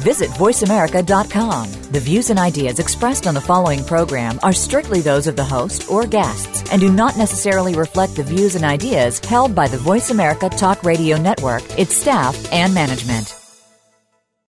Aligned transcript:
Visit 0.00 0.30
VoiceAmerica.com. 0.30 1.72
The 1.92 2.00
views 2.00 2.30
and 2.30 2.38
ideas 2.38 2.78
expressed 2.78 3.26
on 3.26 3.34
the 3.34 3.40
following 3.40 3.84
program 3.84 4.38
are 4.42 4.52
strictly 4.52 5.00
those 5.00 5.26
of 5.26 5.36
the 5.36 5.44
host 5.44 5.90
or 5.90 6.06
guests 6.06 6.70
and 6.70 6.80
do 6.80 6.92
not 6.92 7.16
necessarily 7.16 7.74
reflect 7.74 8.16
the 8.16 8.22
views 8.22 8.54
and 8.54 8.64
ideas 8.64 9.18
held 9.20 9.54
by 9.54 9.68
the 9.68 9.78
Voice 9.78 10.10
America 10.10 10.48
Talk 10.48 10.82
Radio 10.82 11.16
Network, 11.16 11.62
its 11.78 11.96
staff, 11.96 12.52
and 12.52 12.74
management. 12.74 13.36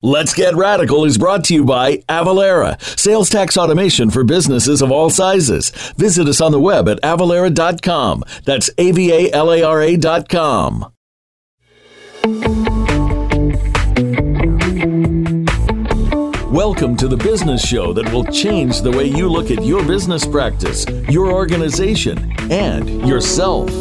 Let's 0.06 0.34
Get 0.34 0.54
Radical 0.56 1.06
is 1.06 1.18
brought 1.18 1.46
to 1.46 1.54
you 1.54 1.64
by 1.64 2.00
Avalara, 2.10 2.82
sales 3.00 3.30
tax 3.30 3.56
automation 3.56 4.10
for 4.10 4.26
businesses 4.26 4.82
of 4.82 4.92
all 4.92 5.10
sizes. 5.10 5.70
Visit 5.96 6.28
us 6.28 6.42
on 6.42 6.52
the 6.52 6.60
web 6.60 6.90
at 6.90 7.02
avalara.com. 7.02 8.26
That's 8.44 8.70
A 8.78 8.92
V 8.92 9.14
A 9.14 9.32
L 9.32 9.50
A 9.54 9.64
R 9.64 9.82
A.com. 9.82 10.92
Welcome 16.54 16.96
to 16.98 17.08
the 17.08 17.18
business 17.18 17.68
show 17.68 17.94
that 17.94 18.14
will 18.14 18.26
change 18.26 18.84
the 18.84 18.92
way 18.92 19.06
you 19.06 19.28
look 19.28 19.50
at 19.50 19.66
your 19.66 19.84
business 19.84 20.24
practice, 20.24 20.86
your 21.10 21.34
organization, 21.34 22.32
and 22.52 23.08
yourself. 23.08 23.72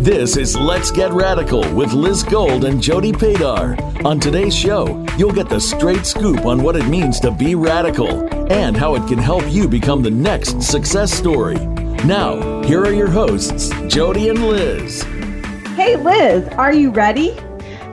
This 0.00 0.38
is 0.38 0.56
Let's 0.56 0.90
Get 0.90 1.12
Radical 1.12 1.60
with 1.74 1.92
Liz 1.92 2.22
Gold 2.22 2.64
and 2.64 2.82
Jody 2.82 3.12
Padar. 3.12 3.78
On 4.06 4.18
today's 4.18 4.56
show, 4.56 5.04
you'll 5.18 5.34
get 5.34 5.50
the 5.50 5.60
straight 5.60 6.06
scoop 6.06 6.46
on 6.46 6.62
what 6.62 6.74
it 6.74 6.88
means 6.88 7.20
to 7.20 7.30
be 7.30 7.54
radical 7.54 8.26
and 8.50 8.78
how 8.78 8.94
it 8.94 9.06
can 9.06 9.18
help 9.18 9.44
you 9.50 9.68
become 9.68 10.02
the 10.02 10.10
next 10.10 10.62
success 10.62 11.12
story. 11.12 11.56
Now, 12.06 12.62
here 12.62 12.80
are 12.80 12.94
your 12.94 13.10
hosts, 13.10 13.68
Jody 13.88 14.30
and 14.30 14.42
Liz. 14.46 15.02
Hey, 15.76 15.96
Liz, 15.96 16.48
are 16.54 16.72
you 16.72 16.92
ready? 16.92 17.36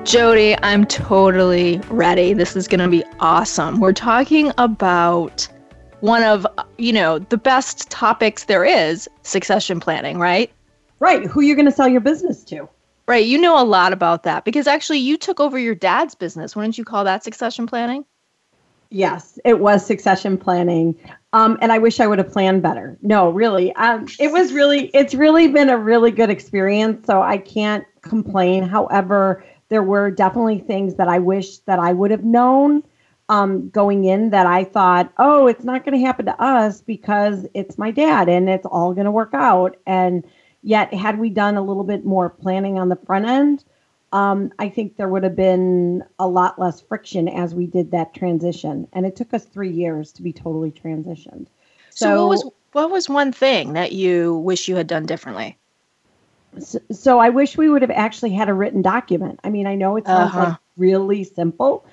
Jody, 0.09 0.55
I'm 0.63 0.87
totally 0.87 1.77
ready. 1.91 2.33
This 2.33 2.55
is 2.55 2.67
going 2.67 2.79
to 2.79 2.87
be 2.87 3.03
awesome. 3.19 3.79
We're 3.79 3.93
talking 3.93 4.51
about 4.57 5.47
one 5.99 6.23
of, 6.23 6.47
you 6.79 6.91
know, 6.91 7.19
the 7.19 7.37
best 7.37 7.91
topics 7.91 8.45
there 8.45 8.65
is, 8.65 9.07
succession 9.21 9.79
planning, 9.79 10.17
right? 10.17 10.51
Right. 10.99 11.27
Who 11.27 11.41
you're 11.41 11.55
going 11.55 11.67
to 11.67 11.71
sell 11.71 11.87
your 11.87 12.01
business 12.01 12.43
to. 12.45 12.67
Right. 13.07 13.23
You 13.23 13.39
know 13.39 13.61
a 13.61 13.63
lot 13.63 13.93
about 13.93 14.23
that 14.23 14.45
because 14.45 14.65
actually 14.65 14.97
you 14.97 15.15
took 15.15 15.39
over 15.39 15.59
your 15.59 15.75
dad's 15.75 16.15
business. 16.15 16.55
Wouldn't 16.55 16.79
you 16.79 16.85
call 16.85 17.03
that 17.03 17.23
succession 17.23 17.67
planning? 17.67 18.03
Yes, 18.89 19.37
it 19.45 19.59
was 19.59 19.85
succession 19.85 20.39
planning. 20.39 20.95
Um, 21.33 21.59
and 21.61 21.71
I 21.71 21.77
wish 21.77 21.99
I 21.99 22.07
would 22.07 22.17
have 22.17 22.31
planned 22.31 22.63
better. 22.63 22.97
No, 23.03 23.29
really. 23.29 23.73
Um, 23.73 24.07
it 24.19 24.31
was 24.31 24.53
really, 24.53 24.87
it's 24.87 25.13
really 25.13 25.49
been 25.49 25.69
a 25.69 25.77
really 25.77 26.09
good 26.09 26.31
experience. 26.31 27.05
So 27.05 27.21
I 27.21 27.37
can't 27.37 27.85
complain. 28.01 28.63
However, 28.63 29.43
there 29.69 29.83
were 29.83 30.11
definitely 30.11 30.59
things 30.59 30.95
that 30.95 31.07
I 31.07 31.19
wish 31.19 31.59
that 31.59 31.79
I 31.79 31.93
would 31.93 32.11
have 32.11 32.23
known 32.23 32.83
um, 33.29 33.69
going 33.69 34.05
in 34.05 34.31
that 34.31 34.47
I 34.47 34.63
thought, 34.63 35.13
oh, 35.17 35.47
it's 35.47 35.63
not 35.63 35.85
going 35.85 35.97
to 35.97 36.05
happen 36.05 36.25
to 36.25 36.41
us 36.41 36.81
because 36.81 37.45
it's 37.53 37.77
my 37.77 37.91
dad 37.91 38.27
and 38.27 38.49
it's 38.49 38.65
all 38.65 38.93
going 38.93 39.05
to 39.05 39.11
work 39.11 39.33
out. 39.33 39.77
And 39.85 40.25
Yet, 40.61 40.93
had 40.93 41.19
we 41.19 41.29
done 41.29 41.55
a 41.55 41.61
little 41.61 41.83
bit 41.83 42.05
more 42.05 42.29
planning 42.29 42.77
on 42.77 42.89
the 42.89 42.97
front 42.97 43.25
end, 43.25 43.63
um, 44.11 44.51
I 44.59 44.67
think 44.69 44.97
there 44.97 45.07
would 45.07 45.23
have 45.23 45.35
been 45.35 46.03
a 46.17 46.27
lot 46.27 46.59
less 46.59 46.81
friction 46.81 47.29
as 47.29 47.55
we 47.55 47.65
did 47.65 47.91
that 47.91 48.13
transition. 48.13 48.87
And 48.91 49.05
it 49.05 49.15
took 49.15 49.33
us 49.33 49.45
three 49.45 49.71
years 49.71 50.11
to 50.13 50.21
be 50.21 50.33
totally 50.33 50.71
transitioned. 50.71 51.47
So, 51.91 52.05
so 52.05 52.25
what 52.25 52.29
was 52.29 52.51
what 52.71 52.91
was 52.91 53.09
one 53.09 53.31
thing 53.31 53.73
that 53.73 53.93
you 53.93 54.37
wish 54.37 54.67
you 54.67 54.75
had 54.75 54.87
done 54.87 55.05
differently? 55.05 55.57
So, 56.57 56.79
so 56.91 57.19
I 57.19 57.29
wish 57.29 57.57
we 57.57 57.69
would 57.69 57.81
have 57.81 57.91
actually 57.91 58.31
had 58.31 58.49
a 58.49 58.53
written 58.53 58.81
document. 58.81 59.39
I 59.43 59.49
mean, 59.49 59.67
I 59.67 59.75
know 59.75 59.97
it 59.97 60.05
sounds 60.05 60.33
uh-huh. 60.33 60.49
like 60.49 60.57
really 60.77 61.23
simple, 61.23 61.85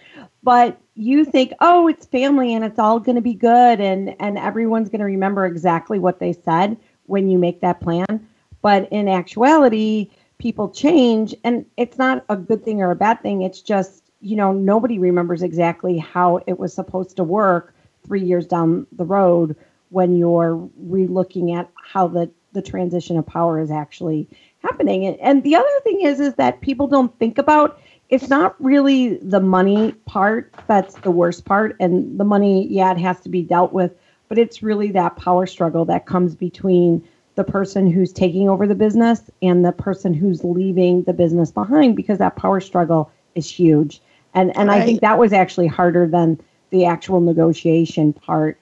but 0.43 0.81
you 0.95 1.25
think, 1.25 1.53
oh, 1.61 1.89
it's 1.89 2.07
family 2.07 2.55
and 2.55 2.65
it's 2.65 2.79
all 2.79 2.99
going 2.99 3.17
to 3.17 3.23
be 3.23 3.35
good, 3.35 3.81
and 3.81 4.17
and 4.21 4.39
everyone's 4.39 4.89
going 4.89 5.01
to 5.01 5.07
remember 5.07 5.45
exactly 5.45 5.99
what 5.99 6.21
they 6.21 6.33
said 6.33 6.77
when 7.05 7.29
you 7.29 7.39
make 7.39 7.61
that 7.61 7.81
plan. 7.81 8.27
But 8.63 8.89
in 8.91 9.09
actuality, 9.09 10.11
people 10.39 10.71
change, 10.71 11.35
and 11.45 11.67
it's 11.77 11.99
not 11.99 12.25
a 12.29 12.37
good 12.37 12.65
thing 12.65 12.83
or 12.83 12.91
a 12.91 12.97
bad 12.97 13.23
thing. 13.23 13.43
It's 13.43 13.61
just, 13.61 14.03
you 14.21 14.37
know, 14.37 14.53
nobody 14.53 14.99
remembers 14.99 15.43
exactly 15.43 15.99
how 15.99 16.41
it 16.47 16.59
was 16.59 16.75
supposed 16.75 17.17
to 17.17 17.25
work 17.25 17.75
three 18.07 18.23
years 18.23 18.47
down 18.47 18.87
the 18.93 19.05
road 19.05 19.57
when 19.91 20.17
you're 20.17 20.69
relooking 20.85 21.57
at 21.57 21.71
how 21.81 22.09
the, 22.09 22.31
the 22.53 22.63
transition 22.63 23.17
of 23.17 23.27
power 23.27 23.61
is 23.61 23.71
actually 23.71 24.29
happening. 24.67 25.07
And, 25.07 25.19
and 25.21 25.43
the 25.43 25.55
other 25.55 25.81
thing 25.83 26.03
is, 26.03 26.21
is 26.21 26.35
that 26.35 26.61
people 26.61 26.87
don't 26.87 27.17
think 27.19 27.39
about 27.39 27.81
it's 28.09 28.29
not 28.29 28.55
really 28.63 29.17
the 29.17 29.41
money 29.41 29.93
part 30.05 30.53
that's 30.69 30.95
the 30.97 31.11
worst 31.11 31.45
part. 31.45 31.77
And 31.81 32.19
the 32.21 32.25
money, 32.25 32.69
yeah, 32.69 32.93
it 32.93 32.99
has 32.99 33.21
to 33.23 33.29
be 33.29 33.43
dealt 33.43 33.73
with, 33.73 33.93
but 34.29 34.39
it's 34.39 34.63
really 34.63 34.93
that 34.93 35.17
power 35.17 35.47
struggle 35.47 35.85
that 35.87 36.07
comes 36.07 36.35
between 36.35 37.07
the 37.35 37.45
person 37.45 37.91
who's 37.91 38.13
taking 38.13 38.49
over 38.49 38.67
the 38.67 38.75
business 38.75 39.23
and 39.43 39.65
the 39.65 39.73
person 39.73 40.15
who's 40.15 40.43
leaving 40.45 41.03
the 41.03 41.13
business 41.13 41.51
behind 41.51 41.97
because 41.97 42.19
that 42.19 42.37
power 42.37 42.61
struggle 42.61 43.11
is 43.35 43.51
huge. 43.51 44.01
And 44.35 44.57
and 44.57 44.69
right. 44.69 44.83
I 44.83 44.85
think 44.85 45.01
that 45.01 45.19
was 45.19 45.33
actually 45.33 45.67
harder 45.67 46.07
than 46.07 46.41
the 46.71 46.87
actual 46.87 47.21
negotiation 47.21 48.13
part. 48.13 48.59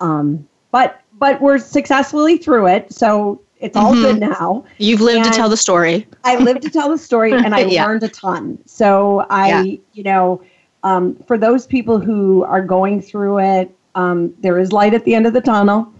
Um, 0.00 0.46
but 0.70 1.00
but 1.18 1.40
we're 1.40 1.58
successfully 1.58 2.36
through 2.36 2.66
it, 2.68 2.92
so 2.92 3.40
it's 3.58 3.76
all 3.76 3.92
mm-hmm. 3.92 4.02
good 4.02 4.20
now. 4.20 4.64
You've 4.78 5.00
lived 5.00 5.24
and 5.24 5.32
to 5.32 5.36
tell 5.36 5.48
the 5.48 5.56
story. 5.56 6.06
I 6.24 6.36
lived 6.36 6.62
to 6.62 6.70
tell 6.70 6.90
the 6.90 6.98
story, 6.98 7.32
and 7.32 7.54
I 7.54 7.60
yeah. 7.60 7.86
learned 7.86 8.02
a 8.02 8.08
ton. 8.08 8.58
So 8.66 9.26
I, 9.30 9.48
yeah. 9.48 9.76
you 9.92 10.02
know, 10.02 10.42
um, 10.82 11.16
for 11.26 11.38
those 11.38 11.66
people 11.66 11.98
who 11.98 12.44
are 12.44 12.62
going 12.62 13.00
through 13.00 13.40
it, 13.40 13.74
um, 13.94 14.34
there 14.40 14.58
is 14.58 14.72
light 14.72 14.94
at 14.94 15.04
the 15.04 15.14
end 15.14 15.26
of 15.26 15.32
the 15.32 15.40
tunnel 15.40 15.92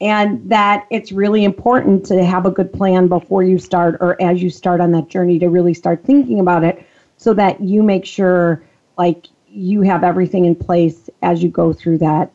and 0.00 0.48
that 0.50 0.86
it's 0.90 1.12
really 1.12 1.44
important 1.44 2.04
to 2.06 2.24
have 2.24 2.46
a 2.46 2.50
good 2.50 2.72
plan 2.72 3.08
before 3.08 3.42
you 3.42 3.58
start 3.58 3.96
or 4.00 4.20
as 4.20 4.42
you 4.42 4.50
start 4.50 4.80
on 4.80 4.92
that 4.92 5.08
journey 5.08 5.38
to 5.38 5.48
really 5.48 5.72
start 5.72 6.04
thinking 6.04 6.40
about 6.40 6.64
it 6.64 6.86
so 7.16 7.32
that 7.32 7.60
you 7.60 7.82
make 7.82 8.04
sure 8.04 8.62
like 8.98 9.28
you 9.48 9.82
have 9.82 10.02
everything 10.02 10.44
in 10.44 10.54
place 10.54 11.08
as 11.22 11.42
you 11.42 11.48
go 11.48 11.72
through 11.72 11.96
that 11.96 12.30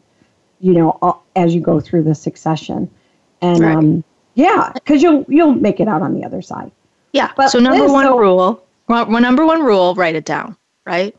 you 0.60 0.74
know 0.74 1.22
as 1.36 1.54
you 1.54 1.62
go 1.62 1.80
through 1.80 2.02
the 2.02 2.16
succession 2.16 2.90
and 3.42 3.60
right. 3.60 3.76
um 3.76 4.04
yeah 4.36 4.72
because 4.74 5.02
you'll 5.02 5.26
you'll 5.28 5.54
make 5.54 5.80
it 5.80 5.88
out 5.88 6.02
on 6.02 6.14
the 6.14 6.24
other 6.26 6.42
side. 6.42 6.72
Yeah 7.12 7.32
but 7.36 7.50
so 7.50 7.60
number 7.60 7.88
one 7.92 8.06
so, 8.06 8.18
rule 8.18 8.64
well, 8.88 9.08
number 9.08 9.46
one 9.46 9.64
rule 9.64 9.94
write 9.96 10.16
it 10.16 10.26
down 10.26 10.56
right? 10.90 11.16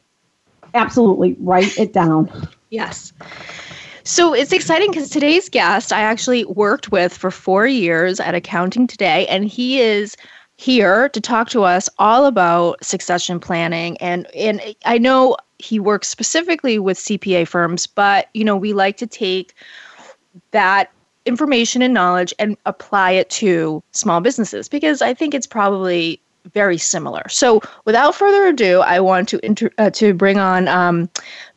Absolutely 0.75 1.37
write 1.41 1.79
it 1.79 1.93
down. 1.93 2.49
Yes. 2.71 3.13
So 4.05 4.35
it's 4.35 4.53
exciting 4.53 4.91
because 4.91 5.11
today's 5.11 5.49
guest 5.49 5.93
I 5.93 6.01
actually 6.01 6.45
worked 6.45 6.91
with 6.91 7.17
for 7.17 7.31
four 7.31 7.67
years 7.67 8.19
at 8.19 8.35
Accounting 8.35 8.87
Today, 8.87 9.27
and 9.29 9.45
he 9.45 9.81
is 9.81 10.17
here 10.57 11.09
to 11.11 11.21
talk 11.21 11.49
to 11.51 11.63
us 11.63 11.89
all 11.99 12.27
about 12.27 12.85
succession 12.85 13.39
planning. 13.39 13.97
And 13.99 14.27
and 14.35 14.61
I 14.85 14.99
know 14.99 15.37
he 15.59 15.79
works 15.79 16.09
specifically 16.09 16.79
with 16.79 16.99
CPA 16.99 17.47
firms, 17.47 17.87
but 17.87 18.29
you 18.35 18.45
know 18.45 18.57
we 18.57 18.73
like 18.73 18.97
to 18.99 19.07
take 19.07 19.55
that 20.51 20.91
information 21.27 21.83
and 21.83 21.95
knowledge 21.95 22.33
and 22.39 22.57
apply 22.67 23.13
it 23.13 23.31
to 23.31 23.83
small 23.93 24.21
businesses 24.21 24.69
because 24.69 25.03
I 25.03 25.15
think 25.15 25.35
it's 25.35 25.47
probably 25.47 26.21
very 26.53 26.79
similar. 26.79 27.29
So, 27.29 27.61
without 27.85 28.15
further 28.15 28.47
ado, 28.47 28.81
I 28.81 29.01
want 29.01 29.29
to 29.29 29.45
inter- 29.45 29.71
uh, 29.79 29.91
to 29.91 30.15
bring 30.15 30.39
on 30.39 30.69
um, 30.69 31.11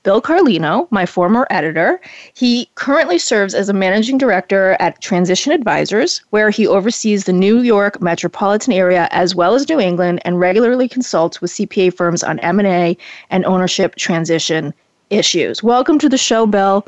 Bill 0.04 0.22
Carlino, 0.22 0.88
my 0.92 1.06
former 1.06 1.48
editor. 1.50 2.02
He 2.34 2.70
currently 2.76 3.18
serves 3.18 3.56
as 3.56 3.70
a 3.70 3.74
managing 3.74 4.18
director 4.18 4.76
at 4.80 5.02
Transition 5.02 5.54
Advisors, 5.54 6.20
where 6.32 6.50
he 6.50 6.68
oversees 6.68 7.24
the 7.24 7.34
New 7.34 7.62
York 7.62 8.02
metropolitan 8.02 8.74
area 8.74 9.08
as 9.12 9.34
well 9.34 9.56
as 9.56 9.68
New 9.70 9.80
England, 9.80 10.22
and 10.26 10.40
regularly 10.40 10.90
consults 10.90 11.40
with 11.40 11.52
CPA 11.52 11.94
firms 11.94 12.24
on 12.24 12.40
M 12.40 12.60
and 12.60 12.68
A 12.68 12.98
and 13.30 13.46
ownership 13.46 13.96
transition 13.96 14.74
issues. 15.10 15.64
Welcome 15.64 16.00
to 16.00 16.10
the 16.10 16.18
show, 16.18 16.46
Bill. 16.46 16.86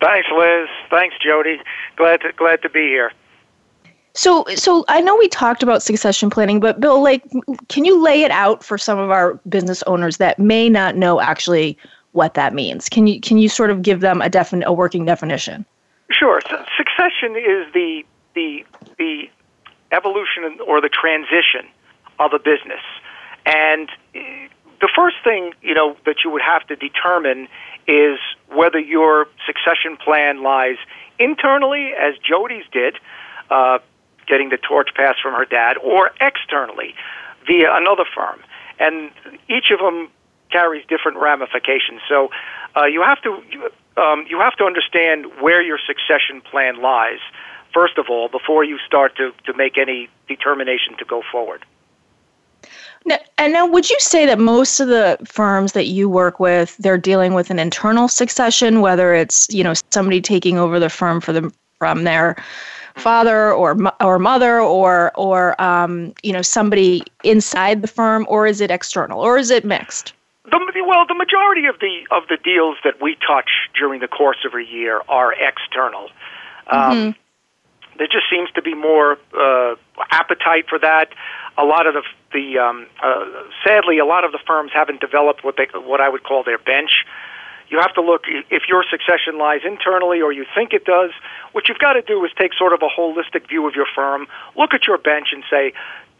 Thanks, 0.00 0.28
Liz. 0.36 0.68
Thanks, 0.90 1.16
Jody. 1.22 1.58
Glad 1.96 2.20
to 2.22 2.32
glad 2.32 2.62
to 2.62 2.68
be 2.68 2.88
here. 2.88 3.12
So, 4.16 4.46
so 4.54 4.84
I 4.88 5.02
know 5.02 5.14
we 5.16 5.28
talked 5.28 5.62
about 5.62 5.82
succession 5.82 6.30
planning, 6.30 6.58
but 6.58 6.80
Bill, 6.80 7.02
like, 7.02 7.22
can 7.68 7.84
you 7.84 8.02
lay 8.02 8.22
it 8.22 8.30
out 8.30 8.64
for 8.64 8.78
some 8.78 8.98
of 8.98 9.10
our 9.10 9.34
business 9.46 9.82
owners 9.82 10.16
that 10.16 10.38
may 10.38 10.70
not 10.70 10.96
know 10.96 11.20
actually 11.20 11.76
what 12.12 12.32
that 12.32 12.54
means? 12.54 12.88
Can 12.88 13.06
you 13.06 13.20
can 13.20 13.36
you 13.36 13.50
sort 13.50 13.70
of 13.70 13.82
give 13.82 14.00
them 14.00 14.22
a 14.22 14.30
definite 14.30 14.66
a 14.66 14.72
working 14.72 15.04
definition? 15.04 15.66
Sure. 16.10 16.40
So 16.48 16.64
succession 16.76 17.36
is 17.36 17.70
the 17.74 18.04
the 18.34 18.64
the 18.98 19.28
evolution 19.92 20.58
or 20.66 20.80
the 20.80 20.88
transition 20.88 21.68
of 22.18 22.32
a 22.32 22.38
business, 22.38 22.80
and 23.44 23.90
eh, 24.14 24.48
the 24.80 24.88
first 24.96 25.16
thing 25.22 25.52
you 25.60 25.74
know 25.74 25.94
that 26.06 26.24
you 26.24 26.30
would 26.30 26.42
have 26.42 26.66
to 26.68 26.76
determine 26.76 27.48
is 27.86 28.18
whether 28.48 28.78
your 28.78 29.26
succession 29.46 29.96
plan 29.96 30.42
lies 30.42 30.76
internally, 31.18 31.92
as 31.92 32.14
Jody's 32.18 32.64
did, 32.72 32.96
uh, 33.50 33.78
getting 34.26 34.48
the 34.48 34.58
torch 34.58 34.90
passed 34.94 35.20
from 35.22 35.34
her 35.34 35.44
dad, 35.44 35.76
or 35.78 36.10
externally 36.20 36.94
via 37.46 37.74
another 37.74 38.04
firm. 38.14 38.40
And 38.78 39.10
each 39.48 39.70
of 39.70 39.78
them 39.78 40.08
carries 40.50 40.84
different 40.86 41.18
ramifications. 41.18 42.00
So 42.08 42.30
uh, 42.76 42.84
you 42.84 43.02
have 43.02 43.20
to 43.22 43.30
um, 43.96 44.26
you 44.28 44.38
have 44.40 44.54
to 44.56 44.64
understand 44.64 45.40
where 45.40 45.62
your 45.62 45.78
succession 45.78 46.42
plan 46.42 46.82
lies 46.82 47.20
first 47.72 47.98
of 47.98 48.06
all 48.08 48.28
before 48.28 48.64
you 48.64 48.78
start 48.86 49.16
to, 49.16 49.32
to 49.44 49.52
make 49.54 49.78
any 49.78 50.08
determination 50.28 50.96
to 50.98 51.04
go 51.04 51.22
forward. 51.30 51.64
Now, 53.06 53.18
and 53.38 53.52
now, 53.52 53.66
would 53.66 53.88
you 53.88 53.96
say 54.00 54.26
that 54.26 54.38
most 54.38 54.80
of 54.80 54.88
the 54.88 55.16
firms 55.24 55.72
that 55.72 55.86
you 55.86 56.08
work 56.08 56.40
with, 56.40 56.76
they're 56.78 56.98
dealing 56.98 57.34
with 57.34 57.50
an 57.50 57.60
internal 57.60 58.08
succession, 58.08 58.80
whether 58.80 59.14
it's 59.14 59.48
you 59.48 59.62
know 59.62 59.74
somebody 59.90 60.20
taking 60.20 60.58
over 60.58 60.80
the 60.80 60.90
firm 60.90 61.20
for 61.20 61.32
them 61.32 61.52
from 61.78 62.04
their 62.04 62.36
father 62.96 63.52
or 63.52 63.76
or 64.00 64.18
mother 64.18 64.60
or 64.60 65.12
or 65.16 65.60
um, 65.62 66.12
you 66.24 66.32
know 66.32 66.42
somebody 66.42 67.02
inside 67.22 67.80
the 67.80 67.88
firm, 67.88 68.26
or 68.28 68.46
is 68.46 68.60
it 68.60 68.72
external, 68.72 69.20
or 69.20 69.38
is 69.38 69.50
it 69.50 69.64
mixed? 69.64 70.12
The, 70.50 70.58
well, 70.86 71.06
the 71.06 71.14
majority 71.14 71.66
of 71.66 71.78
the 71.80 72.06
of 72.10 72.24
the 72.28 72.38
deals 72.42 72.76
that 72.82 73.00
we 73.00 73.16
touch 73.26 73.50
during 73.78 74.00
the 74.00 74.08
course 74.08 74.44
of 74.44 74.54
a 74.54 74.64
year 74.64 75.00
are 75.08 75.32
external. 75.32 76.08
Um, 76.68 76.92
mm-hmm. 76.92 77.98
There 77.98 78.08
just 78.08 78.28
seems 78.30 78.50
to 78.52 78.62
be 78.62 78.74
more 78.74 79.16
uh, 79.38 79.76
appetite 80.10 80.66
for 80.68 80.78
that. 80.80 81.08
A 81.56 81.64
lot 81.64 81.86
of 81.86 81.94
the 81.94 82.02
the 82.36 82.58
um, 82.58 82.86
uh, 83.02 83.24
sadly, 83.64 83.98
a 83.98 84.04
lot 84.04 84.24
of 84.24 84.32
the 84.32 84.42
firms 84.46 84.70
haven't 84.74 85.00
developed 85.00 85.42
what 85.42 85.56
they 85.56 85.66
what 85.72 86.00
I 86.00 86.08
would 86.08 86.22
call 86.22 86.44
their 86.44 86.58
bench. 86.58 87.04
You 87.68 87.80
have 87.80 87.94
to 87.94 88.02
look 88.02 88.24
if 88.28 88.68
your 88.68 88.84
succession 88.88 89.38
lies 89.38 89.62
internally 89.64 90.20
or 90.20 90.30
you 90.32 90.44
think 90.54 90.72
it 90.72 90.84
does. 90.84 91.10
What 91.52 91.68
you've 91.68 91.80
got 91.80 91.94
to 91.94 92.02
do 92.02 92.24
is 92.24 92.30
take 92.38 92.52
sort 92.54 92.72
of 92.72 92.80
a 92.82 92.88
holistic 92.88 93.48
view 93.48 93.66
of 93.66 93.74
your 93.74 93.86
firm, 93.92 94.28
look 94.54 94.72
at 94.72 94.86
your 94.86 94.98
bench, 94.98 95.28
and 95.32 95.42
say, 95.50 95.72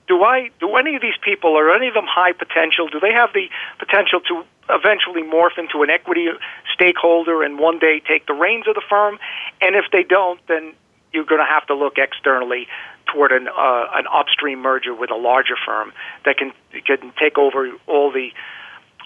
do 0.08 0.22
I 0.24 0.50
do 0.58 0.74
any 0.74 0.96
of 0.96 1.02
these 1.02 1.18
people 1.22 1.56
are 1.56 1.70
any 1.70 1.88
of 1.88 1.94
them 1.94 2.06
high 2.08 2.32
potential? 2.32 2.88
Do 2.88 2.98
they 2.98 3.12
have 3.12 3.30
the 3.32 3.46
potential 3.78 4.20
to 4.28 4.42
eventually 4.70 5.22
morph 5.22 5.58
into 5.58 5.82
an 5.82 5.90
equity 5.90 6.28
stakeholder 6.74 7.42
and 7.44 7.58
one 7.58 7.78
day 7.78 8.00
take 8.00 8.26
the 8.26 8.34
reins 8.34 8.66
of 8.66 8.74
the 8.74 8.86
firm? 8.88 9.19
And 9.60 9.76
if 9.76 9.84
they 9.92 10.02
don't, 10.02 10.40
then 10.48 10.74
you're 11.12 11.24
going 11.24 11.40
to 11.40 11.52
have 11.52 11.66
to 11.66 11.74
look 11.74 11.98
externally 11.98 12.66
toward 13.12 13.32
an 13.32 13.49
uh, 13.49 13.87
an 13.94 14.06
upstream 14.12 14.61
merger 14.61 14.94
with 14.94 15.11
a 15.11 15.17
larger 15.17 15.56
firm 15.64 15.93
that 16.25 16.37
can 16.37 16.53
can 16.85 17.12
take 17.19 17.38
over 17.38 17.70
all 17.87 18.11
the 18.11 18.31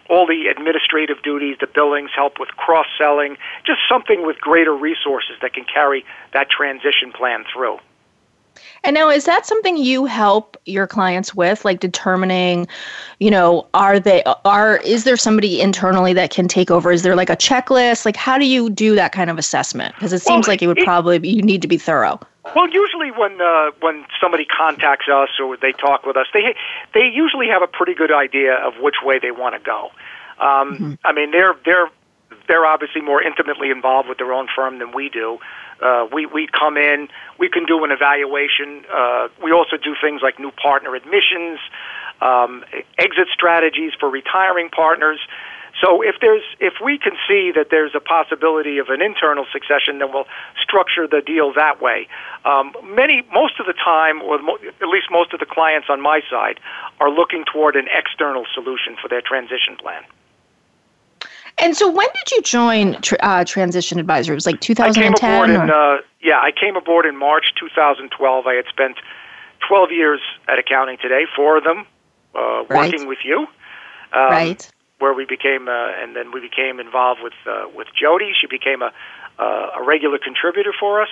all 0.09 0.27
the 0.27 0.49
administrative 0.49 1.23
duties, 1.23 1.57
the 1.61 1.69
billings, 1.69 2.11
help 2.15 2.41
with 2.41 2.49
cross 2.51 2.87
selling, 2.99 3.37
just 3.65 3.79
something 3.89 4.27
with 4.27 4.41
greater 4.41 4.75
resources 4.75 5.37
that 5.41 5.55
can 5.55 5.65
carry 5.65 6.05
that 6.33 6.51
transition 6.51 7.13
plan 7.13 7.45
through. 7.53 7.79
And 8.83 8.95
now, 8.95 9.09
is 9.09 9.25
that 9.27 9.47
something 9.47 9.77
you 9.77 10.07
help 10.07 10.57
your 10.67 10.87
clients 10.87 11.35
with, 11.35 11.65
like 11.65 11.81
determining, 11.81 12.67
you 13.19 13.31
know, 13.31 13.67
are 13.75 14.01
they 14.01 14.23
are 14.45 14.79
is 14.79 15.05
there 15.05 15.17
somebody 15.17 15.61
internally 15.61 16.13
that 16.15 16.31
can 16.31 16.49
take 16.49 16.71
over? 16.71 16.91
Is 16.91 17.03
there 17.03 17.15
like 17.15 17.31
a 17.31 17.37
checklist? 17.37 18.05
Like, 18.05 18.17
how 18.17 18.39
do 18.39 18.47
you 18.47 18.69
do 18.69 18.95
that 18.97 19.13
kind 19.13 19.31
of 19.31 19.39
assessment? 19.39 19.95
Because 19.95 20.13
it 20.13 20.21
seems 20.21 20.47
well, 20.47 20.53
like 20.53 20.63
it 20.63 20.67
would 20.67 20.79
it, 20.79 20.85
probably 20.85 21.19
be, 21.19 21.29
you 21.29 21.43
need 21.43 21.63
to 21.63 21.69
be 21.69 21.79
thorough. 21.79 22.19
Well, 22.45 22.69
usually 22.71 23.11
when 23.11 23.41
uh, 23.41 23.71
when 23.81 24.07
somebody 24.21 24.47
contacts 24.47 25.07
us 25.13 25.29
or 25.43 25.57
they 25.57 25.73
talk 25.73 26.07
with 26.07 26.17
us, 26.17 26.27
they 26.33 26.55
they 26.95 27.09
usually 27.13 27.49
have 27.49 27.63
a 27.63 27.67
pretty 27.67 27.95
good 27.95 28.13
idea 28.13 28.55
of 28.55 28.75
which 28.81 28.97
way 29.03 29.19
they 29.19 29.31
want 29.31 29.55
to 29.55 29.61
go. 29.61 29.91
Um, 30.39 30.75
mm-hmm. 30.75 30.93
I 31.05 31.13
mean, 31.13 31.33
they're 31.33 31.55
they're 31.65 31.89
they're 32.49 32.65
obviously 32.65 33.03
more 33.03 33.23
intimately 33.23 33.71
involved 33.71 34.09
with 34.09 34.19
their 34.19 34.33
own 34.33 34.49
firm 34.55 34.79
than 34.79 34.93
we 34.93 35.09
do. 35.11 35.39
Uh, 35.83 36.07
we 36.13 36.27
we 36.27 36.49
come 36.49 36.77
in, 36.77 37.09
we 37.39 37.49
can 37.49 37.67
do 37.67 37.85
an 37.85 37.91
evaluation. 37.91 38.85
Uh, 38.93 39.29
we 39.43 39.53
also 39.53 39.77
do 39.77 39.95
things 40.01 40.21
like 40.23 40.39
new 40.39 40.51
partner 40.51 40.95
admissions, 40.95 41.59
um, 42.21 42.65
exit 42.99 43.29
strategies 43.33 43.93
for 44.01 44.09
retiring 44.11 44.71
partners. 44.71 45.21
So 45.81 46.03
if 46.03 46.17
there's 46.21 46.43
if 46.61 46.75
we 46.85 46.99
can 46.99 47.13
see 47.27 47.53
that 47.55 47.69
there's 47.71 47.95
a 47.95 48.01
possibility 48.01 48.79
of 48.79 48.89
an 48.89 49.01
internal 49.01 49.47
succession, 49.53 49.99
then 49.99 50.13
we'll 50.13 50.29
structure 50.63 51.07
the 51.09 51.23
deal 51.25 51.53
that 51.55 51.81
way. 51.81 52.07
Um, 52.45 52.73
many 52.85 53.23
most 53.33 53.59
of 53.59 53.67
the 53.67 53.73
time, 53.73 54.21
or 54.23 54.39
mo- 54.43 54.59
at 54.81 54.89
least 54.89 55.07
most 55.11 55.33
of 55.33 55.41
the 55.41 55.47
clients 55.47 55.89
on 55.89 56.01
my 56.01 56.21
side, 56.31 56.61
are 57.01 57.11
looking 57.11 57.45
toward 57.51 57.77
an 57.77 57.87
external 57.93 58.45
solution 58.53 58.97
for 59.01 59.09
their 59.09 59.23
transition 59.23 59.77
plan. 59.81 60.03
And 61.59 61.77
so, 61.77 61.91
when 61.91 62.09
did 62.15 62.31
you 62.31 62.43
join 62.43 62.97
uh, 63.21 63.45
Transition 63.45 63.99
Advisor? 63.99 64.33
It 64.33 64.37
was 64.37 64.47
like 64.47 64.61
2010. 64.61 65.03
I 65.03 65.07
came 65.07 65.15
aboard 65.15 65.51
in 65.51 65.71
uh, 65.71 65.97
yeah, 66.23 66.39
I 66.39 66.53
came 66.53 66.77
aboard 66.77 67.07
in 67.07 67.17
March 67.17 67.53
2012. 67.59 68.47
I 68.47 68.55
had 68.55 68.67
spent 68.67 68.97
12 69.67 69.93
years 69.93 70.21
at 70.49 70.59
Accounting 70.59 70.99
Today, 71.01 71.25
four 71.35 71.57
of 71.57 71.65
them 71.65 71.87
uh, 72.35 72.65
right. 72.65 72.93
working 72.93 73.07
with 73.07 73.19
you. 73.25 73.47
Um, 74.13 74.31
right. 74.31 74.71
Where 75.01 75.13
we 75.13 75.25
became, 75.25 75.67
uh, 75.67 76.01
and 76.01 76.15
then 76.15 76.31
we 76.31 76.41
became 76.41 76.79
involved 76.79 77.21
with 77.23 77.33
uh, 77.47 77.67
with 77.75 77.89
Jody. 77.99 78.33
She 78.39 78.47
became 78.47 78.83
a 78.83 78.93
uh, 79.39 79.81
a 79.81 79.83
regular 79.83 80.19
contributor 80.19 80.73
for 80.79 81.03
us. 81.03 81.09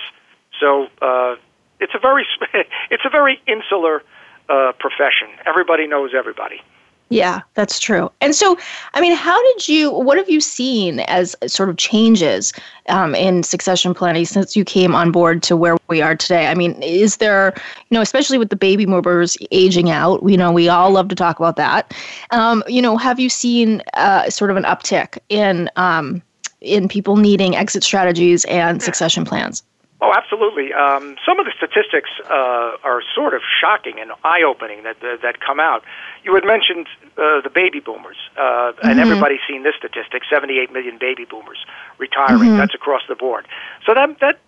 So 0.59 0.87
uh, 1.01 1.35
it's 1.79 1.93
a 1.95 1.99
very 1.99 2.25
it's 2.91 3.03
a 3.05 3.09
very 3.09 3.41
insular 3.47 4.03
uh, 4.47 4.73
profession. 4.79 5.29
Everybody 5.45 5.87
knows 5.87 6.11
everybody. 6.17 6.61
Yeah, 7.11 7.41
that's 7.55 7.79
true. 7.79 8.11
And 8.21 8.35
so, 8.35 8.55
I 8.93 9.01
mean, 9.01 9.15
how 9.15 9.41
did 9.53 9.67
you, 9.67 9.91
what 9.91 10.19
have 10.19 10.29
you 10.29 10.39
seen 10.39 10.99
as 11.01 11.35
sort 11.47 11.69
of 11.69 11.77
changes 11.77 12.53
um, 12.87 13.15
in 13.15 13.41
succession 13.41 13.95
planning 13.95 14.25
since 14.25 14.55
you 14.55 14.63
came 14.63 14.93
on 14.93 15.11
board 15.11 15.41
to 15.43 15.57
where 15.57 15.75
we 15.87 16.03
are 16.03 16.15
today? 16.15 16.45
I 16.45 16.53
mean, 16.53 16.79
is 16.83 17.17
there, 17.17 17.53
you 17.55 17.95
know, 17.95 18.01
especially 18.01 18.37
with 18.37 18.49
the 18.49 18.55
baby 18.55 18.85
boomers 18.85 19.37
aging 19.49 19.89
out, 19.89 20.21
you 20.29 20.37
know, 20.37 20.51
we 20.51 20.69
all 20.69 20.91
love 20.91 21.07
to 21.07 21.15
talk 21.15 21.39
about 21.39 21.55
that. 21.55 21.95
Um, 22.29 22.63
you 22.67 22.81
know, 22.81 22.95
have 22.97 23.19
you 23.19 23.29
seen 23.29 23.81
uh, 23.95 24.29
sort 24.29 24.51
of 24.51 24.57
an 24.57 24.63
uptick 24.63 25.17
in, 25.29 25.67
um, 25.77 26.21
in 26.61 26.87
people 26.87 27.17
needing 27.17 27.55
exit 27.55 27.83
strategies 27.83 28.45
and 28.45 28.83
succession 28.83 29.25
plans? 29.25 29.63
Oh, 30.01 30.13
absolutely. 30.15 30.71
Um, 30.71 31.17
some 31.27 31.39
of 31.39 31.45
the 31.45 31.51
statistics 31.57 32.09
uh, 32.23 32.77
are 32.83 33.01
sort 33.13 33.33
of 33.33 33.41
shocking 33.59 33.99
and 33.99 34.11
eye-opening 34.23 34.83
that 34.83 35.01
that, 35.01 35.21
that 35.23 35.41
come 35.41 35.59
out. 35.59 35.83
You 36.23 36.33
had 36.35 36.45
mentioned 36.45 36.87
uh, 37.17 37.41
the 37.41 37.51
baby 37.53 37.81
boomers, 37.81 38.15
uh, 38.37 38.39
mm-hmm. 38.39 38.87
and 38.87 38.99
everybody's 38.99 39.43
seen 39.47 39.63
this 39.63 39.75
statistic: 39.77 40.23
78 40.29 40.71
million 40.71 40.97
baby 40.99 41.25
boomers 41.25 41.59
retiring. 41.97 42.55
Mm-hmm. 42.55 42.57
That's 42.57 42.73
across 42.73 43.01
the 43.09 43.15
board. 43.15 43.45
So 43.85 43.93
that 43.93 44.19
that 44.21 44.39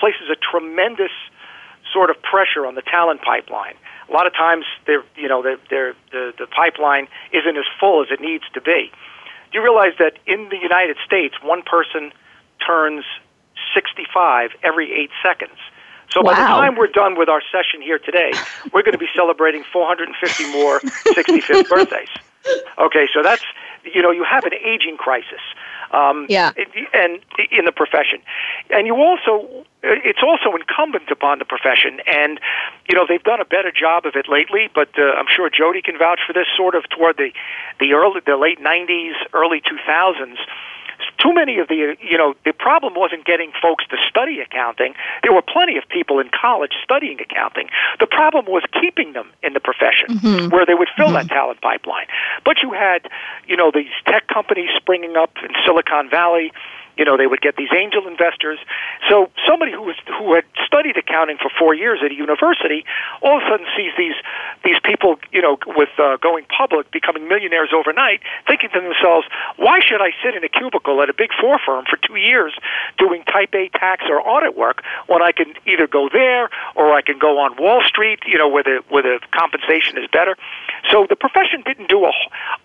places 0.00 0.30
a 0.32 0.36
tremendous 0.36 1.12
sort 1.92 2.08
of 2.08 2.20
pressure 2.22 2.64
on 2.64 2.74
the 2.74 2.82
talent 2.82 3.20
pipeline. 3.20 3.74
A 4.08 4.12
lot 4.12 4.26
of 4.26 4.34
times, 4.34 4.64
they're, 4.86 5.04
you 5.16 5.28
know, 5.28 5.42
they're, 5.42 5.60
they're, 5.68 5.94
the 6.12 6.32
the 6.38 6.46
pipeline 6.46 7.08
isn't 7.32 7.56
as 7.56 7.64
full 7.78 8.02
as 8.02 8.08
it 8.10 8.20
needs 8.20 8.44
to 8.54 8.60
be. 8.60 8.90
Do 9.52 9.58
you 9.58 9.62
realize 9.62 9.92
that 9.98 10.18
in 10.26 10.48
the 10.48 10.58
United 10.60 10.96
States, 11.04 11.34
one 11.42 11.62
person 11.62 12.10
turns 12.66 13.04
65 13.74 14.50
every 14.62 14.92
eight 14.92 15.10
seconds. 15.22 15.58
So 16.10 16.22
wow. 16.22 16.32
by 16.32 16.40
the 16.40 16.46
time 16.46 16.76
we're 16.76 16.86
done 16.86 17.18
with 17.18 17.28
our 17.28 17.42
session 17.50 17.82
here 17.82 17.98
today, 17.98 18.32
we're 18.72 18.82
going 18.82 18.92
to 18.92 18.98
be 18.98 19.08
celebrating 19.14 19.64
450 19.72 20.52
more 20.52 20.80
65th 20.80 21.68
birthdays. 21.68 22.08
Okay, 22.78 23.08
so 23.12 23.22
that's 23.22 23.42
you 23.84 24.02
know 24.02 24.10
you 24.10 24.24
have 24.24 24.44
an 24.44 24.52
aging 24.54 24.96
crisis. 24.96 25.40
Um, 25.92 26.26
yeah. 26.28 26.50
And 26.92 27.20
in 27.50 27.64
the 27.64 27.72
profession, 27.72 28.20
and 28.70 28.86
you 28.86 28.96
also 28.96 29.64
it's 29.82 30.22
also 30.22 30.54
incumbent 30.56 31.10
upon 31.10 31.38
the 31.38 31.44
profession, 31.44 32.00
and 32.06 32.38
you 32.88 32.94
know 32.96 33.06
they've 33.08 33.22
done 33.22 33.40
a 33.40 33.44
better 33.44 33.72
job 33.72 34.04
of 34.04 34.14
it 34.14 34.28
lately. 34.28 34.68
But 34.74 34.90
uh, 34.98 35.12
I'm 35.16 35.26
sure 35.28 35.48
Jody 35.48 35.82
can 35.82 35.96
vouch 35.98 36.20
for 36.26 36.32
this. 36.32 36.46
Sort 36.56 36.74
of 36.74 36.84
toward 36.90 37.16
the 37.16 37.30
the 37.80 37.92
early 37.94 38.20
the 38.26 38.36
late 38.36 38.60
90s, 38.60 39.14
early 39.32 39.62
2000s 39.62 40.36
too 41.18 41.32
many 41.32 41.58
of 41.58 41.68
the 41.68 41.96
you 42.00 42.18
know 42.18 42.34
the 42.44 42.52
problem 42.52 42.94
wasn't 42.94 43.24
getting 43.24 43.52
folks 43.60 43.84
to 43.88 43.96
study 44.08 44.40
accounting 44.40 44.94
there 45.22 45.32
were 45.32 45.42
plenty 45.42 45.76
of 45.76 45.84
people 45.88 46.18
in 46.18 46.28
college 46.30 46.72
studying 46.82 47.20
accounting 47.20 47.68
the 48.00 48.06
problem 48.06 48.46
was 48.46 48.62
keeping 48.80 49.12
them 49.12 49.30
in 49.42 49.52
the 49.52 49.60
profession 49.60 50.08
mm-hmm. 50.08 50.48
where 50.48 50.66
they 50.66 50.74
would 50.74 50.88
fill 50.96 51.06
mm-hmm. 51.06 51.26
that 51.26 51.28
talent 51.28 51.60
pipeline 51.60 52.06
but 52.44 52.62
you 52.62 52.72
had 52.72 53.08
you 53.46 53.56
know 53.56 53.70
these 53.72 53.92
tech 54.06 54.26
companies 54.28 54.70
springing 54.76 55.16
up 55.16 55.32
in 55.42 55.50
silicon 55.64 56.08
valley 56.10 56.52
You 56.96 57.04
know, 57.04 57.16
they 57.16 57.26
would 57.26 57.40
get 57.40 57.56
these 57.56 57.72
angel 57.76 58.06
investors. 58.06 58.58
So 59.08 59.30
somebody 59.48 59.72
who 59.72 59.82
was 59.82 59.96
who 60.18 60.34
had 60.34 60.44
studied 60.66 60.96
accounting 60.96 61.38
for 61.38 61.50
four 61.58 61.74
years 61.74 62.00
at 62.04 62.10
a 62.10 62.14
university 62.14 62.84
all 63.22 63.38
of 63.38 63.42
a 63.42 63.50
sudden 63.50 63.66
sees 63.76 63.92
these 63.96 64.14
these 64.64 64.78
people, 64.84 65.18
you 65.32 65.42
know, 65.42 65.58
with 65.66 65.90
uh, 65.98 66.16
going 66.18 66.44
public, 66.46 66.90
becoming 66.90 67.28
millionaires 67.28 67.70
overnight, 67.74 68.20
thinking 68.46 68.70
to 68.70 68.80
themselves, 68.80 69.26
why 69.56 69.80
should 69.80 70.00
I 70.00 70.10
sit 70.22 70.34
in 70.34 70.44
a 70.44 70.48
cubicle 70.48 71.02
at 71.02 71.10
a 71.10 71.14
big 71.14 71.30
four 71.40 71.58
firm 71.64 71.84
for 71.88 71.96
two 71.96 72.16
years 72.16 72.54
doing 72.98 73.24
type 73.24 73.54
A 73.54 73.68
tax 73.68 74.04
or 74.08 74.20
audit 74.20 74.56
work 74.56 74.82
when 75.06 75.22
I 75.22 75.32
can 75.32 75.54
either 75.66 75.86
go 75.86 76.08
there 76.12 76.50
or 76.74 76.92
I 76.92 77.02
can 77.02 77.18
go 77.18 77.38
on 77.38 77.56
Wall 77.56 77.82
Street, 77.86 78.20
you 78.26 78.38
know, 78.38 78.48
where 78.48 78.62
the 78.62 78.82
where 78.88 79.02
the 79.02 79.20
compensation 79.32 79.98
is 79.98 80.08
better. 80.12 80.36
So 80.90 81.06
the 81.08 81.16
profession 81.16 81.62
didn't 81.64 81.88
do 81.88 82.04
a 82.04 82.12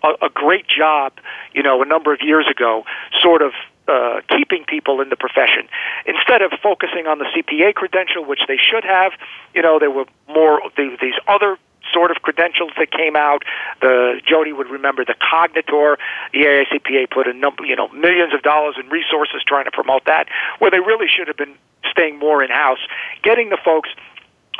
a, 0.02 0.26
a 0.26 0.30
great 0.32 0.66
job, 0.68 1.12
you 1.52 1.62
know, 1.62 1.82
a 1.82 1.86
number 1.86 2.12
of 2.12 2.20
years 2.22 2.46
ago, 2.50 2.84
sort 3.20 3.42
of 3.42 3.52
uh, 3.90 4.20
keeping 4.28 4.64
people 4.64 5.00
in 5.00 5.08
the 5.08 5.16
profession. 5.16 5.66
Instead 6.06 6.42
of 6.42 6.52
focusing 6.62 7.06
on 7.06 7.18
the 7.18 7.26
CPA 7.34 7.74
credential, 7.74 8.24
which 8.24 8.40
they 8.46 8.56
should 8.56 8.84
have, 8.84 9.12
you 9.54 9.62
know, 9.62 9.78
there 9.78 9.90
were 9.90 10.06
more 10.28 10.62
the, 10.76 10.96
these 11.00 11.18
other 11.26 11.58
sort 11.92 12.10
of 12.12 12.22
credentials 12.22 12.70
that 12.78 12.92
came 12.92 13.16
out. 13.16 13.42
The 13.80 14.20
Jody 14.24 14.52
would 14.52 14.68
remember 14.68 15.04
the 15.04 15.16
Cognitor. 15.18 15.98
The 16.32 16.40
AICPA 16.46 17.10
put 17.10 17.26
a 17.26 17.32
number, 17.32 17.64
you 17.64 17.74
know, 17.74 17.88
millions 17.88 18.32
of 18.32 18.42
dollars 18.42 18.76
in 18.78 18.88
resources 18.90 19.42
trying 19.46 19.64
to 19.64 19.72
promote 19.72 20.04
that, 20.04 20.28
where 20.60 20.70
they 20.70 20.78
really 20.78 21.06
should 21.08 21.26
have 21.26 21.36
been 21.36 21.54
staying 21.90 22.18
more 22.18 22.44
in 22.44 22.50
house, 22.50 22.78
getting 23.24 23.50
the 23.50 23.58
folks 23.64 23.88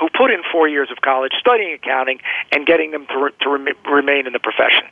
who 0.01 0.09
put 0.17 0.31
in 0.31 0.43
four 0.51 0.67
years 0.67 0.91
of 0.91 1.03
college 1.03 1.33
studying 1.39 1.75
accounting 1.75 2.19
and 2.51 2.67
getting 2.67 2.91
them 2.91 3.07
to, 3.07 3.19
re- 3.19 3.33
to 3.43 3.51
rem- 3.51 3.77
remain 3.87 4.27
in 4.27 4.33
the 4.33 4.41
profession. 4.41 4.87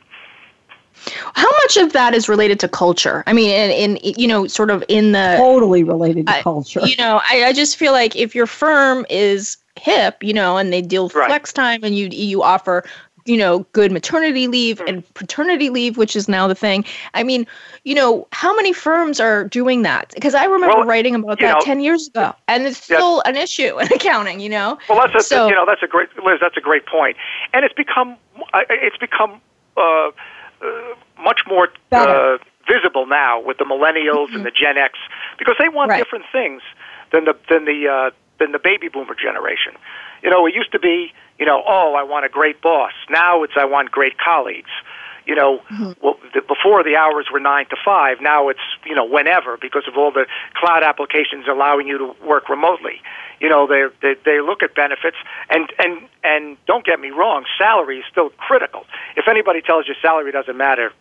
How 1.33 1.49
much 1.63 1.77
of 1.77 1.93
that 1.93 2.13
is 2.13 2.27
related 2.27 2.59
to 2.61 2.67
culture? 2.67 3.23
I 3.25 3.33
mean, 3.33 3.49
in, 3.49 3.97
in 3.97 4.13
you 4.17 4.27
know, 4.27 4.47
sort 4.47 4.69
of 4.69 4.83
in 4.87 5.13
the 5.13 5.35
totally 5.37 5.83
related 5.83 6.27
to 6.27 6.41
culture. 6.41 6.81
You 6.85 6.97
know, 6.97 7.21
I, 7.29 7.45
I 7.45 7.53
just 7.53 7.77
feel 7.77 7.93
like 7.93 8.15
if 8.15 8.35
your 8.35 8.47
firm 8.47 9.05
is 9.09 9.57
hip, 9.77 10.21
you 10.23 10.33
know, 10.33 10.57
and 10.57 10.73
they 10.73 10.81
deal 10.81 11.05
with 11.05 11.15
right. 11.15 11.27
flex 11.27 11.53
time, 11.53 11.83
and 11.83 11.97
you 11.97 12.09
you 12.11 12.43
offer 12.43 12.83
you 13.25 13.37
know, 13.37 13.59
good 13.73 13.91
maternity 13.91 14.47
leave 14.47 14.81
and 14.81 15.13
paternity 15.13 15.69
leave, 15.69 15.97
which 15.97 16.15
is 16.15 16.27
now 16.27 16.47
the 16.47 16.55
thing. 16.55 16.83
I 17.13 17.23
mean, 17.23 17.45
you 17.83 17.93
know, 17.93 18.27
how 18.31 18.55
many 18.55 18.73
firms 18.73 19.19
are 19.19 19.43
doing 19.43 19.83
that? 19.83 20.11
Because 20.15 20.33
I 20.33 20.45
remember 20.45 20.77
well, 20.77 20.85
writing 20.85 21.13
about 21.15 21.39
that 21.39 21.59
know, 21.59 21.61
10 21.61 21.79
years 21.81 22.07
ago, 22.07 22.33
and 22.47 22.65
it's 22.65 22.81
still 22.83 23.17
yes. 23.17 23.21
an 23.25 23.35
issue 23.35 23.79
in 23.79 23.87
accounting, 23.93 24.39
you 24.39 24.49
know? 24.49 24.79
Well, 24.89 24.99
that's 24.99 25.23
a, 25.23 25.27
so, 25.27 25.47
you 25.47 25.53
know, 25.53 25.65
that's 25.65 25.83
a 25.83 25.87
great, 25.87 26.09
Liz, 26.23 26.39
that's 26.41 26.57
a 26.57 26.61
great 26.61 26.85
point. 26.87 27.17
And 27.53 27.63
it's 27.63 27.75
become, 27.75 28.17
it's 28.53 28.97
become, 28.97 29.41
uh, 29.77 29.81
uh, 29.81 30.11
much 31.21 31.41
more 31.47 31.69
uh, 31.91 32.37
visible 32.67 33.05
now 33.05 33.41
with 33.41 33.57
the 33.57 33.65
millennials 33.65 34.27
mm-hmm. 34.27 34.37
and 34.37 34.45
the 34.45 34.51
Gen 34.51 34.77
X 34.77 34.97
because 35.37 35.55
they 35.59 35.69
want 35.69 35.89
right. 35.89 35.97
different 35.97 36.25
things 36.31 36.61
than 37.11 37.25
the 37.25 37.35
than 37.49 37.65
the 37.65 37.87
uh, 37.87 38.11
than 38.39 38.51
the 38.51 38.59
baby 38.59 38.89
boomer 38.89 39.15
generation. 39.15 39.73
You 40.23 40.29
know, 40.29 40.45
it 40.45 40.53
used 40.53 40.71
to 40.73 40.79
be, 40.79 41.13
you 41.37 41.45
know, 41.45 41.63
oh, 41.67 41.95
I 41.95 42.03
want 42.03 42.25
a 42.25 42.29
great 42.29 42.61
boss. 42.61 42.93
Now 43.09 43.43
it's 43.43 43.53
I 43.57 43.65
want 43.65 43.91
great 43.91 44.17
colleagues. 44.17 44.71
You 45.29 45.35
know, 45.35 45.59
mm-hmm. 45.69 45.91
well, 46.01 46.17
the, 46.33 46.41
before 46.41 46.83
the 46.83 46.95
hours 46.95 47.27
were 47.31 47.39
nine 47.39 47.67
to 47.69 47.77
five. 47.85 48.17
Now 48.19 48.49
it's 48.49 48.65
you 48.83 48.95
know 48.95 49.05
whenever 49.05 49.57
because 49.61 49.85
of 49.87 49.95
all 49.95 50.11
the 50.11 50.25
cloud 50.55 50.81
applications 50.81 51.45
allowing 51.47 51.85
you 51.87 51.97
to 51.99 52.15
work 52.25 52.49
remotely 52.49 52.99
you 53.39 53.49
know 53.49 53.67
they 53.67 53.85
they 54.01 54.15
they 54.25 54.41
look 54.41 54.63
at 54.63 54.75
benefits 54.75 55.17
and 55.49 55.71
and 55.79 56.07
and 56.23 56.57
don't 56.65 56.85
get 56.85 56.99
me 56.99 57.09
wrong 57.09 57.45
salary 57.57 57.99
is 57.99 58.05
still 58.11 58.29
critical 58.31 58.85
if 59.15 59.27
anybody 59.27 59.61
tells 59.61 59.87
you 59.87 59.95
salary 60.01 60.31
doesn't 60.31 60.57
matter 60.57 60.91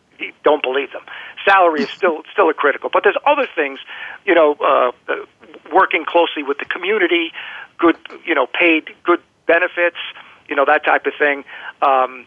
don't 0.45 0.63
believe 0.63 0.91
them 0.93 1.03
salary 1.45 1.83
is 1.83 1.91
still 1.91 2.23
still 2.33 2.49
a 2.49 2.55
critical 2.55 2.91
but 2.93 3.03
there's 3.05 3.19
other 3.27 3.47
things 3.55 3.79
you 4.25 4.35
know 4.35 4.57
uh, 4.61 4.93
uh, 5.13 5.17
working 5.73 6.05
closely 6.05 6.43
with 6.43 6.59
the 6.59 6.65
community 6.65 7.33
good 7.79 7.97
you 8.25 8.35
know 8.35 8.47
paid 8.47 8.95
good 9.05 9.21
benefits 9.47 9.99
you 10.49 10.57
know 10.57 10.65
that 10.65 10.85
type 10.85 11.07
of 11.07 11.13
thing 11.19 11.45
um 11.83 12.27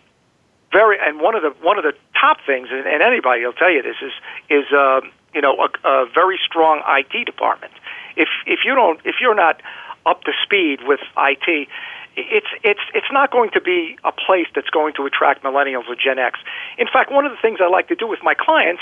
very 0.71 0.97
and 1.01 1.19
one 1.19 1.35
of 1.35 1.41
the 1.41 1.53
one 1.61 1.77
of 1.77 1.83
the 1.83 1.93
top 2.19 2.37
things 2.45 2.69
and, 2.71 2.85
anybody 3.01 3.43
will 3.45 3.53
tell 3.53 3.71
you 3.71 3.81
this 3.81 3.97
is 4.01 4.13
is 4.49 4.71
uh, 4.71 5.01
you 5.33 5.41
know 5.41 5.55
a, 5.57 5.87
a 5.87 6.05
very 6.13 6.39
strong 6.45 6.81
IT 6.87 7.25
department 7.25 7.73
if 8.15 8.29
if 8.45 8.59
you 8.65 8.75
don't 8.75 8.99
if 9.05 9.15
you're 9.21 9.35
not 9.35 9.61
up 10.05 10.23
to 10.23 10.31
speed 10.43 10.79
with 10.83 10.99
IT, 11.17 11.67
it's 12.15 12.47
it's 12.63 12.81
it's 12.93 13.11
not 13.11 13.31
going 13.31 13.51
to 13.51 13.61
be 13.61 13.97
a 14.03 14.11
place 14.11 14.47
that's 14.53 14.69
going 14.69 14.93
to 14.95 15.05
attract 15.05 15.43
millennials 15.43 15.87
or 15.87 15.95
Gen 15.95 16.19
X. 16.19 16.39
In 16.77 16.87
fact, 16.91 17.11
one 17.11 17.25
of 17.25 17.31
the 17.31 17.37
things 17.41 17.59
I 17.61 17.69
like 17.69 17.87
to 17.87 17.95
do 17.95 18.07
with 18.07 18.19
my 18.23 18.33
clients 18.33 18.81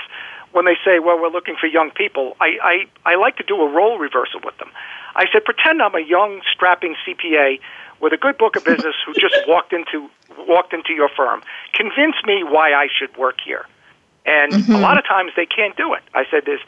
when 0.51 0.65
they 0.65 0.77
say, 0.83 0.99
"Well, 0.99 1.19
we're 1.19 1.29
looking 1.29 1.55
for 1.59 1.67
young 1.67 1.91
people," 1.91 2.35
I 2.39 2.85
I, 3.05 3.13
I 3.13 3.15
like 3.15 3.37
to 3.37 3.43
do 3.43 3.61
a 3.61 3.69
role 3.69 3.99
reversal 3.99 4.39
with 4.43 4.57
them. 4.57 4.71
I 5.15 5.25
said, 5.31 5.45
"Pretend 5.45 5.81
I'm 5.81 5.95
a 5.95 6.01
young, 6.01 6.41
strapping 6.51 6.95
CPA 7.05 7.59
with 8.01 8.13
a 8.13 8.17
good 8.17 8.37
book 8.37 8.55
of 8.55 8.63
business 8.63 8.95
who 9.05 9.13
just 9.13 9.35
walked 9.47 9.73
into 9.73 10.09
walked 10.47 10.73
into 10.73 10.93
your 10.93 11.09
firm. 11.09 11.41
Convince 11.73 12.15
me 12.25 12.43
why 12.43 12.73
I 12.73 12.87
should 12.97 13.15
work 13.17 13.37
here." 13.43 13.65
And 14.25 14.53
mm-hmm. 14.53 14.73
a 14.73 14.79
lot 14.79 14.97
of 14.97 15.05
times 15.05 15.31
they 15.35 15.45
can't 15.45 15.75
do 15.75 15.93
it. 15.93 16.03
I 16.13 16.23
said, 16.29 16.45
this, 16.45 16.59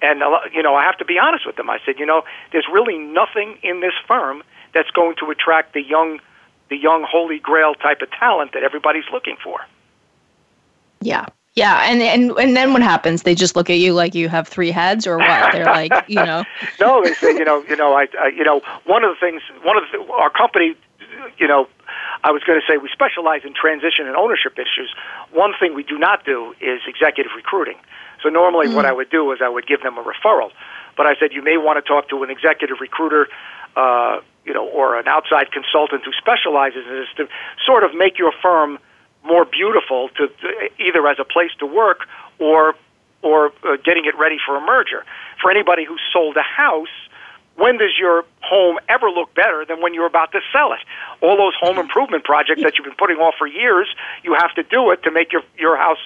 And 0.00 0.20
lot, 0.20 0.52
you 0.54 0.62
know, 0.62 0.74
I 0.74 0.84
have 0.84 0.96
to 0.98 1.04
be 1.04 1.18
honest 1.18 1.46
with 1.46 1.56
them. 1.56 1.68
I 1.68 1.78
said, 1.84 1.98
you 1.98 2.06
know, 2.06 2.22
there's 2.52 2.66
really 2.72 2.98
nothing 2.98 3.58
in 3.62 3.80
this 3.80 3.92
firm 4.08 4.42
that's 4.72 4.90
going 4.90 5.16
to 5.20 5.30
attract 5.30 5.74
the 5.74 5.82
young, 5.82 6.20
the 6.70 6.76
young 6.76 7.04
holy 7.08 7.38
grail 7.38 7.74
type 7.74 8.00
of 8.00 8.10
talent 8.12 8.52
that 8.54 8.62
everybody's 8.62 9.04
looking 9.12 9.36
for. 9.42 9.60
Yeah, 11.02 11.26
yeah, 11.54 11.90
and 11.90 12.00
and 12.00 12.30
and 12.38 12.56
then 12.56 12.72
what 12.72 12.82
happens? 12.82 13.22
They 13.22 13.34
just 13.34 13.56
look 13.56 13.70
at 13.70 13.78
you 13.78 13.92
like 13.92 14.14
you 14.14 14.28
have 14.28 14.46
three 14.46 14.70
heads, 14.70 15.06
or 15.06 15.18
what? 15.18 15.52
They're 15.52 15.64
like, 15.64 15.92
you 16.06 16.14
know. 16.24 16.44
no, 16.78 17.02
they 17.02 17.14
say, 17.14 17.32
you 17.32 17.44
know, 17.44 17.64
you 17.68 17.76
know, 17.76 17.94
I, 17.94 18.06
I, 18.18 18.28
you 18.28 18.44
know, 18.44 18.60
one 18.84 19.02
of 19.02 19.10
the 19.10 19.18
things, 19.20 19.42
one 19.64 19.76
of 19.76 19.82
the, 19.90 20.12
our 20.12 20.30
company, 20.30 20.76
you 21.38 21.48
know, 21.48 21.66
I 22.22 22.30
was 22.30 22.44
going 22.44 22.60
to 22.60 22.66
say 22.70 22.78
we 22.78 22.88
specialize 22.92 23.42
in 23.44 23.52
transition 23.52 24.06
and 24.06 24.14
ownership 24.14 24.58
issues. 24.58 24.94
One 25.32 25.52
thing 25.58 25.74
we 25.74 25.82
do 25.82 25.98
not 25.98 26.24
do 26.24 26.54
is 26.60 26.80
executive 26.86 27.32
recruiting. 27.34 27.76
So 28.22 28.28
normally, 28.28 28.66
mm-hmm. 28.66 28.76
what 28.76 28.86
I 28.86 28.92
would 28.92 29.10
do 29.10 29.32
is 29.32 29.40
I 29.42 29.48
would 29.48 29.66
give 29.66 29.82
them 29.82 29.98
a 29.98 30.04
referral. 30.04 30.50
But 30.96 31.06
I 31.06 31.16
said 31.18 31.32
you 31.32 31.42
may 31.42 31.56
want 31.56 31.82
to 31.82 31.88
talk 31.88 32.08
to 32.10 32.22
an 32.22 32.30
executive 32.30 32.76
recruiter, 32.80 33.26
uh, 33.74 34.20
you 34.44 34.54
know, 34.54 34.68
or 34.68 34.98
an 34.98 35.08
outside 35.08 35.50
consultant 35.50 36.04
who 36.04 36.12
specializes 36.12 36.86
in 36.86 36.94
this 36.94 37.08
to 37.16 37.28
sort 37.66 37.82
of 37.82 37.94
make 37.94 38.18
your 38.18 38.32
firm 38.40 38.78
more 39.24 39.44
beautiful 39.44 40.08
to, 40.16 40.28
to 40.28 40.70
either 40.78 41.06
as 41.06 41.18
a 41.18 41.24
place 41.24 41.50
to 41.58 41.66
work 41.66 42.06
or 42.38 42.74
or 43.22 43.52
uh, 43.64 43.76
getting 43.84 44.06
it 44.06 44.16
ready 44.18 44.38
for 44.44 44.56
a 44.56 44.60
merger. 44.60 45.04
For 45.42 45.50
anybody 45.50 45.84
who's 45.84 46.00
sold 46.10 46.38
a 46.38 46.42
house, 46.42 46.88
when 47.56 47.76
does 47.76 47.92
your 47.98 48.24
home 48.40 48.78
ever 48.88 49.10
look 49.10 49.34
better 49.34 49.66
than 49.66 49.82
when 49.82 49.92
you're 49.92 50.06
about 50.06 50.32
to 50.32 50.40
sell 50.50 50.72
it? 50.72 50.80
All 51.20 51.36
those 51.36 51.52
home 51.60 51.78
improvement 51.78 52.24
projects 52.24 52.62
that 52.62 52.78
you've 52.78 52.86
been 52.86 52.96
putting 52.96 53.18
off 53.18 53.34
for 53.38 53.46
years, 53.46 53.88
you 54.22 54.34
have 54.34 54.54
to 54.54 54.62
do 54.62 54.90
it 54.90 55.02
to 55.02 55.10
make 55.10 55.32
your 55.32 55.42
your 55.58 55.76
house 55.76 55.98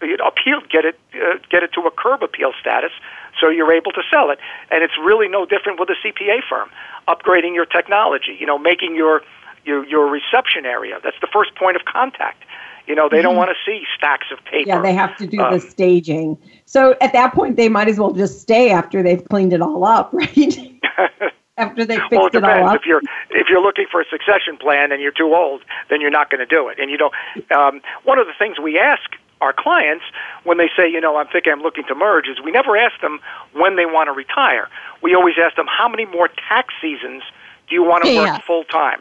appeal, 0.00 0.60
get 0.70 0.84
it, 0.84 0.98
uh, 1.14 1.38
get 1.50 1.62
it 1.62 1.72
to 1.74 1.80
a 1.82 1.90
curb 1.90 2.22
appeal 2.22 2.52
status, 2.58 2.92
so 3.38 3.48
you're 3.48 3.72
able 3.72 3.92
to 3.92 4.02
sell 4.10 4.30
it. 4.30 4.38
And 4.70 4.82
it's 4.82 4.96
really 5.04 5.28
no 5.28 5.44
different 5.44 5.78
with 5.78 5.90
a 5.90 5.96
CPA 6.02 6.40
firm. 6.48 6.70
Upgrading 7.08 7.54
your 7.54 7.66
technology, 7.66 8.36
you 8.38 8.46
know, 8.46 8.58
making 8.58 8.94
your 8.94 9.22
your 9.64 9.84
your 9.86 10.06
reception 10.06 10.64
area. 10.64 11.00
That's 11.02 11.20
the 11.20 11.28
first 11.32 11.54
point 11.54 11.76
of 11.76 11.84
contact. 11.84 12.44
You 12.90 12.96
know, 12.96 13.08
they 13.08 13.18
mm-hmm. 13.18 13.22
don't 13.22 13.36
want 13.36 13.50
to 13.50 13.70
see 13.70 13.84
stacks 13.96 14.26
of 14.32 14.44
paper. 14.46 14.68
Yeah, 14.68 14.82
they 14.82 14.92
have 14.92 15.16
to 15.18 15.26
do 15.28 15.40
um, 15.40 15.54
the 15.54 15.60
staging. 15.60 16.36
So 16.64 16.96
at 17.00 17.12
that 17.12 17.32
point, 17.32 17.54
they 17.56 17.68
might 17.68 17.86
as 17.86 18.00
well 18.00 18.10
just 18.10 18.40
stay 18.40 18.72
after 18.72 19.00
they've 19.00 19.24
cleaned 19.28 19.52
it 19.52 19.62
all 19.62 19.84
up, 19.84 20.12
right? 20.12 20.36
after 21.56 21.84
they 21.84 21.98
fixed 21.98 22.10
well, 22.10 22.26
it, 22.26 22.34
it 22.34 22.42
all 22.42 22.68
up. 22.68 22.74
If 22.74 22.86
you're 22.86 23.00
if 23.30 23.46
you're 23.48 23.62
looking 23.62 23.86
for 23.88 24.00
a 24.00 24.04
succession 24.10 24.56
plan 24.56 24.90
and 24.90 25.00
you're 25.00 25.12
too 25.12 25.32
old, 25.36 25.62
then 25.88 26.00
you're 26.00 26.10
not 26.10 26.30
going 26.30 26.40
to 26.40 26.46
do 26.46 26.66
it. 26.66 26.80
And 26.80 26.90
you 26.90 26.98
know, 26.98 27.12
um, 27.56 27.80
one 28.02 28.18
of 28.18 28.26
the 28.26 28.34
things 28.36 28.58
we 28.58 28.76
ask 28.76 29.08
our 29.40 29.54
clients 29.56 30.04
when 30.42 30.58
they 30.58 30.68
say, 30.76 30.90
you 30.90 31.00
know, 31.00 31.16
I'm 31.16 31.28
thinking 31.28 31.52
I'm 31.52 31.62
looking 31.62 31.84
to 31.86 31.94
merge 31.94 32.26
is 32.26 32.42
we 32.44 32.50
never 32.50 32.76
ask 32.76 33.00
them 33.00 33.20
when 33.52 33.76
they 33.76 33.86
want 33.86 34.08
to 34.08 34.12
retire. 34.12 34.68
We 35.00 35.14
always 35.14 35.36
ask 35.40 35.54
them 35.54 35.68
how 35.68 35.88
many 35.88 36.06
more 36.06 36.28
tax 36.48 36.74
seasons 36.82 37.22
do 37.68 37.76
you 37.76 37.84
want 37.84 38.02
to 38.02 38.10
yeah. 38.10 38.32
work 38.32 38.42
full 38.44 38.64
time? 38.64 39.00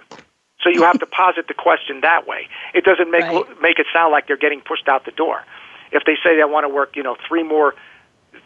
So 0.62 0.70
you 0.70 0.84
have 0.84 1.00
to 1.00 1.06
posit 1.06 1.48
the 1.48 1.54
question 1.54 2.02
that 2.02 2.28
way. 2.28 2.48
It 2.74 2.84
doesn't 2.84 3.10
make 3.10 3.24
right. 3.24 3.62
make 3.62 3.80
it 3.80 3.88
sound 3.94 4.12
like 4.12 4.28
they're 4.28 4.38
getting 4.38 4.62
pushed 4.62 4.88
out 4.88 5.06
the 5.06 5.12
door. 5.12 5.44
If 5.92 6.04
they 6.06 6.16
say 6.24 6.36
they 6.36 6.44
want 6.44 6.66
to 6.66 6.70
work, 6.70 6.96
you 6.96 7.04
know, 7.04 7.16
three 7.28 7.44
more, 7.44 7.76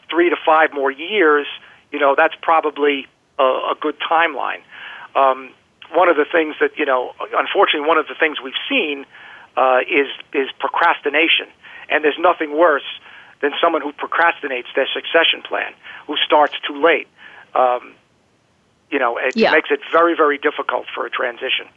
three 0.09 0.29
to 0.29 0.35
five 0.45 0.73
more 0.73 0.91
years, 0.91 1.47
you 1.91 1.99
know, 1.99 2.13
that's 2.15 2.35
probably 2.41 3.07
a, 3.39 3.43
a 3.43 3.75
good 3.79 3.95
timeline. 3.99 4.61
Um, 5.15 5.49
one 5.91 6.07
of 6.07 6.15
the 6.15 6.25
things 6.31 6.55
that 6.59 6.77
you 6.77 6.85
know, 6.85 7.13
unfortunately, 7.33 7.87
one 7.87 7.97
of 7.97 8.07
the 8.07 8.15
things 8.15 8.37
we've 8.41 8.53
seen 8.69 9.05
uh, 9.57 9.79
is 9.89 10.07
is 10.33 10.49
procrastination. 10.59 11.47
And 11.89 12.03
there's 12.03 12.19
nothing 12.19 12.57
worse 12.57 12.87
than 13.41 13.51
someone 13.61 13.81
who 13.81 13.91
procrastinates 13.91 14.73
their 14.75 14.87
succession 14.93 15.41
plan, 15.41 15.73
who 16.07 16.15
starts 16.25 16.53
too 16.65 16.81
late. 16.81 17.07
Um, 17.53 17.93
you 18.89 18.99
know, 18.99 19.17
it 19.17 19.35
yeah. 19.35 19.51
makes 19.51 19.69
it 19.69 19.81
very, 19.91 20.15
very 20.15 20.37
difficult 20.37 20.85
for 20.93 21.05
a 21.05 21.09
transition. 21.09 21.67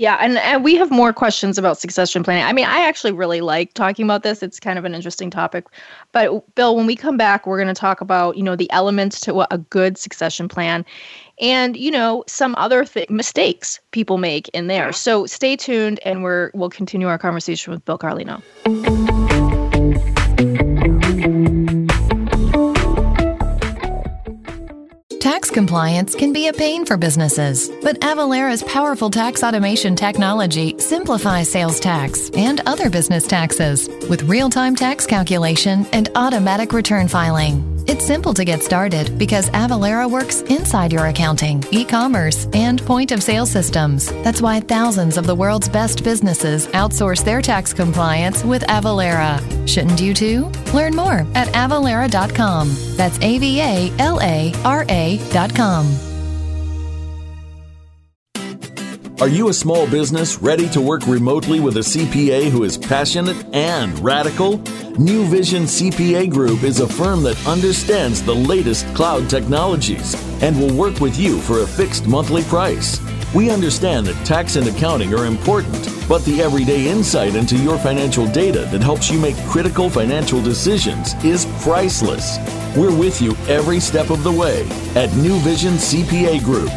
Yeah, 0.00 0.16
and, 0.18 0.38
and 0.38 0.64
we 0.64 0.76
have 0.76 0.90
more 0.90 1.12
questions 1.12 1.58
about 1.58 1.76
succession 1.76 2.22
planning. 2.22 2.42
I 2.42 2.54
mean, 2.54 2.64
I 2.64 2.88
actually 2.88 3.12
really 3.12 3.42
like 3.42 3.74
talking 3.74 4.06
about 4.06 4.22
this. 4.22 4.42
It's 4.42 4.58
kind 4.58 4.78
of 4.78 4.86
an 4.86 4.94
interesting 4.94 5.28
topic. 5.28 5.66
But 6.12 6.54
Bill, 6.54 6.74
when 6.74 6.86
we 6.86 6.96
come 6.96 7.18
back, 7.18 7.46
we're 7.46 7.58
going 7.58 7.68
to 7.68 7.78
talk 7.78 8.00
about, 8.00 8.38
you 8.38 8.42
know, 8.42 8.56
the 8.56 8.70
elements 8.70 9.20
to 9.20 9.46
a 9.52 9.58
good 9.58 9.98
succession 9.98 10.48
plan 10.48 10.86
and, 11.38 11.76
you 11.76 11.90
know, 11.90 12.24
some 12.26 12.54
other 12.56 12.86
th- 12.86 13.10
mistakes 13.10 13.78
people 13.90 14.16
make 14.16 14.48
in 14.54 14.68
there. 14.68 14.90
So 14.90 15.26
stay 15.26 15.54
tuned 15.54 16.00
and 16.02 16.22
we're 16.22 16.50
we'll 16.54 16.70
continue 16.70 17.06
our 17.06 17.18
conversation 17.18 17.70
with 17.70 17.84
Bill 17.84 17.98
Carlino. 17.98 18.42
Tax 25.40 25.50
compliance 25.50 26.14
can 26.14 26.34
be 26.34 26.48
a 26.48 26.52
pain 26.52 26.84
for 26.84 26.98
businesses, 26.98 27.70
but 27.82 27.98
Avalara's 28.00 28.62
powerful 28.64 29.08
tax 29.08 29.42
automation 29.42 29.96
technology 29.96 30.76
simplifies 30.78 31.50
sales 31.50 31.80
tax 31.80 32.28
and 32.34 32.60
other 32.66 32.90
business 32.90 33.26
taxes 33.26 33.88
with 34.10 34.24
real 34.24 34.50
time 34.50 34.76
tax 34.76 35.06
calculation 35.06 35.86
and 35.94 36.10
automatic 36.14 36.74
return 36.74 37.08
filing. 37.08 37.64
It's 37.86 38.06
simple 38.06 38.34
to 38.34 38.44
get 38.44 38.62
started 38.62 39.18
because 39.18 39.48
Avalara 39.50 40.08
works 40.08 40.42
inside 40.42 40.92
your 40.92 41.06
accounting, 41.06 41.64
e 41.70 41.84
commerce, 41.84 42.46
and 42.52 42.80
point 42.84 43.10
of 43.10 43.22
sale 43.22 43.46
systems. 43.46 44.12
That's 44.22 44.42
why 44.42 44.60
thousands 44.60 45.16
of 45.16 45.26
the 45.26 45.34
world's 45.34 45.68
best 45.68 46.04
businesses 46.04 46.66
outsource 46.68 47.24
their 47.24 47.40
tax 47.40 47.72
compliance 47.72 48.44
with 48.44 48.62
Avalara. 48.64 49.40
Shouldn't 49.66 50.00
you 50.00 50.14
too? 50.14 50.52
Learn 50.74 50.94
more 50.94 51.26
at 51.34 51.48
avalara.com. 51.48 52.76
That's 52.96 53.18
A 53.22 53.38
V 53.38 53.60
A 53.60 53.92
L 53.98 54.20
A 54.20 54.52
R 54.64 54.84
Are 59.20 59.28
you 59.28 59.48
a 59.48 59.52
small 59.52 59.88
business 59.88 60.38
ready 60.38 60.68
to 60.70 60.80
work 60.80 61.06
remotely 61.06 61.60
with 61.60 61.76
a 61.76 61.80
CPA 61.80 62.50
who 62.50 62.64
is 62.64 62.76
passionate 62.76 63.36
and 63.54 63.96
radical? 64.00 64.58
New 64.98 65.24
Vision 65.26 65.64
CPA 65.64 66.30
Group 66.30 66.62
is 66.62 66.80
a 66.80 66.88
firm 66.88 67.22
that 67.22 67.36
understands 67.46 68.22
the 68.22 68.34
latest 68.34 68.92
cloud 68.94 69.30
technologies 69.30 70.14
and 70.42 70.58
will 70.58 70.74
work 70.74 71.00
with 71.00 71.16
you 71.16 71.40
for 71.42 71.60
a 71.60 71.66
fixed 71.66 72.08
monthly 72.08 72.42
price. 72.44 72.98
We 73.34 73.50
understand 73.50 74.06
that 74.06 74.26
tax 74.26 74.56
and 74.56 74.66
accounting 74.66 75.14
are 75.14 75.26
important, 75.26 75.99
but 76.10 76.24
the 76.24 76.42
everyday 76.42 76.88
insight 76.88 77.36
into 77.36 77.56
your 77.56 77.78
financial 77.78 78.26
data 78.26 78.66
that 78.72 78.82
helps 78.82 79.12
you 79.12 79.20
make 79.20 79.36
critical 79.46 79.88
financial 79.88 80.42
decisions 80.42 81.14
is 81.24 81.46
priceless. 81.62 82.38
We're 82.76 82.92
with 82.92 83.22
you 83.22 83.36
every 83.46 83.78
step 83.78 84.10
of 84.10 84.24
the 84.24 84.32
way 84.32 84.68
at 84.96 85.14
New 85.14 85.38
Vision 85.38 85.74
CPA 85.74 86.42
Group. 86.42 86.72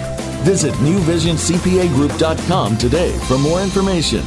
Visit 0.45 0.75
newvisioncpagroup.com 0.75 2.77
today 2.77 3.17
for 3.27 3.39
more 3.39 3.61
information. 3.61 4.23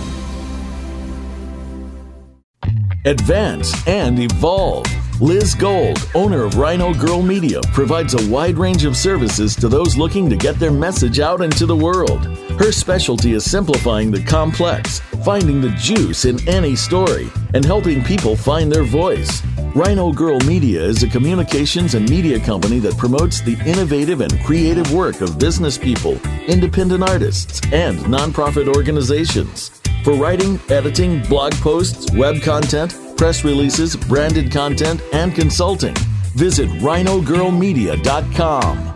Advance 3.04 3.86
and 3.86 4.18
evolve. 4.18 4.86
Liz 5.20 5.54
Gold, 5.54 6.10
owner 6.14 6.44
of 6.44 6.58
Rhino 6.58 6.92
Girl 6.92 7.22
Media, 7.22 7.62
provides 7.72 8.12
a 8.12 8.30
wide 8.30 8.58
range 8.58 8.84
of 8.84 8.94
services 8.94 9.56
to 9.56 9.66
those 9.66 9.96
looking 9.96 10.28
to 10.28 10.36
get 10.36 10.58
their 10.58 10.70
message 10.70 11.20
out 11.20 11.40
into 11.40 11.64
the 11.64 11.74
world. 11.74 12.26
Her 12.60 12.70
specialty 12.70 13.32
is 13.32 13.50
simplifying 13.50 14.10
the 14.10 14.22
complex, 14.22 15.00
finding 15.24 15.62
the 15.62 15.70
juice 15.70 16.26
in 16.26 16.46
any 16.46 16.76
story, 16.76 17.30
and 17.54 17.64
helping 17.64 18.04
people 18.04 18.36
find 18.36 18.70
their 18.70 18.84
voice. 18.84 19.42
Rhino 19.74 20.12
Girl 20.12 20.38
Media 20.40 20.82
is 20.82 21.02
a 21.02 21.08
communications 21.08 21.94
and 21.94 22.08
media 22.10 22.38
company 22.38 22.78
that 22.80 22.98
promotes 22.98 23.40
the 23.40 23.58
innovative 23.64 24.20
and 24.20 24.38
creative 24.44 24.92
work 24.92 25.22
of 25.22 25.38
business 25.38 25.78
people, 25.78 26.20
independent 26.46 27.02
artists, 27.02 27.62
and 27.72 27.98
nonprofit 28.00 28.68
organizations. 28.68 29.80
For 30.04 30.12
writing, 30.12 30.60
editing, 30.68 31.22
blog 31.22 31.54
posts, 31.54 32.12
web 32.12 32.42
content, 32.42 32.92
press 33.16 33.44
releases, 33.44 33.96
branded 33.96 34.52
content, 34.52 35.00
and 35.12 35.34
consulting, 35.34 35.94
visit 36.34 36.68
rhinogirlmedia.com. 36.80 38.92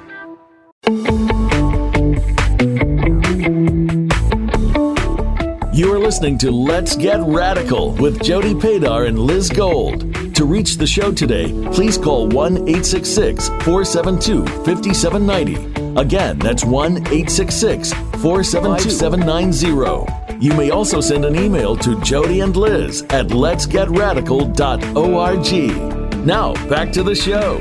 You 5.72 5.94
are 5.94 5.98
listening 5.98 6.36
to 6.38 6.50
Let's 6.50 6.94
Get 6.94 7.20
Radical 7.20 7.92
with 7.92 8.22
Jody 8.22 8.52
Padar 8.52 9.08
and 9.08 9.18
Liz 9.18 9.48
Gold. 9.48 10.34
To 10.34 10.44
reach 10.44 10.76
the 10.76 10.86
show 10.86 11.12
today, 11.12 11.52
please 11.72 11.96
call 11.96 12.28
1 12.28 12.68
866 12.68 13.48
472 13.48 14.44
5790. 14.64 15.98
Again, 15.98 16.38
that's 16.38 16.64
1 16.64 16.96
866 16.96 17.92
472 17.92 18.90
5790. 18.90 20.19
You 20.40 20.52
may 20.54 20.70
also 20.70 21.02
send 21.02 21.26
an 21.26 21.37
email 21.37 21.76
to 21.76 22.00
Jody 22.00 22.40
and 22.40 22.56
Liz 22.56 23.02
at 23.11 23.26
letsgetradical.org. 23.26 26.26
Now, 26.26 26.54
back 26.66 26.92
to 26.92 27.02
the 27.02 27.14
show. 27.14 27.61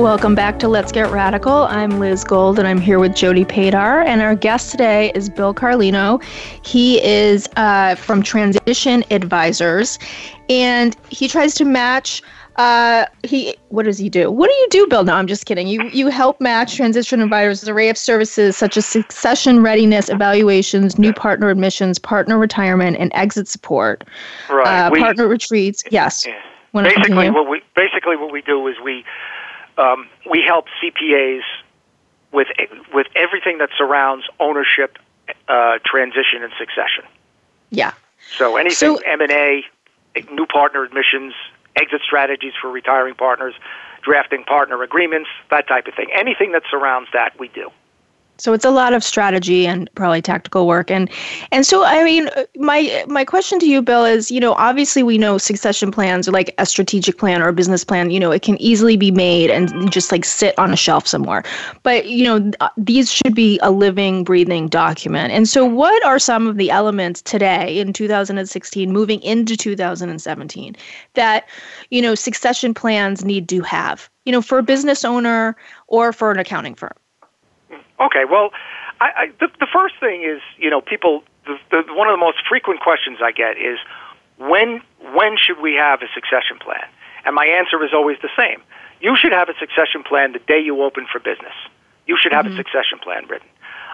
Welcome 0.00 0.34
back 0.34 0.58
to 0.60 0.68
Let's 0.68 0.90
Get 0.90 1.10
Radical. 1.10 1.64
I'm 1.64 2.00
Liz 2.00 2.24
Gold 2.24 2.58
and 2.58 2.66
I'm 2.66 2.80
here 2.80 2.98
with 2.98 3.14
Jody 3.14 3.44
Padar. 3.44 4.06
And 4.06 4.22
our 4.22 4.34
guest 4.34 4.70
today 4.70 5.12
is 5.14 5.28
Bill 5.28 5.52
Carlino. 5.52 6.22
He 6.64 7.04
is 7.04 7.46
uh, 7.56 7.94
from 7.96 8.22
Transition 8.22 9.04
Advisors 9.10 9.98
and 10.48 10.96
he 11.10 11.28
tries 11.28 11.54
to 11.56 11.66
match. 11.66 12.22
Uh, 12.56 13.06
he 13.24 13.56
what 13.70 13.84
does 13.84 13.98
he 13.98 14.08
do? 14.08 14.30
What 14.30 14.48
do 14.48 14.54
you 14.54 14.68
do, 14.70 14.86
Bill? 14.86 15.02
No, 15.02 15.14
I'm 15.14 15.26
just 15.26 15.44
kidding. 15.46 15.66
You 15.66 15.88
you 15.88 16.08
help 16.08 16.40
match 16.40 16.76
transition 16.76 17.20
advisors 17.20 17.68
array 17.68 17.88
of 17.88 17.98
services 17.98 18.56
such 18.56 18.76
as 18.76 18.86
succession 18.86 19.60
readiness 19.62 20.08
evaluations, 20.08 20.96
new 20.96 21.12
partner 21.12 21.50
admissions, 21.50 21.98
partner 21.98 22.38
retirement, 22.38 22.96
and 22.96 23.10
exit 23.14 23.48
support. 23.48 24.04
Right. 24.48 24.86
Uh, 24.86 24.90
we, 24.92 25.00
partner 25.00 25.26
retreats. 25.26 25.82
Yes. 25.90 26.24
Yeah. 26.26 26.40
Basically, 26.82 27.30
what 27.30 27.48
we 27.48 27.62
basically 27.74 28.16
what 28.16 28.32
we 28.32 28.42
do 28.42 28.66
is 28.68 28.76
we 28.82 29.04
um, 29.76 30.08
we 30.30 30.42
help 30.46 30.66
CPAs 30.82 31.42
with 32.32 32.48
with 32.92 33.06
everything 33.16 33.58
that 33.58 33.70
surrounds 33.76 34.26
ownership, 34.38 34.98
uh, 35.48 35.78
transition, 35.84 36.42
and 36.42 36.52
succession. 36.58 37.04
Yeah. 37.70 37.92
So 38.36 38.56
anything 38.56 38.98
M 39.06 39.20
and 39.20 39.30
A, 39.30 39.64
new 40.32 40.46
partner 40.46 40.82
admissions, 40.82 41.34
exit 41.76 42.02
strategies 42.06 42.52
for 42.60 42.70
retiring 42.70 43.14
partners, 43.14 43.54
drafting 44.02 44.44
partner 44.44 44.82
agreements, 44.82 45.28
that 45.50 45.66
type 45.68 45.86
of 45.86 45.94
thing. 45.94 46.08
Anything 46.14 46.52
that 46.52 46.62
surrounds 46.70 47.08
that, 47.12 47.38
we 47.38 47.48
do. 47.48 47.70
So 48.38 48.52
it's 48.52 48.64
a 48.64 48.70
lot 48.70 48.92
of 48.92 49.04
strategy 49.04 49.66
and 49.66 49.88
probably 49.94 50.20
tactical 50.20 50.66
work. 50.66 50.90
And 50.90 51.08
and 51.52 51.64
so 51.64 51.84
I 51.84 52.02
mean 52.02 52.28
my 52.56 53.04
my 53.06 53.24
question 53.24 53.58
to 53.60 53.66
you 53.66 53.80
Bill 53.80 54.04
is, 54.04 54.30
you 54.30 54.40
know, 54.40 54.54
obviously 54.54 55.02
we 55.02 55.18
know 55.18 55.38
succession 55.38 55.90
plans 55.90 56.28
are 56.28 56.32
like 56.32 56.54
a 56.58 56.66
strategic 56.66 57.18
plan 57.18 57.42
or 57.42 57.48
a 57.48 57.52
business 57.52 57.84
plan, 57.84 58.10
you 58.10 58.18
know, 58.18 58.32
it 58.32 58.42
can 58.42 58.60
easily 58.60 58.96
be 58.96 59.10
made 59.10 59.50
and 59.50 59.92
just 59.92 60.10
like 60.10 60.24
sit 60.24 60.58
on 60.58 60.72
a 60.72 60.76
shelf 60.76 61.06
somewhere. 61.06 61.44
But, 61.82 62.06
you 62.06 62.24
know, 62.24 62.50
uh, 62.60 62.70
these 62.76 63.12
should 63.12 63.34
be 63.34 63.58
a 63.62 63.70
living 63.70 64.24
breathing 64.24 64.68
document. 64.68 65.32
And 65.32 65.48
so 65.48 65.64
what 65.64 66.04
are 66.04 66.18
some 66.18 66.46
of 66.46 66.56
the 66.56 66.70
elements 66.70 67.22
today 67.22 67.78
in 67.78 67.92
2016 67.92 68.92
moving 68.92 69.22
into 69.22 69.56
2017 69.56 70.76
that, 71.14 71.48
you 71.90 72.02
know, 72.02 72.14
succession 72.14 72.74
plans 72.74 73.24
need 73.24 73.48
to 73.48 73.60
have, 73.62 74.10
you 74.24 74.32
know, 74.32 74.42
for 74.42 74.58
a 74.58 74.62
business 74.62 75.04
owner 75.04 75.56
or 75.86 76.12
for 76.12 76.32
an 76.32 76.38
accounting 76.38 76.74
firm? 76.74 76.92
Okay, 78.00 78.24
well, 78.24 78.50
I, 79.00 79.06
I, 79.16 79.26
the, 79.40 79.48
the 79.60 79.66
first 79.72 79.94
thing 80.00 80.22
is, 80.22 80.40
you 80.58 80.70
know, 80.70 80.80
people. 80.80 81.22
The, 81.46 81.58
the, 81.70 81.92
one 81.92 82.08
of 82.08 82.14
the 82.14 82.24
most 82.24 82.38
frequent 82.48 82.80
questions 82.80 83.18
I 83.22 83.30
get 83.30 83.58
is, 83.58 83.78
when 84.38 84.80
when 85.12 85.36
should 85.36 85.60
we 85.60 85.74
have 85.74 86.00
a 86.02 86.08
succession 86.14 86.58
plan? 86.58 86.86
And 87.24 87.34
my 87.34 87.46
answer 87.46 87.82
is 87.84 87.92
always 87.92 88.16
the 88.22 88.30
same. 88.36 88.62
You 89.00 89.16
should 89.16 89.32
have 89.32 89.48
a 89.48 89.54
succession 89.58 90.02
plan 90.02 90.32
the 90.32 90.38
day 90.40 90.60
you 90.60 90.82
open 90.82 91.06
for 91.10 91.18
business. 91.18 91.54
You 92.06 92.16
should 92.20 92.32
have 92.32 92.44
mm-hmm. 92.46 92.54
a 92.54 92.56
succession 92.56 92.98
plan 93.02 93.26
written. 93.28 93.48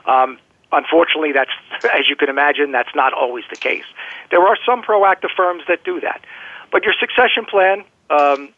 Um, 0.06 0.38
unfortunately, 0.72 1.32
that's 1.32 1.50
as 1.94 2.08
you 2.08 2.16
can 2.16 2.28
imagine, 2.28 2.72
that's 2.72 2.94
not 2.94 3.12
always 3.12 3.44
the 3.50 3.56
case. 3.56 3.84
There 4.30 4.42
are 4.42 4.56
some 4.64 4.82
proactive 4.82 5.30
firms 5.36 5.64
that 5.68 5.84
do 5.84 6.00
that, 6.00 6.24
but 6.72 6.84
your 6.84 6.94
succession 6.98 7.44
plan. 7.44 7.84
Um, 8.10 8.50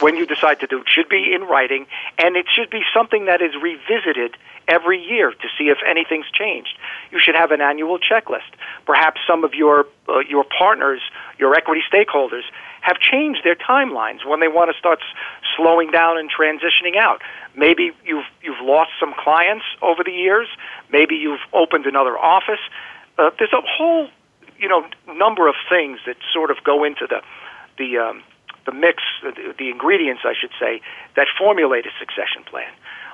when 0.00 0.16
you 0.16 0.26
decide 0.26 0.60
to 0.60 0.66
do 0.66 0.80
it 0.80 0.88
should 0.88 1.08
be 1.08 1.32
in 1.32 1.42
writing 1.42 1.86
and 2.18 2.36
it 2.36 2.46
should 2.52 2.70
be 2.70 2.82
something 2.92 3.26
that 3.26 3.40
is 3.40 3.52
revisited 3.60 4.36
every 4.68 5.00
year 5.00 5.30
to 5.30 5.48
see 5.56 5.68
if 5.68 5.78
anything's 5.86 6.30
changed. 6.32 6.76
You 7.10 7.20
should 7.20 7.34
have 7.34 7.52
an 7.52 7.60
annual 7.60 7.98
checklist. 7.98 8.50
Perhaps 8.84 9.20
some 9.26 9.44
of 9.44 9.54
your 9.54 9.86
uh, 10.08 10.20
your 10.28 10.44
partners, 10.44 11.00
your 11.38 11.54
equity 11.54 11.82
stakeholders, 11.92 12.42
have 12.80 12.98
changed 12.98 13.40
their 13.44 13.54
timelines 13.54 14.26
when 14.26 14.40
they 14.40 14.48
want 14.48 14.70
to 14.72 14.78
start 14.78 15.00
slowing 15.56 15.90
down 15.90 16.18
and 16.18 16.30
transitioning 16.30 16.96
out. 16.96 17.22
Maybe 17.54 17.92
you've 18.04 18.26
you've 18.42 18.60
lost 18.60 18.90
some 18.98 19.14
clients 19.16 19.64
over 19.82 20.02
the 20.04 20.12
years. 20.12 20.48
Maybe 20.90 21.14
you've 21.14 21.40
opened 21.52 21.86
another 21.86 22.18
office. 22.18 22.60
Uh, 23.18 23.30
there's 23.38 23.52
a 23.52 23.62
whole 23.62 24.08
you 24.58 24.68
know 24.68 24.84
number 25.14 25.48
of 25.48 25.54
things 25.68 26.00
that 26.06 26.16
sort 26.32 26.50
of 26.50 26.58
go 26.64 26.84
into 26.84 27.06
the 27.06 27.22
the 27.78 27.98
um, 27.98 28.22
the 28.66 28.72
mix, 28.72 29.02
the, 29.22 29.54
the 29.58 29.70
ingredients, 29.70 30.22
I 30.24 30.34
should 30.38 30.52
say, 30.60 30.80
that 31.14 31.26
formulate 31.38 31.86
a 31.86 31.90
succession 31.98 32.42
plan. 32.44 32.70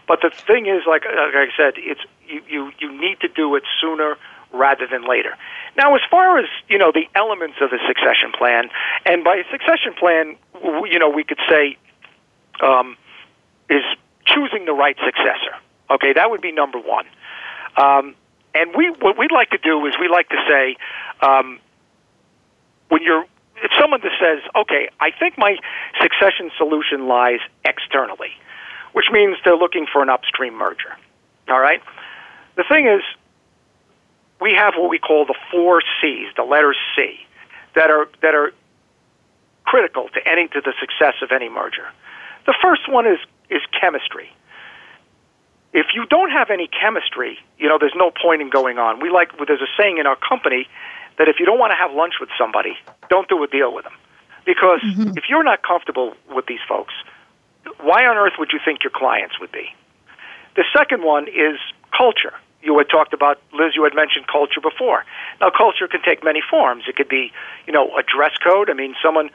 But 0.09 0.21
the 0.23 0.31
thing 0.31 0.67
is, 0.67 0.83
like, 0.87 1.05
like 1.05 1.35
I 1.35 1.49
said, 1.57 1.75
it's 1.77 2.01
you, 2.27 2.43
you 2.49 2.73
you 2.81 3.01
need 3.01 3.21
to 3.21 3.29
do 3.29 3.55
it 3.55 3.63
sooner 3.81 4.17
rather 4.53 4.87
than 4.87 5.07
later. 5.07 5.37
Now, 5.77 5.95
as 5.95 6.01
far 6.11 6.39
as 6.39 6.47
you 6.69 6.79
know, 6.79 6.91
the 6.93 7.07
elements 7.15 7.59
of 7.61 7.73
a 7.73 7.79
succession 7.87 8.33
plan, 8.37 8.69
and 9.07 9.23
by 9.23 9.43
succession 9.51 9.95
plan, 9.95 10.37
you 10.91 10.99
know, 10.99 11.09
we 11.09 11.25
could 11.25 11.41
say 11.49 11.77
um, 12.61 12.97
is 13.71 13.85
choosing 14.27 14.65
the 14.65 14.73
right 14.73 14.97
successor. 15.05 15.55
Okay, 15.91 16.13
that 16.15 16.31
would 16.31 16.41
be 16.41 16.53
number 16.53 16.79
one. 16.79 17.07
Um, 17.77 18.15
and 18.55 18.75
we 18.77 18.91
what 19.01 19.17
we'd 19.17 19.33
like 19.33 19.51
to 19.51 19.59
do 19.59 19.87
is 19.87 19.95
we 20.01 20.09
like 20.09 20.29
to 20.31 20.37
say 20.49 20.77
um, 21.21 21.59
when 22.89 23.03
you're 23.03 23.25
if 23.63 23.71
someone 23.81 24.01
that 24.03 24.13
says, 24.21 24.43
okay, 24.57 24.89
I 25.01 25.11
think 25.11 25.39
my 25.39 25.57
succession 26.01 26.51
solution 26.59 27.07
lies 27.07 27.41
externally, 27.65 28.31
which 28.93 29.07
means 29.13 29.37
they're 29.45 29.57
looking 29.57 29.87
for 29.91 30.03
an 30.03 30.11
upstream 30.11 30.55
merger. 30.55 30.97
All 31.49 31.61
right. 31.61 31.81
The 32.57 32.65
thing 32.69 32.87
is, 32.87 33.03
we 34.41 34.53
have 34.55 34.75
what 34.77 34.91
we 34.91 34.99
call 34.99 35.25
the 35.25 35.39
four 35.51 35.81
C's, 36.01 36.29
the 36.37 36.43
letters 36.43 36.77
C, 36.97 37.15
that 37.75 37.91
are 37.91 38.09
that 38.21 38.35
are 38.35 38.53
critical 39.65 40.09
to 40.09 40.29
any 40.29 40.49
to 40.49 40.61
the 40.61 40.75
success 40.81 41.15
of 41.23 41.31
any 41.31 41.49
merger. 41.49 41.87
The 42.47 42.55
first 42.61 42.91
one 42.91 43.07
is 43.07 43.19
is 43.49 43.63
chemistry. 43.81 44.29
If 45.73 45.87
you 45.95 46.05
don't 46.07 46.31
have 46.31 46.51
any 46.51 46.69
chemistry, 46.69 47.39
you 47.59 47.69
know, 47.69 47.79
there's 47.79 47.95
no 47.97 48.11
point 48.11 48.43
in 48.43 48.51
going 48.51 48.79
on. 48.79 49.01
We 49.01 49.09
like 49.09 49.31
there's 49.47 49.63
a 49.63 49.73
saying 49.81 49.99
in 49.99 50.07
our 50.07 50.17
company 50.17 50.67
that 51.19 51.29
if 51.29 51.37
you 51.39 51.47
don't 51.47 51.59
want 51.59 51.73
to 51.73 51.77
have 51.77 51.93
lunch 51.93 52.15
with 52.21 52.31
somebody, 52.39 52.77
don't 53.09 53.29
do 53.29 53.43
a 53.43 53.47
deal 53.47 53.73
with 53.73 53.85
them. 53.85 53.95
Because 54.45 54.81
mm-hmm. 54.81 55.17
if 55.17 55.25
you're 55.29 55.45
not 55.45 55.63
comfortable 55.63 56.15
with 56.35 56.47
these 56.47 56.61
folks, 56.69 56.95
why 57.81 58.05
on 58.07 58.17
earth 58.17 58.35
would 58.39 58.51
you 58.53 58.59
think 58.65 58.83
your 58.83 58.91
clients 58.91 59.39
would 59.41 59.53
be? 59.53 59.69
The 60.57 60.65
second 60.77 61.03
one 61.05 61.29
is 61.29 61.59
culture. 61.97 62.35
You 62.63 62.77
had 62.79 62.89
talked 62.89 63.13
about, 63.13 63.41
Liz, 63.53 63.73
you 63.75 63.85
had 63.85 63.95
mentioned 63.95 64.27
culture 64.29 64.61
before. 64.61 65.05
Now, 65.41 65.51
culture 65.51 65.89
can 65.89 66.03
take 66.03 66.23
many 66.23 66.41
forms. 66.49 66.85
It 66.89 66.97
could 66.97 67.09
be, 67.09 67.33
you 67.67 67.73
know, 67.73 67.97
a 67.97 68.03
dress 68.03 68.33
code. 68.43 68.71
I 68.71 68.75
mean, 68.75 68.95
someone 69.03 69.31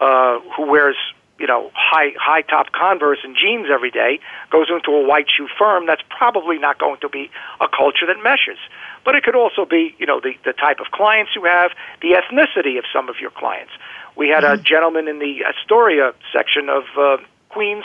uh, 0.00 0.40
who 0.56 0.66
wears 0.70 0.96
you 1.38 1.46
know, 1.46 1.70
high 1.74 2.12
high 2.18 2.42
top 2.42 2.72
Converse 2.72 3.18
and 3.24 3.36
jeans 3.36 3.66
every 3.72 3.90
day 3.90 4.20
goes 4.50 4.68
into 4.70 4.90
a 4.96 5.04
white 5.06 5.26
shoe 5.28 5.48
firm, 5.58 5.86
that's 5.86 6.02
probably 6.08 6.58
not 6.58 6.78
going 6.78 7.00
to 7.00 7.08
be 7.08 7.30
a 7.60 7.68
culture 7.68 8.06
that 8.06 8.22
meshes. 8.22 8.58
But 9.04 9.14
it 9.16 9.24
could 9.24 9.36
also 9.36 9.64
be, 9.64 9.94
you 9.98 10.06
know, 10.06 10.20
the, 10.20 10.34
the 10.44 10.52
type 10.52 10.78
of 10.80 10.92
clients 10.92 11.32
you 11.34 11.44
have, 11.44 11.72
the 12.00 12.16
ethnicity 12.16 12.78
of 12.78 12.84
some 12.92 13.08
of 13.08 13.16
your 13.20 13.30
clients. 13.30 13.72
We 14.16 14.28
had 14.28 14.44
mm-hmm. 14.44 14.60
a 14.60 14.62
gentleman 14.62 15.08
in 15.08 15.18
the 15.18 15.44
Astoria 15.44 16.14
section 16.32 16.68
of 16.68 16.84
uh, 16.96 17.16
Queens 17.48 17.84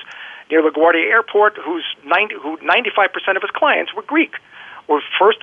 near 0.52 0.62
LaGuardia 0.62 1.10
Airport 1.10 1.58
who's 1.58 1.86
90, 2.06 2.36
who 2.42 2.58
95% 2.58 3.36
of 3.36 3.42
his 3.42 3.52
clients 3.54 3.94
were 3.96 4.04
Greek 4.04 4.34
or 4.88 5.02
first, 5.20 5.40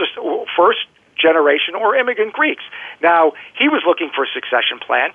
first 0.56 0.86
generation 1.18 1.74
or 1.74 1.96
immigrant 1.96 2.32
Greeks. 2.32 2.62
Now, 3.02 3.32
he 3.58 3.68
was 3.68 3.82
looking 3.86 4.10
for 4.14 4.24
a 4.24 4.28
succession 4.32 4.78
plan 4.78 5.10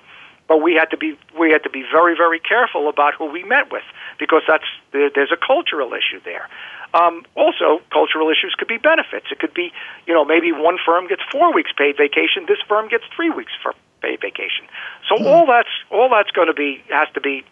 but 0.52 0.60
we 0.60 0.74
had 0.74 0.90
to 0.90 0.98
be 0.98 1.16
we 1.40 1.50
had 1.50 1.62
to 1.62 1.70
be 1.70 1.82
very 1.90 2.14
very 2.14 2.38
careful 2.38 2.90
about 2.90 3.14
who 3.14 3.24
we 3.24 3.42
met 3.42 3.72
with 3.72 3.84
because 4.18 4.42
that's 4.46 4.68
there's 4.92 5.32
a 5.32 5.46
cultural 5.46 5.94
issue 5.94 6.20
there. 6.26 6.46
Um, 6.92 7.24
also, 7.34 7.80
cultural 7.90 8.28
issues 8.28 8.54
could 8.58 8.68
be 8.68 8.76
benefits. 8.76 9.24
It 9.32 9.38
could 9.38 9.54
be, 9.54 9.72
you 10.06 10.12
know, 10.12 10.26
maybe 10.26 10.52
one 10.52 10.76
firm 10.84 11.08
gets 11.08 11.22
four 11.32 11.54
weeks 11.54 11.70
paid 11.72 11.96
vacation, 11.96 12.44
this 12.46 12.58
firm 12.68 12.88
gets 12.88 13.04
three 13.16 13.30
weeks 13.30 13.52
for 13.62 13.72
paid 14.02 14.20
vacation. 14.20 14.66
So 15.08 15.14
mm-hmm. 15.14 15.26
all 15.26 15.46
that's 15.46 15.72
all 15.90 16.10
that's 16.10 16.30
going 16.32 16.48
to 16.48 16.58
be 16.64 16.84
has 16.90 17.08
to 17.14 17.22
be 17.22 17.46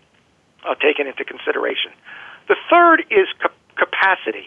uh, 0.68 0.74
taken 0.74 1.06
into 1.06 1.24
consideration. 1.24 1.92
The 2.48 2.56
third 2.68 3.06
is 3.08 3.28
ca- 3.40 3.56
capacity. 3.76 4.44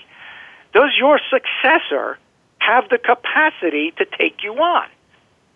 Does 0.75 0.91
your 0.95 1.19
successor 1.33 2.19
have 2.59 2.87
the 2.89 2.99
capacity 2.99 3.93
to 3.97 4.05
take 4.05 4.43
you 4.43 4.53
on? 4.53 4.87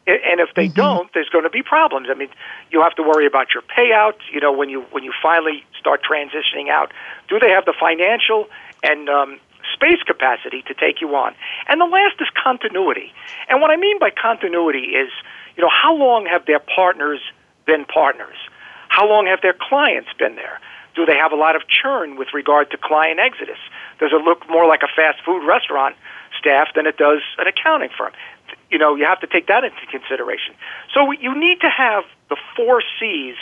And 0.08 0.40
if 0.40 0.56
they 0.56 0.68
mm-hmm. 0.68 0.80
don't, 0.80 1.14
there's 1.14 1.28
going 1.28 1.44
to 1.44 1.50
be 1.50 1.62
problems. 1.62 2.08
I 2.10 2.14
mean, 2.14 2.30
you 2.72 2.82
have 2.82 2.96
to 2.96 3.04
worry 3.04 3.28
about 3.28 3.48
your 3.54 3.62
payout. 3.62 4.16
You 4.32 4.40
know, 4.40 4.54
when 4.54 4.70
you 4.70 4.82
when 4.92 5.04
you 5.04 5.12
finally 5.22 5.66
start 5.78 6.02
transitioning 6.02 6.70
out, 6.70 6.94
do 7.28 7.40
they 7.40 7.50
have 7.50 7.66
the 7.66 7.74
financial 7.78 8.48
and 8.84 9.10
um, 9.10 9.40
space 9.74 10.02
capacity 10.06 10.64
to 10.68 10.74
take 10.74 11.02
you 11.02 11.14
on? 11.16 11.36
And 11.68 11.82
the 11.82 11.86
last 11.86 12.16
is 12.22 12.28
continuity. 12.42 13.12
And 13.50 13.60
what 13.60 13.70
I 13.70 13.76
mean 13.76 14.00
by 14.00 14.10
continuity 14.10 14.96
is, 14.96 15.12
you 15.58 15.64
know, 15.64 15.70
how 15.70 15.94
long 15.94 16.26
have 16.26 16.46
their 16.46 16.60
partners 16.60 17.20
been 17.66 17.84
partners? 17.84 18.38
How 18.88 19.10
long 19.10 19.28
have 19.28 19.42
their 19.42 19.56
clients 19.60 20.10
been 20.18 20.36
there? 20.36 20.62
Do 20.96 21.06
they 21.06 21.18
have 21.18 21.34
a 21.34 21.36
lot 21.36 21.56
of 21.56 21.64
churn 21.68 22.16
with 22.16 22.30
regard 22.34 22.72
to 22.72 22.78
client 22.78 23.20
exodus? 23.20 23.60
Does 24.00 24.12
it 24.14 24.24
look 24.24 24.50
more 24.50 24.66
like 24.66 24.82
a 24.84 24.88
fast 24.96 25.20
food 25.26 25.46
restaurant 25.46 25.96
staff 26.40 26.70
than 26.76 26.88
it 26.88 26.98
does 26.98 27.22
an 27.38 27.46
accounting 27.46 27.90
firm? 27.96 28.14
You 28.70 28.78
know, 28.78 28.96
you 28.96 29.06
have 29.06 29.20
to 29.22 29.28
take 29.28 29.48
that 29.48 29.64
into 29.64 29.86
consideration. 29.90 30.56
So 30.94 31.12
you 31.12 31.38
need 31.40 31.62
to 31.62 31.70
have 31.70 32.04
the 32.30 32.38
four 32.56 32.82
C's 33.00 33.36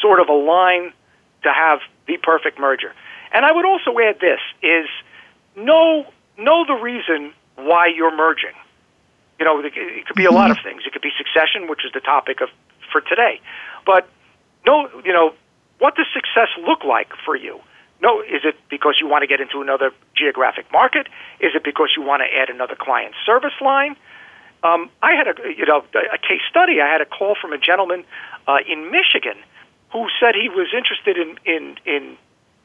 sort 0.00 0.20
of 0.20 0.28
align 0.28 0.92
to 1.42 1.52
have 1.52 1.80
the 2.06 2.16
perfect 2.18 2.58
merger. 2.58 2.92
And 3.32 3.44
I 3.44 3.52
would 3.52 3.64
also 3.64 3.98
add 3.98 4.20
this 4.20 4.40
is 4.62 4.86
know 5.56 6.06
know 6.38 6.64
the 6.66 6.74
reason 6.74 7.32
why 7.56 7.86
you're 7.86 8.14
merging. 8.14 8.54
You 9.38 9.44
know, 9.44 9.60
it 9.60 10.06
could 10.06 10.16
be 10.16 10.24
a 10.24 10.30
lot 10.30 10.50
of 10.50 10.56
mm-hmm. 10.56 10.68
things. 10.68 10.82
It 10.86 10.92
could 10.92 11.02
be 11.02 11.12
succession, 11.16 11.68
which 11.68 11.84
is 11.84 11.92
the 11.92 12.00
topic 12.00 12.40
of 12.40 12.48
for 12.90 13.00
today. 13.00 13.40
But 13.84 14.08
know, 14.66 14.88
you 15.04 15.12
know, 15.12 15.32
what 15.78 15.94
does 15.94 16.06
success 16.12 16.48
look 16.66 16.84
like 16.84 17.08
for 17.24 17.36
you? 17.36 17.60
No, 18.02 18.20
is 18.20 18.42
it 18.44 18.56
because 18.68 18.98
you 19.00 19.08
want 19.08 19.22
to 19.22 19.26
get 19.26 19.40
into 19.40 19.62
another 19.62 19.90
geographic 20.14 20.70
market? 20.72 21.06
Is 21.40 21.52
it 21.54 21.64
because 21.64 21.90
you 21.96 22.02
want 22.02 22.22
to 22.22 22.38
add 22.38 22.50
another 22.50 22.76
client 22.78 23.14
service 23.24 23.56
line? 23.60 23.96
Um, 24.66 24.90
I 25.02 25.12
had 25.12 25.28
a 25.28 25.34
you 25.56 25.66
know 25.66 25.84
a 25.94 26.18
case 26.18 26.42
study. 26.48 26.80
I 26.80 26.90
had 26.90 27.00
a 27.00 27.06
call 27.06 27.36
from 27.40 27.52
a 27.52 27.58
gentleman 27.58 28.04
uh, 28.46 28.58
in 28.66 28.90
Michigan 28.90 29.38
who 29.92 30.06
said 30.20 30.34
he 30.34 30.48
was 30.48 30.68
interested 30.76 31.16
in 31.16 31.38
in 31.44 31.76
in 31.84 32.16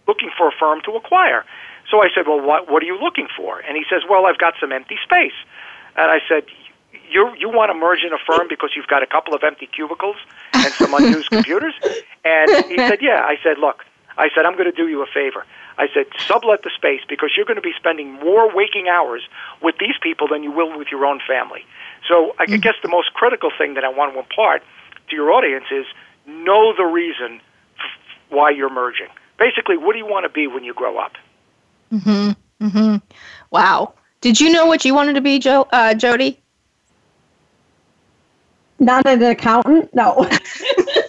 looking 0.07 0.31
for 0.37 0.47
a 0.47 0.51
firm 0.59 0.81
to 0.85 0.91
acquire. 0.95 1.45
So 1.89 2.01
I 2.01 2.09
said, 2.13 2.27
"Well, 2.27 2.41
what 2.41 2.69
what 2.71 2.81
are 2.81 2.85
you 2.85 2.99
looking 2.99 3.27
for?" 3.35 3.59
And 3.59 3.77
he 3.77 3.83
says, 3.89 4.01
"Well, 4.09 4.25
I've 4.25 4.37
got 4.37 4.53
some 4.59 4.71
empty 4.71 4.97
space." 5.03 5.37
And 5.95 6.09
I 6.09 6.19
said, 6.27 6.45
"You 7.09 7.33
you 7.37 7.49
want 7.49 7.69
to 7.71 7.77
merge 7.77 8.03
in 8.03 8.13
a 8.13 8.21
firm 8.25 8.47
because 8.47 8.71
you've 8.75 8.87
got 8.87 9.03
a 9.03 9.07
couple 9.07 9.35
of 9.35 9.43
empty 9.43 9.67
cubicles 9.67 10.17
and 10.53 10.73
some 10.73 10.93
unused 10.93 11.29
computers?" 11.35 11.75
And 12.25 12.49
he 12.65 12.77
said, 12.77 12.99
"Yeah." 13.01 13.21
I 13.23 13.37
said, 13.43 13.57
"Look." 13.59 13.85
I 14.17 14.29
said, 14.35 14.45
I'm 14.45 14.53
going 14.53 14.69
to 14.69 14.75
do 14.75 14.87
you 14.87 15.01
a 15.01 15.07
favor. 15.07 15.45
I 15.81 15.87
said, 15.95 16.05
sublet 16.19 16.61
the 16.61 16.69
space 16.75 17.01
because 17.09 17.31
you're 17.35 17.45
going 17.45 17.55
to 17.55 17.61
be 17.61 17.73
spending 17.75 18.13
more 18.13 18.53
waking 18.53 18.87
hours 18.87 19.23
with 19.63 19.75
these 19.79 19.95
people 19.99 20.27
than 20.27 20.43
you 20.43 20.51
will 20.51 20.77
with 20.77 20.89
your 20.91 21.05
own 21.07 21.19
family. 21.27 21.65
So 22.07 22.35
I 22.37 22.45
mm-hmm. 22.45 22.57
guess 22.57 22.75
the 22.83 22.87
most 22.87 23.13
critical 23.15 23.49
thing 23.57 23.73
that 23.73 23.83
I 23.83 23.89
want 23.89 24.13
to 24.13 24.19
impart 24.19 24.61
to 25.09 25.15
your 25.15 25.31
audience 25.31 25.65
is 25.71 25.87
know 26.27 26.73
the 26.77 26.85
reason 26.85 27.41
f- 27.79 28.29
why 28.29 28.51
you're 28.51 28.69
merging. 28.69 29.07
Basically, 29.39 29.75
what 29.75 29.93
do 29.93 29.97
you 29.97 30.05
want 30.05 30.23
to 30.25 30.29
be 30.29 30.45
when 30.45 30.63
you 30.63 30.75
grow 30.75 30.99
up? 30.99 31.13
Mhm. 31.91 32.35
Mhm. 32.61 33.01
Wow. 33.49 33.95
Did 34.21 34.39
you 34.39 34.51
know 34.51 34.67
what 34.67 34.85
you 34.85 34.93
wanted 34.93 35.13
to 35.13 35.21
be, 35.21 35.39
jo- 35.39 35.67
uh, 35.71 35.95
Jody? 35.95 36.39
Not 38.77 39.07
an 39.07 39.23
accountant. 39.23 39.95
No. 39.95 40.29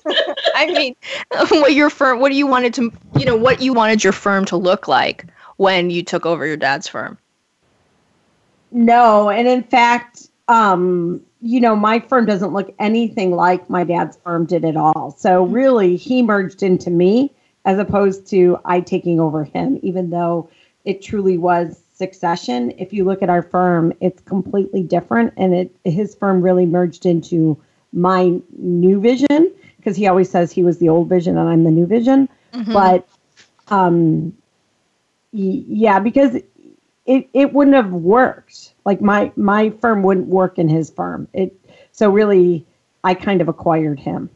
I 0.54 0.66
mean, 0.66 0.96
what 1.50 1.72
your 1.72 1.90
firm? 1.90 2.20
What 2.20 2.30
do 2.30 2.36
you 2.36 2.46
wanted 2.46 2.74
to? 2.74 2.92
You 3.18 3.26
know, 3.26 3.36
what 3.36 3.60
you 3.60 3.72
wanted 3.72 4.02
your 4.04 4.12
firm 4.12 4.44
to 4.46 4.56
look 4.56 4.88
like 4.88 5.26
when 5.56 5.90
you 5.90 6.02
took 6.02 6.26
over 6.26 6.46
your 6.46 6.56
dad's 6.56 6.88
firm? 6.88 7.18
No, 8.70 9.28
and 9.28 9.46
in 9.46 9.62
fact, 9.62 10.28
um, 10.48 11.20
you 11.40 11.60
know, 11.60 11.76
my 11.76 12.00
firm 12.00 12.24
doesn't 12.24 12.52
look 12.52 12.74
anything 12.78 13.32
like 13.32 13.68
my 13.68 13.84
dad's 13.84 14.16
firm 14.24 14.46
did 14.46 14.64
at 14.64 14.76
all. 14.76 15.10
So 15.18 15.44
mm-hmm. 15.44 15.54
really, 15.54 15.96
he 15.96 16.22
merged 16.22 16.62
into 16.62 16.90
me 16.90 17.32
as 17.64 17.78
opposed 17.78 18.26
to 18.28 18.58
I 18.64 18.80
taking 18.80 19.20
over 19.20 19.44
him, 19.44 19.78
even 19.82 20.10
though 20.10 20.48
it 20.84 21.02
truly 21.02 21.38
was 21.38 21.82
succession. 21.94 22.72
If 22.78 22.92
you 22.92 23.04
look 23.04 23.22
at 23.22 23.30
our 23.30 23.42
firm, 23.42 23.92
it's 24.00 24.20
completely 24.22 24.82
different, 24.82 25.34
and 25.36 25.54
it 25.54 25.76
his 25.84 26.14
firm 26.14 26.40
really 26.42 26.66
merged 26.66 27.06
into 27.06 27.56
my 27.92 28.40
new 28.56 29.00
vision 29.00 29.52
because 29.82 29.96
he 29.96 30.06
always 30.06 30.30
says 30.30 30.52
he 30.52 30.62
was 30.62 30.78
the 30.78 30.88
old 30.88 31.08
vision 31.08 31.36
and 31.36 31.48
I'm 31.48 31.64
the 31.64 31.70
new 31.70 31.86
vision. 31.86 32.28
Mm-hmm. 32.52 32.72
But 32.72 33.08
um, 33.68 34.36
yeah, 35.32 35.98
because 35.98 36.36
it 37.06 37.28
it 37.32 37.52
wouldn't 37.52 37.74
have 37.74 37.90
worked. 37.92 38.74
Like 38.84 39.00
my 39.00 39.32
my 39.36 39.70
firm 39.80 40.02
wouldn't 40.02 40.28
work 40.28 40.58
in 40.58 40.68
his 40.68 40.90
firm. 40.90 41.26
It 41.32 41.58
so 41.90 42.08
really 42.08 42.64
I 43.02 43.14
kind 43.14 43.40
of 43.40 43.48
acquired 43.48 43.98
him. 43.98 44.30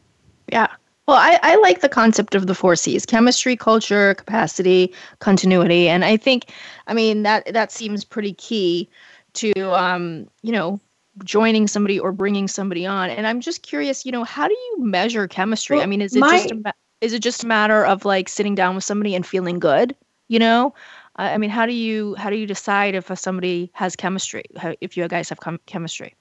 Yeah. 0.51 0.67
Well, 1.07 1.15
I, 1.15 1.39
I 1.41 1.55
like 1.57 1.79
the 1.79 1.87
concept 1.87 2.35
of 2.35 2.47
the 2.47 2.55
four 2.55 2.75
C's 2.75 3.05
chemistry, 3.05 3.55
culture, 3.55 4.13
capacity, 4.15 4.93
continuity. 5.19 5.87
And 5.87 6.03
I 6.03 6.17
think, 6.17 6.51
I 6.87 6.93
mean, 6.93 7.23
that, 7.23 7.53
that 7.53 7.71
seems 7.71 8.03
pretty 8.03 8.33
key 8.33 8.89
to, 9.35 9.53
um, 9.73 10.27
you 10.41 10.51
know, 10.51 10.81
joining 11.23 11.67
somebody 11.67 11.99
or 11.99 12.11
bringing 12.11 12.47
somebody 12.47 12.85
on. 12.85 13.09
And 13.09 13.27
I'm 13.27 13.41
just 13.41 13.63
curious, 13.63 14.05
you 14.05 14.11
know, 14.11 14.23
how 14.23 14.47
do 14.47 14.53
you 14.53 14.77
measure 14.79 15.27
chemistry? 15.27 15.77
Well, 15.77 15.83
I 15.83 15.87
mean, 15.87 16.01
is 16.01 16.15
it 16.15 16.19
my, 16.19 16.29
just 16.29 16.51
a, 16.51 16.73
is 17.01 17.13
it 17.13 17.19
just 17.19 17.43
a 17.43 17.47
matter 17.47 17.85
of 17.85 18.05
like 18.05 18.29
sitting 18.29 18.55
down 18.55 18.75
with 18.75 18.83
somebody 18.83 19.15
and 19.15 19.25
feeling 19.25 19.59
good? 19.59 19.95
You 20.27 20.39
know, 20.39 20.73
I 21.15 21.37
mean, 21.37 21.49
how 21.49 21.65
do 21.65 21.73
you 21.73 22.15
how 22.15 22.29
do 22.29 22.35
you 22.35 22.45
decide 22.45 22.95
if 22.95 23.11
somebody 23.17 23.71
has 23.73 23.95
chemistry? 23.95 24.43
How, 24.57 24.75
if 24.81 24.97
you 24.97 25.07
guys 25.07 25.29
have 25.29 25.39
com- 25.39 25.59
chemistry? 25.65 26.15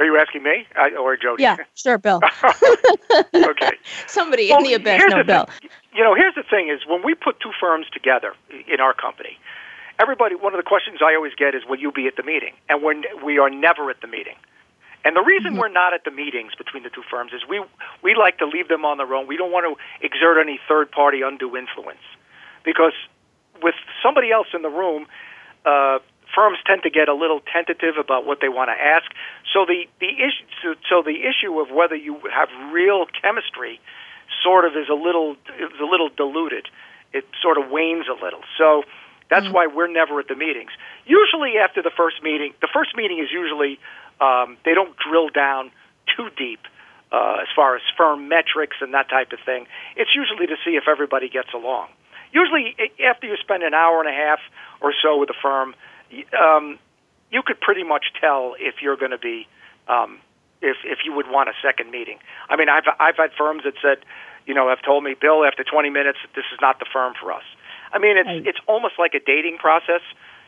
Are 0.00 0.04
you 0.04 0.16
asking 0.16 0.44
me 0.44 0.66
I, 0.76 0.90
or 0.90 1.16
Jody? 1.16 1.42
Yeah, 1.42 1.56
sure, 1.74 1.98
Bill. 1.98 2.20
okay. 3.34 3.70
Somebody 4.06 4.48
Well, 4.50 4.58
in 4.58 4.64
the 4.64 4.74
abyss, 4.74 4.96
here's 4.96 5.10
no 5.10 5.18
the 5.18 5.24
Bill. 5.24 5.46
thing. 5.46 5.70
You 5.94 6.04
know, 6.04 6.14
here's 6.14 6.34
the 6.34 6.44
thing: 6.48 6.68
is 6.68 6.86
when 6.86 7.02
we 7.04 7.14
put 7.14 7.40
two 7.40 7.50
firms 7.58 7.86
together 7.92 8.34
in 8.68 8.80
our 8.80 8.94
company, 8.94 9.38
everybody. 9.98 10.34
One 10.34 10.54
of 10.54 10.58
the 10.58 10.68
questions 10.68 11.00
I 11.02 11.14
always 11.14 11.34
get 11.34 11.54
is, 11.54 11.62
"Will 11.68 11.78
you 11.78 11.92
be 11.92 12.06
at 12.06 12.16
the 12.16 12.22
meeting?" 12.22 12.54
And 12.68 12.82
we're 12.82 12.94
we 13.24 13.38
are 13.38 13.50
never 13.50 13.90
at 13.90 14.00
the 14.00 14.08
meeting. 14.08 14.36
And 15.04 15.14
the 15.16 15.22
reason 15.22 15.52
Mm-hmm. 15.52 15.60
we're 15.60 15.68
not 15.68 15.94
at 15.94 16.04
the 16.04 16.10
meetings 16.10 16.54
between 16.56 16.82
the 16.82 16.90
two 16.90 17.02
firms 17.10 17.32
is 17.32 17.42
we 17.48 17.62
we 18.02 18.14
like 18.14 18.38
to 18.38 18.46
leave 18.46 18.68
them 18.68 18.84
on 18.84 18.98
their 18.98 19.14
own. 19.14 19.26
We 19.26 19.36
don't 19.36 19.52
want 19.52 19.64
to 19.66 20.06
exert 20.06 20.38
any 20.40 20.58
third 20.68 20.90
party 20.90 21.22
undue 21.22 21.56
influence 21.56 22.02
because 22.64 22.92
with 23.62 23.74
somebody 24.02 24.30
else 24.30 24.48
in 24.54 24.62
the 24.62 24.68
room, 24.68 25.06
uh, 25.64 25.98
firms 26.34 26.58
tend 26.66 26.82
to 26.82 26.90
get 26.90 27.08
a 27.08 27.14
little 27.14 27.40
tentative 27.52 27.96
about 27.98 28.26
what 28.26 28.38
they 28.40 28.48
want 28.48 28.70
to 28.70 28.78
ask. 28.78 29.06
So 29.52 29.64
the 29.66 29.86
the 30.00 30.10
issue 30.10 30.44
so, 30.62 30.74
so 30.88 31.02
the 31.02 31.24
issue 31.24 31.58
of 31.60 31.70
whether 31.70 31.96
you 31.96 32.20
have 32.34 32.48
real 32.72 33.06
chemistry 33.06 33.80
sort 34.42 34.64
of 34.64 34.76
is 34.76 34.88
a 34.88 34.94
little 34.94 35.36
is 35.58 35.80
a 35.80 35.84
little 35.84 36.10
diluted. 36.10 36.66
It 37.12 37.24
sort 37.40 37.56
of 37.56 37.70
wanes 37.70 38.06
a 38.08 38.22
little. 38.22 38.42
So 38.58 38.82
that's 39.30 39.48
why 39.52 39.66
we're 39.66 39.92
never 39.92 40.20
at 40.20 40.28
the 40.28 40.34
meetings. 40.34 40.70
Usually 41.04 41.58
after 41.58 41.82
the 41.82 41.90
first 41.94 42.22
meeting, 42.22 42.54
the 42.60 42.68
first 42.72 42.96
meeting 42.96 43.18
is 43.18 43.28
usually 43.30 43.78
um, 44.20 44.56
they 44.64 44.74
don't 44.74 44.96
drill 44.96 45.28
down 45.28 45.70
too 46.16 46.28
deep 46.36 46.60
uh, 47.12 47.38
as 47.42 47.48
far 47.54 47.76
as 47.76 47.82
firm 47.96 48.28
metrics 48.28 48.76
and 48.80 48.94
that 48.94 49.08
type 49.08 49.32
of 49.32 49.38
thing. 49.44 49.66
It's 49.96 50.10
usually 50.14 50.46
to 50.46 50.56
see 50.64 50.76
if 50.76 50.84
everybody 50.88 51.28
gets 51.28 51.48
along. 51.54 51.88
Usually 52.32 52.76
after 53.04 53.26
you 53.26 53.36
spend 53.40 53.62
an 53.62 53.74
hour 53.74 54.00
and 54.00 54.08
a 54.08 54.12
half 54.12 54.40
or 54.80 54.92
so 55.02 55.18
with 55.18 55.30
a 55.30 55.38
firm, 55.40 55.74
um, 56.38 56.78
you 57.30 57.42
could 57.44 57.60
pretty 57.60 57.84
much 57.84 58.06
tell 58.20 58.54
if 58.58 58.76
you're 58.82 58.96
going 58.96 59.12
to 59.12 59.18
be 59.18 59.46
um, 59.88 60.20
if 60.60 60.76
if 60.84 60.98
you 61.04 61.12
would 61.12 61.26
want 61.28 61.48
a 61.48 61.56
second 61.62 61.90
meeting. 61.90 62.18
I 62.48 62.56
mean, 62.56 62.68
I've 62.68 62.84
I've 63.00 63.16
had 63.16 63.30
firms 63.36 63.64
that 63.64 63.74
said, 63.80 64.04
you 64.46 64.54
know, 64.54 64.68
have 64.68 64.82
told 64.82 65.04
me, 65.04 65.14
Bill, 65.18 65.44
after 65.44 65.64
20 65.64 65.90
minutes, 65.90 66.18
this 66.34 66.44
is 66.52 66.58
not 66.60 66.78
the 66.78 66.86
firm 66.92 67.14
for 67.20 67.32
us. 67.32 67.44
I 67.92 67.98
mean, 67.98 68.16
it's 68.16 68.26
Right. 68.28 68.46
it's 68.46 68.58
almost 68.66 68.98
like 68.98 69.14
a 69.14 69.20
dating 69.20 69.58
process, 69.58 70.02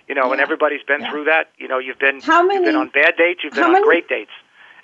you 0.09 0.15
know, 0.15 0.33
and 0.33 0.41
everybody's 0.41 0.83
been 0.83 1.01
Yeah. 1.03 1.11
through 1.11 1.25
that. 1.25 1.51
You 1.59 1.69
know, 1.69 1.79
you've 1.79 1.99
been 1.99 2.21
How 2.21 2.43
you've 2.51 2.65
been 2.65 2.77
on 2.77 2.89
bad 2.89 3.17
dates, 3.17 3.43
you've 3.45 3.55
been 3.55 3.65
on 3.65 3.83
great 3.83 4.09
dates, 4.09 4.33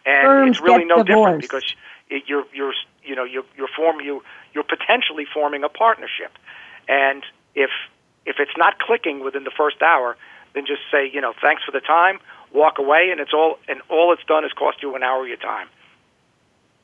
and 0.05 0.49
it's 0.49 0.61
really 0.61 0.85
no 0.85 1.03
different 1.03 1.41
because 1.41 1.65
it, 2.09 2.25
you're 2.29 2.47
you're 2.53 2.75
you 3.05 3.15
know 3.15 3.25
you're 3.25 3.45
you're 3.57 3.69
form 3.69 4.01
you 4.01 4.23
you're 4.55 4.65
potentially 4.65 5.25
forming 5.25 5.65
a 5.65 5.69
partnership, 5.69 6.33
and 6.89 7.25
if 7.55 7.71
if 8.25 8.37
it's 8.39 8.57
not 8.57 8.79
clicking 8.79 9.21
within 9.21 9.45
the 9.45 9.51
first 9.51 9.83
hour, 9.83 10.17
then 10.55 10.67
just 10.67 10.83
say 10.91 11.09
you 11.13 11.21
know 11.21 11.35
thanks 11.41 11.63
for 11.65 11.73
the 11.73 11.81
time, 11.81 12.19
walk 12.53 12.79
away, 12.79 13.11
and 13.11 13.21
it's 13.21 13.35
all 13.35 13.59
and 13.69 13.81
all 13.89 14.13
it's 14.13 14.25
done 14.25 14.45
is 14.45 14.53
cost 14.53 14.83
you 14.83 14.95
an 14.95 15.03
hour 15.03 15.23
of 15.23 15.29
your 15.29 15.37
time. 15.37 15.69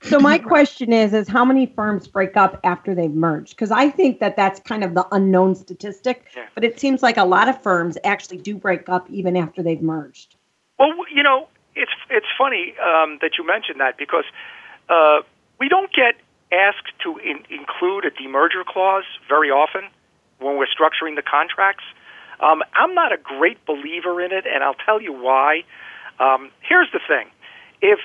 So 0.02 0.18
my 0.18 0.38
question 0.38 0.92
is, 0.92 1.12
is 1.12 1.28
how 1.28 1.44
many 1.44 1.66
firms 1.66 2.08
break 2.08 2.36
up 2.36 2.58
after 2.64 2.94
they've 2.94 3.14
merged? 3.14 3.50
Because 3.50 3.70
I 3.70 3.88
think 3.88 4.18
that 4.18 4.36
that's 4.36 4.58
kind 4.60 4.82
of 4.82 4.94
the 4.94 5.06
unknown 5.12 5.54
statistic, 5.54 6.24
Yeah. 6.36 6.46
but 6.54 6.64
it 6.64 6.80
seems 6.80 7.02
like 7.02 7.16
a 7.16 7.24
lot 7.24 7.48
of 7.48 7.62
firms 7.62 7.96
actually 8.04 8.38
do 8.38 8.56
break 8.56 8.88
up 8.88 9.08
even 9.10 9.36
after 9.36 9.62
they've 9.62 9.80
merged. 9.82 10.34
Well, 10.78 10.92
you 11.14 11.22
know, 11.22 11.48
it's 11.74 11.92
it's 12.10 12.26
funny 12.36 12.74
um, 12.82 13.18
that 13.22 13.32
you 13.38 13.46
mentioned 13.46 13.80
that 13.80 13.96
because 13.96 14.24
uh, 14.88 15.20
we 15.58 15.68
don't 15.68 15.92
get 15.92 16.16
asked 16.50 16.92
to 17.04 17.18
in, 17.18 17.44
include 17.48 18.04
a 18.04 18.10
demerger 18.10 18.64
clause 18.66 19.04
very 19.28 19.50
often 19.50 19.82
when 20.38 20.56
we're 20.56 20.66
structuring 20.66 21.14
the 21.16 21.22
contracts. 21.22 21.84
Um, 22.40 22.62
I'm 22.74 22.94
not 22.94 23.12
a 23.12 23.16
great 23.16 23.64
believer 23.66 24.20
in 24.20 24.32
it, 24.32 24.44
and 24.52 24.64
I'll 24.64 24.74
tell 24.84 25.00
you 25.00 25.12
why. 25.12 25.62
Um, 26.18 26.50
here's 26.60 26.90
the 26.92 27.00
thing: 27.06 27.28
if 27.80 28.00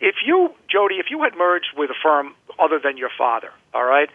if 0.00 0.16
you, 0.24 0.50
Jody, 0.70 0.96
if 0.96 1.06
you 1.10 1.22
had 1.22 1.36
merged 1.36 1.70
with 1.76 1.90
a 1.90 1.98
firm 2.02 2.34
other 2.58 2.78
than 2.82 2.96
your 2.96 3.10
father, 3.16 3.50
all 3.74 3.84
right, 3.84 4.08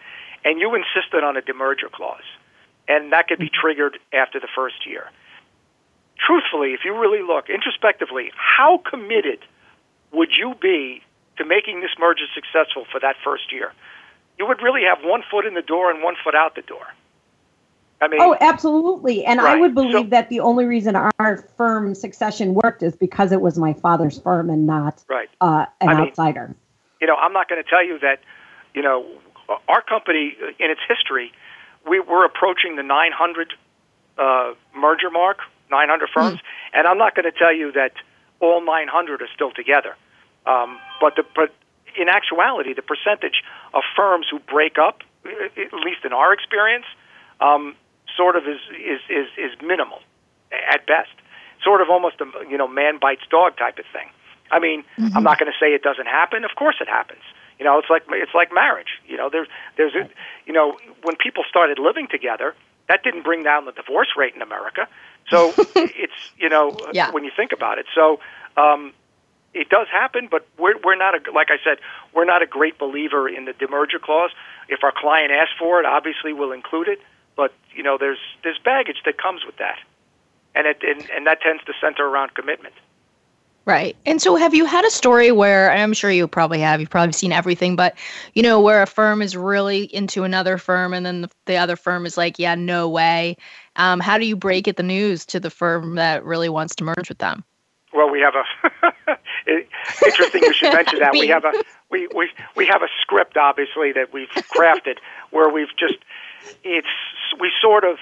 and 0.44 0.60
you 0.60 0.74
insisted 0.74 1.24
on 1.24 1.36
a 1.36 1.42
demerger 1.42 1.90
clause, 1.90 2.26
and 2.88 3.12
that 3.12 3.28
could 3.28 3.38
be 3.38 3.46
mm-hmm. 3.46 3.60
triggered 3.60 3.98
after 4.12 4.40
the 4.40 4.48
first 4.54 4.86
year 4.86 5.10
truthfully, 6.24 6.72
if 6.72 6.80
you 6.84 6.98
really 6.98 7.22
look 7.22 7.50
introspectively, 7.50 8.30
how 8.36 8.78
committed 8.78 9.40
would 10.12 10.30
you 10.36 10.54
be 10.60 11.02
to 11.38 11.44
making 11.44 11.80
this 11.80 11.90
merger 11.98 12.24
successful 12.34 12.84
for 12.90 13.00
that 13.00 13.16
first 13.24 13.52
year? 13.52 13.72
You 14.38 14.46
would 14.46 14.62
really 14.62 14.82
have 14.82 15.04
one 15.04 15.22
foot 15.30 15.46
in 15.46 15.54
the 15.54 15.62
door 15.62 15.90
and 15.90 16.02
one 16.02 16.14
foot 16.22 16.34
out 16.34 16.54
the 16.54 16.62
door. 16.62 16.86
I 18.02 18.08
mean, 18.08 18.20
Oh, 18.20 18.36
absolutely. 18.40 19.24
And 19.24 19.40
I 19.40 19.54
would 19.56 19.74
believe 19.74 19.92
So- 19.92 20.10
that 20.10 20.28
the 20.28 20.40
only 20.40 20.66
reason 20.66 20.96
our 20.96 21.36
firm 21.56 21.94
succession 21.94 22.54
worked 22.54 22.82
is 22.82 22.96
because 22.96 23.30
it 23.30 23.40
was 23.40 23.56
my 23.58 23.72
father's 23.74 24.20
firm 24.20 24.50
and 24.50 24.66
not 24.66 25.04
right. 25.08 25.30
uh, 25.40 25.66
an 25.80 25.88
I 25.88 25.94
mean- 25.94 26.08
outsider. 26.08 26.54
You 27.00 27.06
know, 27.06 27.14
I'm 27.16 27.32
not 27.32 27.48
going 27.48 27.62
to 27.62 27.68
tell 27.68 27.84
you 27.84 27.98
that, 28.00 28.20
you 28.74 28.82
know, 28.82 29.04
our 29.68 29.82
company 29.82 30.36
in 30.58 30.70
its 30.70 30.80
history, 30.88 31.32
we, 31.88 32.00
we're 32.00 32.24
approaching 32.24 32.76
the 32.76 32.82
900 32.82 33.54
uh, 34.18 34.52
merger 34.76 35.10
mark, 35.10 35.38
900 35.70 36.08
firms, 36.14 36.38
and 36.72 36.86
I'm 36.86 36.98
not 36.98 37.14
going 37.16 37.24
to 37.24 37.36
tell 37.36 37.54
you 37.54 37.72
that 37.72 37.92
all 38.40 38.64
900 38.64 39.22
are 39.22 39.28
still 39.34 39.50
together. 39.50 39.96
Um, 40.46 40.78
but 41.00 41.16
the 41.16 41.24
but 41.34 41.54
in 41.96 42.08
actuality, 42.08 42.72
the 42.74 42.82
percentage 42.82 43.42
of 43.74 43.82
firms 43.96 44.26
who 44.30 44.38
break 44.40 44.76
up, 44.78 45.02
at 45.24 45.72
least 45.72 46.04
in 46.04 46.12
our 46.12 46.32
experience, 46.32 46.84
um, 47.40 47.74
sort 48.16 48.36
of 48.36 48.44
is 48.46 48.60
is 48.72 49.00
is, 49.08 49.26
is 49.36 49.52
minimal 49.62 50.00
at 50.52 50.86
best. 50.86 51.10
Sort 51.64 51.80
of 51.80 51.88
almost 51.90 52.20
a 52.20 52.26
you 52.48 52.58
know 52.58 52.66
man 52.68 52.98
bites 53.00 53.22
dog 53.30 53.56
type 53.56 53.78
of 53.78 53.84
thing. 53.92 54.08
I 54.50 54.58
mean, 54.58 54.84
I'm 55.14 55.22
not 55.24 55.38
going 55.38 55.50
to 55.50 55.58
say 55.58 55.72
it 55.72 55.82
doesn't 55.82 56.06
happen. 56.06 56.44
Of 56.44 56.50
course, 56.56 56.76
it 56.80 56.88
happens. 56.88 57.22
You 57.58 57.64
know, 57.64 57.78
it's 57.78 57.88
like 57.88 58.02
it's 58.10 58.34
like 58.34 58.52
marriage. 58.52 59.00
You 59.06 59.16
know, 59.16 59.30
there's 59.30 59.48
there's 59.76 59.94
a, 59.94 60.08
you 60.46 60.52
know 60.52 60.76
when 61.02 61.16
people 61.16 61.44
started 61.48 61.78
living 61.78 62.08
together, 62.10 62.54
that 62.88 63.02
didn't 63.04 63.22
bring 63.22 63.42
down 63.44 63.64
the 63.64 63.72
divorce 63.72 64.08
rate 64.16 64.34
in 64.34 64.42
America. 64.42 64.88
So 65.30 65.54
it's 65.76 66.12
you 66.36 66.48
know 66.48 66.76
Yeah. 66.92 67.10
when 67.12 67.24
you 67.24 67.30
think 67.34 67.52
about 67.52 67.78
it. 67.78 67.86
So 67.94 68.18
um, 68.56 68.92
it 69.54 69.68
does 69.68 69.86
happen, 69.90 70.28
but 70.30 70.46
we're 70.58 70.78
we're 70.84 70.96
not 70.96 71.14
a 71.14 71.30
like 71.32 71.48
I 71.50 71.58
said, 71.64 71.78
we're 72.12 72.24
not 72.24 72.42
a 72.42 72.46
great 72.46 72.78
believer 72.78 73.28
in 73.28 73.44
the 73.44 73.52
demerger 73.52 74.00
clause. 74.02 74.32
If 74.68 74.82
our 74.82 74.92
client 74.94 75.30
asks 75.30 75.54
for 75.58 75.78
it, 75.80 75.86
obviously 75.86 76.32
we'll 76.32 76.52
include 76.52 76.88
it. 76.88 77.00
But 77.36 77.52
you 77.74 77.82
know, 77.82 77.96
there's 77.98 78.18
there's 78.42 78.58
baggage 78.58 79.02
that 79.04 79.18
comes 79.18 79.44
with 79.44 79.56
that, 79.56 79.78
and 80.54 80.66
it 80.66 80.82
and, 80.82 81.08
and 81.10 81.26
that 81.26 81.40
tends 81.40 81.64
to 81.64 81.72
center 81.80 82.06
around 82.06 82.34
commitment. 82.34 82.74
Right. 83.64 83.96
And 84.06 84.20
so 84.20 84.34
have 84.34 84.54
you 84.54 84.64
had 84.64 84.84
a 84.84 84.90
story 84.90 85.30
where 85.30 85.70
and 85.70 85.80
I'm 85.80 85.92
sure 85.92 86.10
you 86.10 86.26
probably 86.26 86.58
have, 86.60 86.80
you've 86.80 86.90
probably 86.90 87.12
seen 87.12 87.30
everything, 87.30 87.76
but 87.76 87.94
you 88.34 88.42
know, 88.42 88.60
where 88.60 88.82
a 88.82 88.86
firm 88.86 89.22
is 89.22 89.36
really 89.36 89.84
into 89.94 90.24
another 90.24 90.58
firm 90.58 90.92
and 90.92 91.06
then 91.06 91.22
the, 91.22 91.30
the 91.46 91.56
other 91.56 91.76
firm 91.76 92.04
is 92.04 92.16
like, 92.16 92.40
yeah, 92.40 92.56
no 92.56 92.88
way. 92.88 93.36
Um, 93.76 94.00
how 94.00 94.18
do 94.18 94.26
you 94.26 94.34
break 94.34 94.66
it 94.66 94.76
the 94.76 94.82
news 94.82 95.24
to 95.26 95.38
the 95.38 95.48
firm 95.48 95.94
that 95.94 96.24
really 96.24 96.48
wants 96.48 96.74
to 96.76 96.84
merge 96.84 97.08
with 97.08 97.18
them? 97.18 97.44
Well, 97.94 98.10
we 98.10 98.20
have 98.20 98.34
a 98.34 99.16
interesting. 100.06 100.42
You 100.42 100.52
should 100.54 100.72
mention 100.72 100.98
that 100.98 101.12
we 101.12 101.28
have 101.28 101.44
a 101.44 101.52
we, 101.90 102.08
we 102.16 102.30
we 102.56 102.66
have 102.66 102.82
a 102.82 102.88
script, 103.02 103.36
obviously, 103.36 103.92
that 103.92 104.12
we've 104.14 104.30
crafted 104.30 104.96
where 105.30 105.50
we've 105.50 105.74
just 105.78 105.98
it's 106.64 106.86
we 107.40 107.50
sort 107.60 107.84
of 107.84 107.96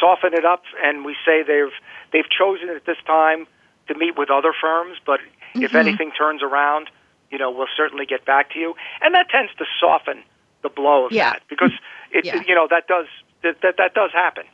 soften 0.00 0.34
it 0.34 0.44
up 0.44 0.62
and 0.84 1.04
we 1.04 1.16
say 1.24 1.42
they've 1.42 1.72
they've 2.12 2.28
chosen 2.30 2.68
at 2.68 2.84
this 2.86 2.96
time 3.06 3.46
to 3.88 3.94
meet 3.98 4.16
with 4.16 4.30
other 4.30 4.52
firms, 4.58 4.98
but 5.04 5.20
if 5.54 5.70
mm-hmm. 5.70 5.76
anything 5.76 6.10
turns 6.12 6.42
around, 6.42 6.88
you 7.30 7.38
know, 7.38 7.50
we'll 7.50 7.68
certainly 7.76 8.06
get 8.06 8.24
back 8.24 8.50
to 8.52 8.58
you, 8.58 8.74
and 9.02 9.14
that 9.14 9.28
tends 9.28 9.52
to 9.58 9.64
soften 9.80 10.22
the 10.62 10.68
blow 10.70 11.06
of 11.06 11.12
Yeah. 11.12 11.32
that 11.32 11.42
because 11.48 11.72
it 12.10 12.24
Yeah. 12.24 12.42
you 12.46 12.54
know 12.54 12.66
that 12.70 12.86
does 12.86 13.06
that 13.42 13.60
that, 13.62 13.76
that 13.76 13.94
does 13.94 14.10
happen. 14.12 14.44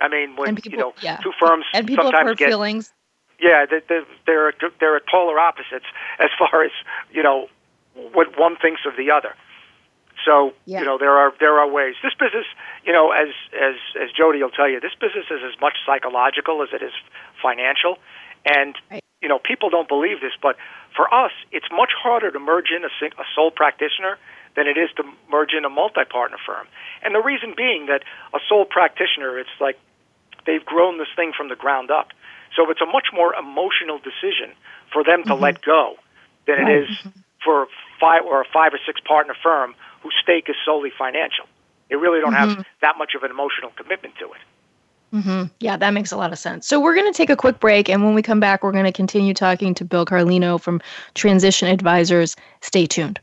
I 0.00 0.08
mean, 0.08 0.36
when 0.36 0.56
people- 0.56 0.72
you 0.72 0.78
know 0.78 0.94
yeah. 1.00 1.18
two 1.18 1.32
firms 1.38 1.64
And 1.74 1.86
people 1.86 2.04
have 2.04 2.12
sometimes 2.12 2.28
hurt 2.30 2.38
get 2.38 2.48
feelings. 2.48 2.92
yeah, 3.38 3.66
they- 3.66 3.80
they- 3.88 4.04
they're 4.26 4.52
they're 4.80 4.96
at 4.96 5.06
polar 5.06 5.38
opposites 5.38 5.86
as 6.18 6.30
far 6.38 6.64
as 6.64 6.72
you 7.12 7.22
know 7.22 7.48
what 8.12 8.36
one 8.38 8.56
thinks 8.56 8.82
of 8.86 8.96
the 8.96 9.10
other. 9.10 9.34
So 10.24 10.54
Yeah. 10.66 10.80
you 10.80 10.86
know 10.86 10.98
there 10.98 11.16
are 11.16 11.32
there 11.38 11.58
are 11.58 11.68
ways. 11.68 11.94
This 12.02 12.14
business, 12.14 12.46
you 12.84 12.92
know, 12.92 13.10
as 13.10 13.28
as 13.52 13.76
as 14.00 14.12
Jody 14.12 14.42
will 14.42 14.50
tell 14.50 14.68
you, 14.68 14.80
this 14.80 14.94
business 14.94 15.26
is 15.30 15.42
as 15.42 15.58
much 15.60 15.76
psychological 15.86 16.62
as 16.62 16.68
it 16.72 16.82
is 16.82 16.92
financial, 17.42 17.98
and 18.44 18.76
Right. 18.90 19.04
you 19.22 19.28
know 19.28 19.38
people 19.38 19.70
don't 19.70 19.88
believe 19.88 20.20
this, 20.20 20.34
but 20.40 20.56
for 20.94 21.12
us, 21.12 21.32
it's 21.52 21.70
much 21.72 21.92
harder 21.92 22.30
to 22.30 22.38
merge 22.38 22.70
in 22.70 22.84
a, 22.84 22.90
sing- 22.98 23.14
a 23.18 23.24
sole 23.34 23.50
practitioner 23.50 24.18
than 24.56 24.66
it 24.66 24.76
is 24.76 24.90
to 24.96 25.04
merge 25.30 25.52
in 25.54 25.64
a 25.64 25.70
multi-partner 25.70 26.38
firm. 26.44 26.66
And 27.02 27.14
the 27.14 27.20
reason 27.20 27.54
being 27.56 27.86
that 27.86 28.02
a 28.34 28.40
sole 28.48 28.64
practitioner, 28.64 29.38
it's 29.38 29.56
like 29.60 29.78
they've 30.46 30.64
grown 30.64 30.98
this 30.98 31.08
thing 31.14 31.32
from 31.36 31.48
the 31.48 31.56
ground 31.56 31.90
up. 31.90 32.08
So 32.56 32.68
it's 32.70 32.80
a 32.80 32.86
much 32.86 33.08
more 33.12 33.34
emotional 33.34 33.98
decision 33.98 34.52
for 34.92 35.04
them 35.04 35.22
to 35.24 35.30
mm-hmm. 35.30 35.42
let 35.42 35.62
go 35.62 35.94
than 36.46 36.66
it 36.66 36.82
is 36.82 36.88
mm-hmm. 36.88 37.20
for 37.44 37.68
five 38.00 38.24
or 38.24 38.40
a 38.40 38.44
five 38.52 38.74
or 38.74 38.80
six 38.84 39.00
partner 39.00 39.34
firm 39.40 39.74
whose 40.02 40.14
stake 40.22 40.48
is 40.48 40.56
solely 40.64 40.90
financial. 40.96 41.46
They 41.88 41.96
really 41.96 42.20
don't 42.20 42.34
have 42.34 42.64
that 42.82 42.96
much 42.98 43.14
of 43.16 43.22
an 43.24 43.30
emotional 43.30 43.72
commitment 43.76 44.14
to 44.20 44.26
it. 44.26 44.40
Mm-hmm. 45.12 45.44
Yeah, 45.58 45.76
that 45.76 45.90
makes 45.90 46.12
a 46.12 46.16
lot 46.16 46.32
of 46.32 46.38
sense. 46.38 46.68
So 46.68 46.78
we're 46.78 46.94
going 46.94 47.12
to 47.12 47.16
take 47.16 47.30
a 47.30 47.36
quick 47.36 47.58
break, 47.58 47.88
and 47.88 48.04
when 48.04 48.14
we 48.14 48.22
come 48.22 48.38
back, 48.38 48.62
we're 48.62 48.70
going 48.70 48.84
to 48.84 48.92
continue 48.92 49.34
talking 49.34 49.74
to 49.74 49.84
Bill 49.84 50.06
Carlino 50.06 50.60
from 50.60 50.80
Transition 51.14 51.66
Advisors. 51.66 52.36
Stay 52.60 52.86
tuned. 52.86 53.18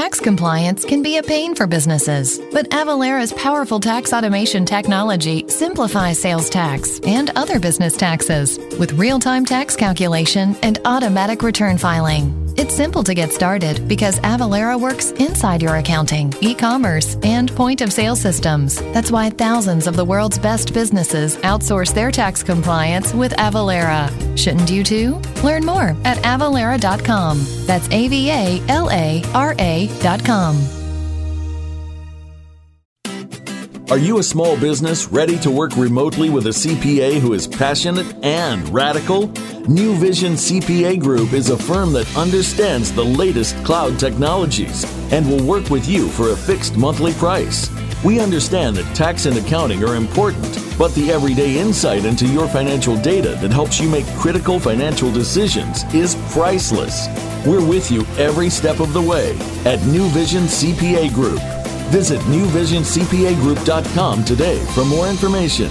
Tax 0.00 0.18
compliance 0.18 0.82
can 0.86 1.02
be 1.02 1.18
a 1.18 1.22
pain 1.22 1.54
for 1.54 1.66
businesses, 1.66 2.40
but 2.54 2.70
Avalara's 2.70 3.34
powerful 3.34 3.78
tax 3.78 4.14
automation 4.14 4.64
technology 4.64 5.44
simplifies 5.46 6.18
sales 6.18 6.48
tax 6.48 7.00
and 7.00 7.28
other 7.36 7.60
business 7.60 7.98
taxes 7.98 8.58
with 8.78 8.94
real 8.94 9.18
time 9.18 9.44
tax 9.44 9.76
calculation 9.76 10.56
and 10.62 10.78
automatic 10.86 11.42
return 11.42 11.76
filing. 11.76 12.49
It's 12.60 12.76
simple 12.76 13.02
to 13.04 13.14
get 13.14 13.32
started 13.32 13.88
because 13.88 14.20
Avalara 14.20 14.78
works 14.78 15.12
inside 15.12 15.62
your 15.62 15.76
accounting, 15.76 16.34
e 16.42 16.54
commerce, 16.54 17.16
and 17.22 17.50
point 17.56 17.80
of 17.80 17.90
sale 17.90 18.14
systems. 18.14 18.76
That's 18.92 19.10
why 19.10 19.30
thousands 19.30 19.86
of 19.86 19.96
the 19.96 20.04
world's 20.04 20.38
best 20.38 20.74
businesses 20.74 21.38
outsource 21.38 21.94
their 21.94 22.10
tax 22.10 22.42
compliance 22.42 23.14
with 23.14 23.32
Avalara. 23.32 24.10
Shouldn't 24.36 24.70
you 24.70 24.84
too? 24.84 25.22
Learn 25.42 25.64
more 25.64 25.96
at 26.04 26.18
avalara.com. 26.18 27.46
That's 27.64 27.88
A 27.88 28.08
V 28.08 28.30
A 28.30 28.62
L 28.68 28.90
A 28.90 29.22
R 29.32 29.54
A.com. 29.58 30.79
Are 33.90 33.98
you 33.98 34.20
a 34.20 34.22
small 34.22 34.56
business 34.56 35.08
ready 35.08 35.36
to 35.40 35.50
work 35.50 35.76
remotely 35.76 36.30
with 36.30 36.46
a 36.46 36.50
CPA 36.50 37.18
who 37.18 37.32
is 37.32 37.48
passionate 37.48 38.06
and 38.22 38.68
radical? 38.68 39.26
New 39.66 39.96
Vision 39.96 40.34
CPA 40.34 41.00
Group 41.00 41.32
is 41.32 41.50
a 41.50 41.56
firm 41.56 41.92
that 41.94 42.06
understands 42.16 42.92
the 42.92 43.04
latest 43.04 43.56
cloud 43.64 43.98
technologies 43.98 44.84
and 45.12 45.28
will 45.28 45.44
work 45.44 45.70
with 45.70 45.88
you 45.88 46.08
for 46.10 46.30
a 46.30 46.36
fixed 46.36 46.76
monthly 46.76 47.14
price. 47.14 47.68
We 48.04 48.20
understand 48.20 48.76
that 48.76 48.94
tax 48.94 49.26
and 49.26 49.36
accounting 49.36 49.82
are 49.82 49.96
important, 49.96 50.64
but 50.78 50.94
the 50.94 51.10
everyday 51.10 51.58
insight 51.58 52.04
into 52.04 52.28
your 52.28 52.46
financial 52.46 52.96
data 52.96 53.36
that 53.40 53.50
helps 53.50 53.80
you 53.80 53.90
make 53.90 54.06
critical 54.14 54.60
financial 54.60 55.10
decisions 55.10 55.82
is 55.92 56.14
priceless. 56.30 57.08
We're 57.44 57.66
with 57.66 57.90
you 57.90 58.06
every 58.18 58.50
step 58.50 58.78
of 58.78 58.92
the 58.92 59.02
way 59.02 59.36
at 59.64 59.84
New 59.86 60.08
Vision 60.10 60.44
CPA 60.44 61.12
Group. 61.12 61.40
Visit 61.90 62.20
newvisioncpagroup.com 62.20 64.24
today 64.24 64.64
for 64.74 64.84
more 64.84 65.08
information. 65.08 65.70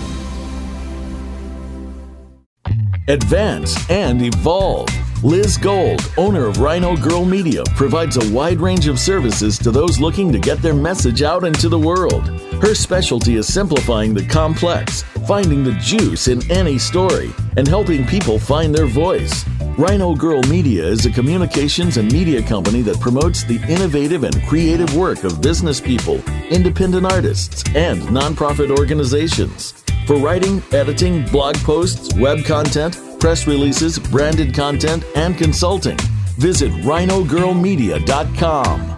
Advance 3.08 3.90
and 3.90 4.22
evolve. 4.22 4.90
Liz 5.22 5.58
Gold, 5.58 6.14
owner 6.16 6.46
of 6.46 6.62
Rhino 6.62 6.96
Girl 6.96 7.26
Media, 7.26 7.62
provides 7.76 8.16
a 8.16 8.34
wide 8.34 8.62
range 8.62 8.88
of 8.88 8.98
services 8.98 9.58
to 9.58 9.70
those 9.70 10.00
looking 10.00 10.32
to 10.32 10.40
get 10.40 10.62
their 10.62 10.74
message 10.74 11.24
out 11.24 11.44
into 11.44 11.68
the 11.68 11.78
world. 11.78 12.30
Her 12.62 12.74
specialty 12.74 13.36
is 13.36 13.54
simplifying 13.54 14.14
the 14.14 14.26
complex, 14.26 15.02
finding 15.28 15.62
the 15.66 15.74
juice 15.74 16.30
in 16.30 16.50
any 16.50 16.78
story, 16.78 17.32
and 17.58 17.68
helping 17.68 18.08
people 18.08 18.40
find 18.40 18.74
their 18.74 18.86
voice. 18.86 19.46
Rhino 19.78 20.16
Girl 20.16 20.42
Media 20.44 20.86
is 20.86 21.06
a 21.06 21.12
communications 21.12 21.98
and 21.98 22.10
media 22.14 22.42
company 22.42 22.82
that 22.84 23.02
promotes 23.02 23.44
the 23.44 23.62
innovative 23.68 24.24
and 24.24 24.42
creative 24.48 24.96
work 24.96 25.26
of 25.26 25.42
business 25.42 25.82
people, 25.82 26.24
independent 26.50 27.06
artists, 27.06 27.66
and 27.76 28.02
nonprofit 28.04 28.72
organizations. 28.72 29.74
For 30.08 30.16
writing, 30.16 30.64
editing, 30.72 31.26
blog 31.26 31.58
posts, 31.58 32.14
web 32.16 32.46
content, 32.46 32.96
press 33.20 33.48
releases, 33.48 34.00
branded 34.00 34.54
content, 34.54 35.04
and 35.16 35.38
consulting, 35.38 35.98
visit 36.38 36.72
rhinogirlmedia.com. 36.84 38.96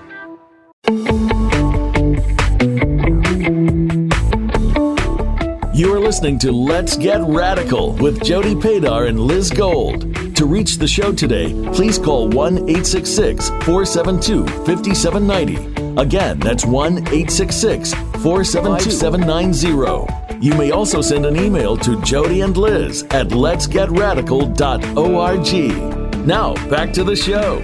You 5.74 5.96
are 5.96 6.00
listening 6.00 6.38
to 6.40 6.52
Let's 6.52 6.96
Get 6.96 7.22
Radical 7.22 7.94
with 7.94 8.24
Jody 8.24 8.54
Padar 8.54 9.08
and 9.08 9.20
Liz 9.20 9.50
Gold. 9.50 10.36
To 10.36 10.46
reach 10.46 10.78
the 10.78 10.88
show 10.88 11.12
today, 11.12 11.54
please 11.74 11.98
call 11.98 12.30
1 12.30 12.70
866 12.70 13.50
472 13.50 14.46
5790. 14.66 16.00
Again, 16.00 16.40
that's 16.40 16.66
1 16.66 16.98
866 16.98 17.94
472 17.94 18.92
5790. 18.92 20.21
You 20.42 20.54
may 20.56 20.72
also 20.72 21.02
send 21.02 21.26
an 21.28 21.38
email 21.38 21.78
to 21.78 22.02
Jody 22.02 22.42
and 22.42 22.58
Liz 22.58 23.04
at 23.12 23.28
letsgetradical.org. 23.28 26.26
Now, 26.26 26.56
back 26.68 26.92
to 26.94 27.04
the 27.04 27.16
show. 27.16 27.62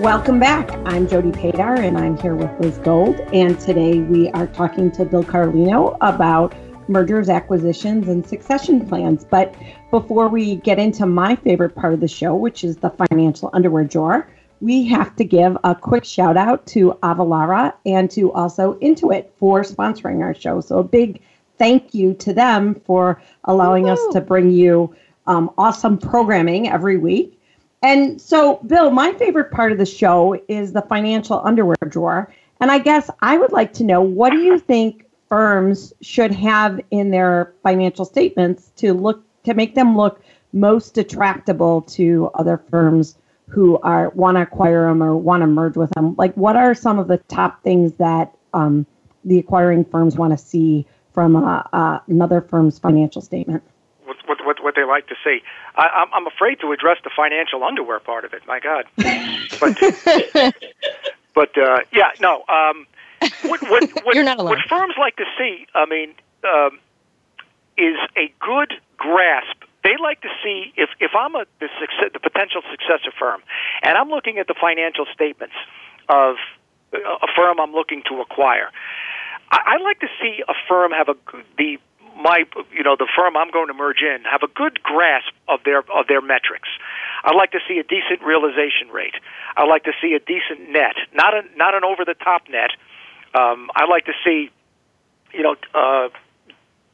Welcome 0.00 0.40
back. 0.40 0.72
I'm 0.86 1.06
Jody 1.06 1.30
Padar 1.30 1.78
and 1.78 1.96
I'm 1.96 2.18
here 2.18 2.34
with 2.34 2.50
Liz 2.58 2.78
Gold. 2.78 3.20
And 3.32 3.60
today 3.60 4.00
we 4.00 4.28
are 4.30 4.48
talking 4.48 4.90
to 4.90 5.04
Bill 5.04 5.22
Carlino 5.22 5.96
about 6.00 6.52
mergers, 6.88 7.28
acquisitions, 7.28 8.08
and 8.08 8.26
succession 8.26 8.88
plans. 8.88 9.24
But 9.24 9.54
before 9.92 10.26
we 10.26 10.56
get 10.56 10.80
into 10.80 11.06
my 11.06 11.36
favorite 11.36 11.76
part 11.76 11.94
of 11.94 12.00
the 12.00 12.08
show, 12.08 12.34
which 12.34 12.64
is 12.64 12.78
the 12.78 12.90
financial 12.90 13.50
underwear 13.52 13.84
drawer, 13.84 14.28
we 14.60 14.84
have 14.84 15.16
to 15.16 15.24
give 15.24 15.56
a 15.64 15.74
quick 15.74 16.04
shout 16.04 16.36
out 16.36 16.66
to 16.66 16.98
Avalara 17.02 17.72
and 17.86 18.10
to 18.10 18.32
also 18.32 18.74
Intuit 18.74 19.28
for 19.38 19.62
sponsoring 19.62 20.20
our 20.20 20.34
show. 20.34 20.60
So 20.60 20.78
a 20.78 20.84
big 20.84 21.22
thank 21.58 21.94
you 21.94 22.14
to 22.14 22.32
them 22.32 22.74
for 22.86 23.22
allowing 23.44 23.84
Woo-hoo. 23.84 24.08
us 24.08 24.14
to 24.14 24.20
bring 24.20 24.50
you 24.50 24.94
um, 25.26 25.50
awesome 25.58 25.98
programming 25.98 26.68
every 26.68 26.96
week. 26.96 27.40
And 27.82 28.20
so, 28.20 28.56
Bill, 28.66 28.90
my 28.90 29.12
favorite 29.14 29.50
part 29.50 29.72
of 29.72 29.78
the 29.78 29.86
show 29.86 30.38
is 30.48 30.72
the 30.72 30.82
financial 30.82 31.40
underwear 31.44 31.76
drawer. 31.88 32.32
And 32.60 32.70
I 32.70 32.78
guess 32.78 33.08
I 33.20 33.38
would 33.38 33.52
like 33.52 33.72
to 33.74 33.84
know 33.84 34.02
what 34.02 34.30
do 34.30 34.38
you 34.38 34.58
think 34.58 35.06
firms 35.28 35.94
should 36.02 36.32
have 36.32 36.80
in 36.90 37.10
their 37.10 37.54
financial 37.62 38.04
statements 38.04 38.70
to 38.76 38.92
look 38.92 39.22
to 39.44 39.54
make 39.54 39.74
them 39.74 39.96
look 39.96 40.22
most 40.52 40.98
attractable 40.98 41.82
to 41.82 42.30
other 42.34 42.60
firms 42.70 43.16
who 43.50 43.78
are 43.80 44.10
want 44.10 44.36
to 44.36 44.42
acquire 44.42 44.86
them 44.86 45.02
or 45.02 45.16
want 45.16 45.42
to 45.42 45.46
merge 45.46 45.76
with 45.76 45.90
them? 45.90 46.14
Like, 46.16 46.34
what 46.34 46.56
are 46.56 46.74
some 46.74 46.98
of 46.98 47.08
the 47.08 47.18
top 47.18 47.62
things 47.62 47.92
that 47.94 48.34
um, 48.54 48.86
the 49.24 49.38
acquiring 49.38 49.84
firms 49.84 50.16
want 50.16 50.32
to 50.32 50.38
see 50.38 50.86
from 51.12 51.36
uh, 51.36 51.62
uh, 51.72 52.00
another 52.06 52.40
firm's 52.40 52.78
financial 52.78 53.20
statement? 53.20 53.62
what, 54.30 54.46
what, 54.46 54.62
what 54.62 54.74
they 54.74 54.84
like 54.84 55.06
to 55.08 55.14
see. 55.24 55.40
I, 55.76 56.06
I'm 56.12 56.26
afraid 56.26 56.60
to 56.60 56.72
address 56.72 56.98
the 57.04 57.10
financial 57.14 57.64
underwear 57.64 58.00
part 58.00 58.24
of 58.24 58.32
it. 58.32 58.42
My 58.46 58.60
God, 58.60 58.84
but 59.60 60.54
but 61.34 61.58
uh, 61.58 61.80
yeah, 61.92 62.10
no. 62.20 62.44
Um, 62.48 62.86
what 63.42 63.62
what 63.62 63.90
what, 64.04 64.14
You're 64.14 64.24
not 64.24 64.38
alone. 64.38 64.50
what 64.50 64.68
firms 64.68 64.94
like 64.98 65.16
to 65.16 65.24
see, 65.38 65.66
I 65.74 65.86
mean, 65.86 66.14
um, 66.44 66.78
is 67.76 67.96
a 68.16 68.32
good 68.40 68.74
grasp. 68.96 69.64
They 69.82 69.96
like 70.00 70.20
to 70.22 70.28
see 70.44 70.72
if 70.76 70.90
if 71.00 71.12
I'm 71.16 71.34
a 71.34 71.44
the, 71.58 71.68
success, 71.80 72.10
the 72.12 72.20
potential 72.20 72.62
successor 72.70 73.12
firm, 73.18 73.42
and 73.82 73.96
I'm 73.96 74.08
looking 74.08 74.38
at 74.38 74.46
the 74.46 74.54
financial 74.60 75.06
statements 75.14 75.54
of 76.08 76.36
a 76.92 77.28
firm 77.36 77.60
I'm 77.60 77.72
looking 77.72 78.02
to 78.08 78.20
acquire. 78.20 78.70
I, 79.50 79.78
I 79.78 79.82
like 79.82 80.00
to 80.00 80.08
see 80.20 80.42
a 80.46 80.54
firm 80.68 80.92
have 80.92 81.08
a 81.08 81.16
the 81.56 81.78
my 82.22 82.44
you 82.72 82.82
know 82.82 82.96
the 82.96 83.08
firm 83.16 83.36
I'm 83.36 83.50
going 83.50 83.68
to 83.68 83.74
merge 83.74 84.02
in 84.02 84.24
have 84.24 84.42
a 84.42 84.48
good 84.52 84.82
grasp 84.82 85.32
of 85.48 85.60
their 85.64 85.78
of 85.78 86.06
their 86.08 86.20
metrics. 86.20 86.68
I'd 87.24 87.36
like 87.36 87.52
to 87.52 87.60
see 87.68 87.78
a 87.78 87.84
decent 87.84 88.22
realization 88.24 88.88
rate. 88.92 89.14
I'd 89.56 89.68
like 89.68 89.84
to 89.84 89.92
see 90.00 90.14
a 90.14 90.20
decent 90.20 90.70
net, 90.70 90.96
not 91.14 91.34
a 91.34 91.42
not 91.56 91.74
an 91.74 91.84
over 91.84 92.04
the 92.04 92.14
top 92.14 92.42
net. 92.50 92.70
Um, 93.34 93.70
I'd 93.76 93.88
like 93.88 94.06
to 94.06 94.12
see, 94.24 94.50
you 95.32 95.42
know, 95.42 95.54
uh, 95.74 96.08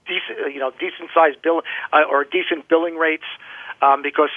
decent 0.07 0.53
you 0.53 0.61
know 0.61 0.71
decent 0.73 1.11
sized 1.14 1.40
bill 1.42 1.62
uh, 1.92 2.03
or 2.11 2.25
decent 2.25 2.69
billing 2.69 2.97
rates 2.97 3.27
um, 3.83 4.03
because 4.03 4.31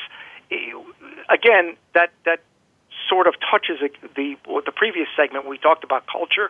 again 1.29 1.75
that 1.93 2.11
that 2.25 2.39
sort 3.09 3.27
of 3.27 3.33
touches 3.51 3.79
the 4.15 4.35
the 4.65 4.71
previous 4.75 5.07
segment 5.15 5.47
we 5.47 5.57
talked 5.57 5.83
about 5.83 6.05
culture. 6.07 6.49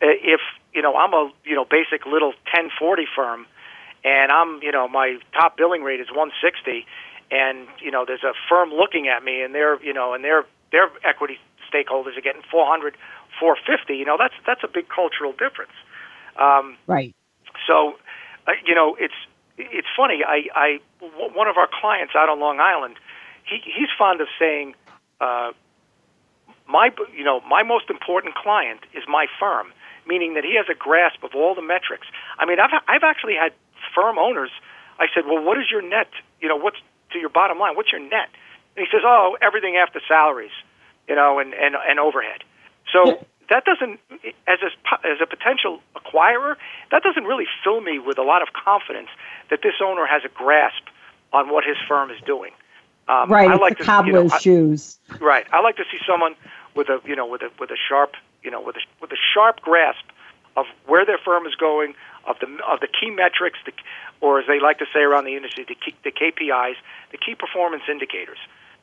If 0.00 0.40
you 0.72 0.82
know 0.82 0.96
I'm 0.96 1.12
a 1.12 1.30
you 1.44 1.56
know 1.56 1.64
basic 1.64 2.06
little 2.06 2.32
1040 2.52 3.06
firm 3.14 3.46
and 4.04 4.32
I'm, 4.32 4.62
you 4.62 4.72
know, 4.72 4.88
my 4.88 5.18
top 5.32 5.56
billing 5.56 5.82
rate 5.82 6.00
is 6.00 6.08
160, 6.08 6.86
and 7.30 7.68
you 7.80 7.90
know, 7.90 8.04
there's 8.06 8.24
a 8.24 8.32
firm 8.48 8.70
looking 8.70 9.08
at 9.08 9.22
me, 9.22 9.42
and 9.42 9.54
they're, 9.54 9.82
you 9.82 9.92
know, 9.92 10.14
and 10.14 10.24
their 10.24 10.44
their 10.72 10.90
equity 11.04 11.38
stakeholders 11.72 12.16
are 12.16 12.22
getting 12.22 12.42
400, 12.50 12.96
450. 13.38 13.94
You 13.94 14.04
know, 14.04 14.16
that's 14.18 14.34
that's 14.46 14.62
a 14.64 14.68
big 14.68 14.88
cultural 14.88 15.32
difference. 15.32 15.72
Um, 16.36 16.76
right. 16.86 17.14
So, 17.66 17.96
uh, 18.46 18.52
you 18.66 18.74
know, 18.74 18.96
it's 18.98 19.14
it's 19.58 19.88
funny. 19.96 20.22
I, 20.26 20.48
I 20.54 20.80
one 21.00 21.48
of 21.48 21.56
our 21.56 21.68
clients 21.80 22.14
out 22.16 22.28
on 22.28 22.40
Long 22.40 22.60
Island, 22.60 22.96
he 23.44 23.60
he's 23.64 23.88
fond 23.98 24.20
of 24.20 24.28
saying, 24.38 24.74
uh, 25.20 25.52
my 26.68 26.90
you 27.16 27.24
know 27.24 27.40
my 27.48 27.62
most 27.62 27.90
important 27.90 28.34
client 28.34 28.80
is 28.94 29.04
my 29.08 29.26
firm, 29.38 29.72
meaning 30.06 30.34
that 30.34 30.44
he 30.44 30.56
has 30.56 30.66
a 30.70 30.74
grasp 30.74 31.22
of 31.24 31.34
all 31.34 31.54
the 31.54 31.62
metrics. 31.62 32.06
I 32.38 32.46
mean, 32.46 32.58
I've 32.60 32.70
I've 32.88 33.04
actually 33.04 33.34
had 33.34 33.52
firm 33.94 34.18
owners, 34.18 34.50
I 34.98 35.06
said, 35.14 35.24
well, 35.26 35.42
what 35.42 35.58
is 35.58 35.70
your 35.70 35.82
net? 35.82 36.08
You 36.40 36.48
know, 36.48 36.56
what's 36.56 36.76
to 37.12 37.18
your 37.18 37.30
bottom 37.30 37.58
line? 37.58 37.74
What's 37.74 37.90
your 37.90 38.00
net? 38.00 38.28
And 38.76 38.86
he 38.86 38.88
says, 38.92 39.02
oh, 39.04 39.36
everything 39.40 39.76
after 39.76 40.00
salaries. 40.06 40.52
you 41.10 41.16
know, 41.16 41.40
and 41.40 41.52
and, 41.52 41.74
and 41.74 41.98
overhead. 41.98 42.42
So 42.92 43.26
that 43.50 43.64
doesn't, 43.64 44.00
as 44.48 44.58
a 44.62 45.06
as 45.06 45.18
a 45.20 45.26
potential 45.26 45.80
acquirer, 45.94 46.56
that 46.90 47.02
doesn't 47.02 47.24
really 47.24 47.46
fill 47.62 47.80
me 47.80 47.98
with 47.98 48.16
a 48.18 48.22
lot 48.22 48.42
of 48.42 48.48
confidence 48.52 49.08
that 49.50 49.60
this 49.62 49.74
owner 49.82 50.06
has 50.06 50.22
a 50.24 50.28
grasp 50.28 50.84
on 51.32 51.50
what 51.50 51.64
his 51.64 51.76
firm 51.86 52.10
is 52.10 52.20
doing. 52.24 52.52
Um, 53.08 53.30
right, 53.30 53.50
I 53.50 53.56
like 53.56 53.78
the 53.78 53.84
cobbler's 53.84 54.06
you 54.06 54.28
know, 54.28 54.38
shoes. 54.38 54.98
Right, 55.20 55.46
I 55.52 55.60
like 55.60 55.76
to 55.76 55.84
see 55.90 55.98
someone 56.06 56.36
with 56.74 56.88
a 56.88 57.00
you 57.04 57.16
know 57.16 57.26
with 57.26 57.42
a 57.42 57.50
with 57.58 57.70
a 57.70 57.76
sharp 57.88 58.14
you 58.42 58.50
know 58.50 58.62
with 58.62 58.76
a 58.76 58.80
with 59.00 59.10
a 59.10 59.18
sharp 59.34 59.60
grasp 59.60 60.04
of 60.56 60.66
where 60.86 61.04
their 61.04 61.18
firm 61.18 61.46
is 61.46 61.54
going, 61.54 61.94
of 62.26 62.36
the 62.40 62.46
of 62.70 62.80
the 62.80 62.88
key 62.88 63.10
metrics, 63.10 63.58
the, 63.66 63.72
or 64.20 64.40
as 64.40 64.46
they 64.46 64.60
like 64.60 64.78
to 64.78 64.86
say 64.94 65.00
around 65.00 65.24
the 65.24 65.34
industry, 65.36 65.64
the, 65.66 65.74
key, 65.74 65.94
the 66.04 66.12
KPIs, 66.12 66.76
the 67.10 67.18
key 67.18 67.34
performance 67.34 67.82
indicators. 67.90 68.38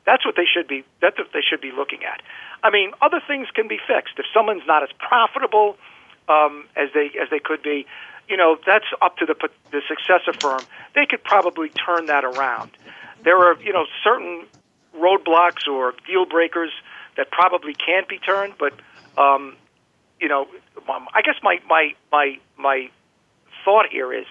That's 0.06 0.26
what 0.26 0.36
they 0.36 0.46
should 0.46 0.68
be. 0.68 0.84
That's 1.02 1.18
what 1.18 1.30
they 1.34 1.44
should 1.48 1.62
be 1.62 1.72
looking 1.72 2.04
at. 2.04 2.22
I 2.64 2.70
mean, 2.72 2.92
other 3.02 3.22
things 3.26 3.48
can 3.54 3.68
be 3.68 3.78
fixed. 3.88 4.14
If 4.18 4.26
someone's 4.34 4.64
not 4.68 4.84
as 4.84 4.90
profitable 5.00 5.78
um, 6.28 6.66
as 6.76 6.90
they 6.94 7.12
as 7.22 7.30
they 7.30 7.40
could 7.40 7.62
be, 7.62 7.86
you 8.28 8.38
know, 8.38 8.58
that's 8.66 8.86
up 9.02 9.18
to 9.18 9.26
the 9.26 9.36
the 9.72 9.82
successor 9.88 10.34
firm. 10.42 10.66
They 10.96 11.06
could 11.06 11.24
probably 11.24 11.70
turn 11.70 12.08
that 12.08 12.26
around. 12.26 12.72
There 13.24 13.38
are 13.38 13.62
you 13.62 13.74
know 13.74 13.86
certain 14.04 14.46
roadblocks 14.96 15.68
or 15.70 15.94
deal 16.06 16.26
breakers 16.26 16.72
that 17.16 17.32
probably 17.32 17.74
can't 17.74 18.08
be 18.08 18.20
turned, 18.20 18.54
but 18.60 18.74
um, 19.20 19.56
you 20.20 20.28
know, 20.28 20.48
um, 20.90 21.08
I 21.14 21.22
guess 21.22 21.36
my 21.44 21.60
my 21.68 21.94
my 22.12 22.38
my 22.58 22.90
thought 23.64 23.86
here 23.92 24.14
is 24.14 24.26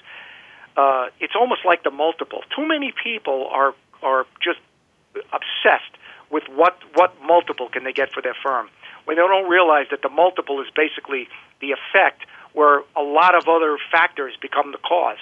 uh, 0.76 1.06
it's 1.20 1.34
almost 1.38 1.60
like 1.64 1.82
the 1.82 1.90
multiple. 1.90 2.42
Too 2.54 2.66
many 2.66 2.92
people 3.02 3.48
are 3.50 3.74
are 4.02 4.26
just 4.42 4.58
obsessed 5.32 5.96
with 6.30 6.44
what 6.48 6.78
what 6.94 7.14
multiple 7.22 7.68
can 7.68 7.84
they 7.84 7.92
get 7.92 8.12
for 8.12 8.22
their 8.22 8.36
firm 8.42 8.68
when 9.04 9.16
they 9.16 9.22
don't 9.22 9.48
realize 9.48 9.86
that 9.90 10.02
the 10.02 10.08
multiple 10.08 10.60
is 10.60 10.66
basically 10.74 11.28
the 11.60 11.72
effect 11.72 12.26
where 12.52 12.82
a 12.96 13.02
lot 13.02 13.34
of 13.34 13.48
other 13.48 13.76
factors 13.92 14.34
become 14.40 14.72
the 14.72 14.78
cause. 14.78 15.18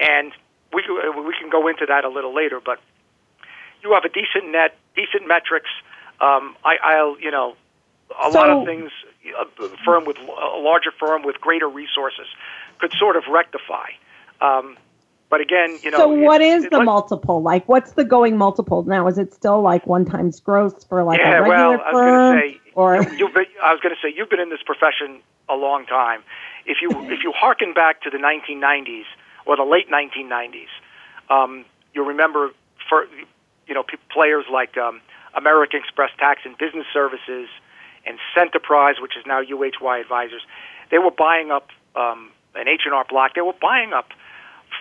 And 0.00 0.32
we 0.72 0.82
we 0.88 1.34
can 1.38 1.50
go 1.50 1.68
into 1.68 1.86
that 1.86 2.04
a 2.04 2.08
little 2.08 2.34
later, 2.34 2.60
but 2.64 2.80
you 3.82 3.92
have 3.92 4.04
a 4.04 4.08
decent 4.08 4.50
net, 4.50 4.76
decent 4.96 5.26
metrics. 5.26 5.70
Um, 6.20 6.56
I, 6.64 6.76
I'll 6.82 7.20
you 7.20 7.30
know 7.30 7.56
a 8.10 8.32
so, 8.32 8.38
lot 8.38 8.50
of 8.50 8.64
things. 8.64 8.90
A 9.38 9.68
firm 9.84 10.06
with 10.06 10.16
a 10.18 10.58
larger 10.58 10.90
firm 10.98 11.22
with 11.22 11.40
greater 11.40 11.68
resources 11.68 12.26
could 12.78 12.92
sort 12.98 13.16
of 13.16 13.24
rectify. 13.28 13.90
Um, 14.40 14.78
but 15.30 15.40
again, 15.40 15.78
you 15.82 15.90
know. 15.90 15.98
So 15.98 16.08
what 16.08 16.40
is 16.40 16.64
the 16.64 16.78
like, 16.78 16.84
multiple? 16.84 17.42
Like, 17.42 17.68
what's 17.68 17.92
the 17.92 18.04
going 18.04 18.36
multiple 18.36 18.82
now? 18.84 19.06
Is 19.08 19.18
it 19.18 19.34
still 19.34 19.60
like 19.60 19.86
one 19.86 20.04
times 20.04 20.40
gross 20.40 20.84
for 20.84 21.04
like 21.04 21.20
yeah, 21.20 21.38
a 21.38 21.42
regular 21.42 21.78
well, 21.78 21.80
I 21.84 21.92
firm? 21.92 22.38
Say, 22.38 22.60
or 22.74 23.02
you, 23.12 23.28
I 23.62 23.72
was 23.72 23.80
going 23.82 23.94
to 23.94 24.00
say 24.00 24.14
you've 24.14 24.30
been 24.30 24.40
in 24.40 24.48
this 24.48 24.62
profession 24.64 25.20
a 25.48 25.54
long 25.54 25.84
time. 25.86 26.22
If 26.64 26.78
you 26.80 26.90
if 27.10 27.22
you 27.22 27.32
harken 27.32 27.74
back 27.74 28.02
to 28.02 28.10
the 28.10 28.18
1990s 28.18 29.04
or 29.46 29.56
the 29.56 29.64
late 29.64 29.90
1990s, 29.90 30.68
um, 31.30 31.64
you 31.94 32.06
remember 32.06 32.50
for 32.88 33.06
you 33.66 33.74
know 33.74 33.84
players 34.10 34.46
like 34.50 34.78
um, 34.78 35.00
American 35.34 35.80
Express 35.80 36.10
Tax 36.18 36.40
and 36.44 36.56
Business 36.56 36.86
Services 36.92 37.48
and 38.06 38.18
Centerprise, 38.34 39.00
which 39.00 39.16
is 39.16 39.26
now 39.26 39.42
UHY 39.42 40.00
Advisors. 40.00 40.42
They 40.90 40.98
were 40.98 41.10
buying 41.10 41.50
up 41.50 41.68
um, 41.94 42.30
an 42.54 42.66
H 42.66 42.82
and 42.86 42.94
R 42.94 43.04
Block. 43.08 43.34
They 43.34 43.42
were 43.42 43.56
buying 43.60 43.92
up 43.92 44.08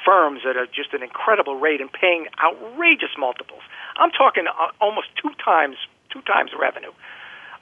firms 0.07 0.41
at 0.49 0.55
a, 0.55 0.67
just 0.71 0.93
an 0.93 1.03
incredible 1.03 1.59
rate 1.59 1.81
and 1.81 1.91
paying 1.91 2.27
outrageous 2.39 3.11
multiples. 3.17 3.61
I'm 3.97 4.11
talking 4.11 4.45
uh, 4.47 4.71
almost 4.79 5.07
two 5.21 5.31
times 5.43 5.75
two 6.09 6.21
times 6.21 6.51
revenue. 6.57 6.91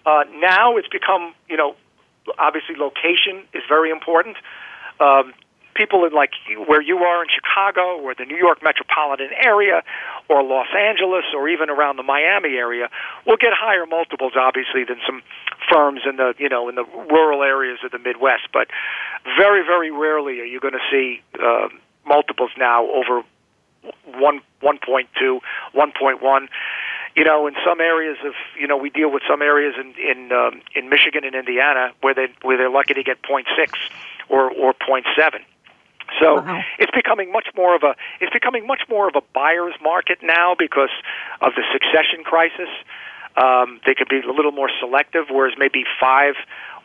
Uh, 0.05 0.23
now 0.37 0.77
it's 0.77 0.87
become, 0.87 1.33
you 1.49 1.57
know, 1.57 1.75
obviously 2.37 2.75
location 2.75 3.41
is 3.53 3.63
very 3.67 3.89
important. 3.89 4.37
Um, 4.99 5.33
people 5.75 6.05
in 6.05 6.13
like 6.13 6.31
where 6.67 6.81
you 6.81 6.97
are 6.99 7.23
in 7.23 7.29
Chicago 7.29 7.99
or 7.99 8.15
the 8.15 8.23
New 8.23 8.37
York 8.37 8.63
metropolitan 8.63 9.29
area 9.43 9.83
or 10.29 10.41
Los 10.41 10.71
Angeles 10.77 11.25
or 11.35 11.49
even 11.49 11.69
around 11.69 11.97
the 11.97 12.03
Miami 12.03 12.55
area 12.55 12.89
will 13.25 13.37
get 13.37 13.51
higher 13.51 13.85
multiples 13.85 14.33
obviously 14.39 14.85
than 14.87 14.97
some 15.05 15.21
firms 15.69 16.01
in 16.07 16.15
the 16.15 16.33
you 16.37 16.47
know 16.47 16.69
in 16.69 16.75
the 16.75 16.85
rural 17.11 17.43
areas 17.43 17.79
of 17.83 17.91
the 17.91 17.99
Midwest 17.99 18.47
but 18.53 18.67
very 19.37 19.63
very 19.65 19.91
rarely 19.91 20.39
are 20.39 20.47
you 20.47 20.61
going 20.61 20.73
to 20.79 20.85
see 20.89 21.19
uh, 21.43 21.67
multiples 22.05 22.51
now 22.57 22.89
over 22.89 23.23
one 24.17 24.41
one 24.61 24.79
point 24.83 25.09
two, 25.19 25.41
one 25.73 25.91
point 25.97 26.21
one. 26.21 26.47
You 27.15 27.23
know, 27.23 27.47
in 27.47 27.55
some 27.65 27.79
areas 27.79 28.17
of 28.25 28.33
you 28.59 28.67
know 28.67 28.77
we 28.77 28.89
deal 28.89 29.11
with 29.11 29.23
some 29.29 29.41
areas 29.41 29.75
in 29.79 29.93
in 29.95 30.31
um, 30.31 30.61
in 30.75 30.89
Michigan 30.89 31.23
and 31.23 31.35
Indiana 31.35 31.91
where 32.01 32.13
they 32.13 32.27
where 32.41 32.57
they're 32.57 32.69
lucky 32.69 32.93
to 32.93 33.03
get 33.03 33.21
point 33.23 33.47
six 33.57 33.77
or 34.29 34.51
or 34.51 34.73
point 34.73 35.05
seven. 35.17 35.41
So 36.19 36.35
wow. 36.35 36.61
it's 36.79 36.91
becoming 36.91 37.31
much 37.31 37.47
more 37.55 37.75
of 37.75 37.83
a 37.83 37.95
it's 38.21 38.33
becoming 38.33 38.67
much 38.67 38.81
more 38.89 39.07
of 39.07 39.15
a 39.15 39.21
buyer's 39.33 39.75
market 39.81 40.19
now 40.21 40.55
because 40.57 40.91
of 41.41 41.53
the 41.55 41.63
succession 41.73 42.23
crisis. 42.23 42.69
Um, 43.37 43.81
they 43.85 43.93
could 43.93 44.07
be 44.07 44.21
a 44.21 44.31
little 44.31 44.53
more 44.53 44.69
selective, 44.79 45.25
whereas 45.29 45.55
maybe 45.57 45.83
five 45.99 46.35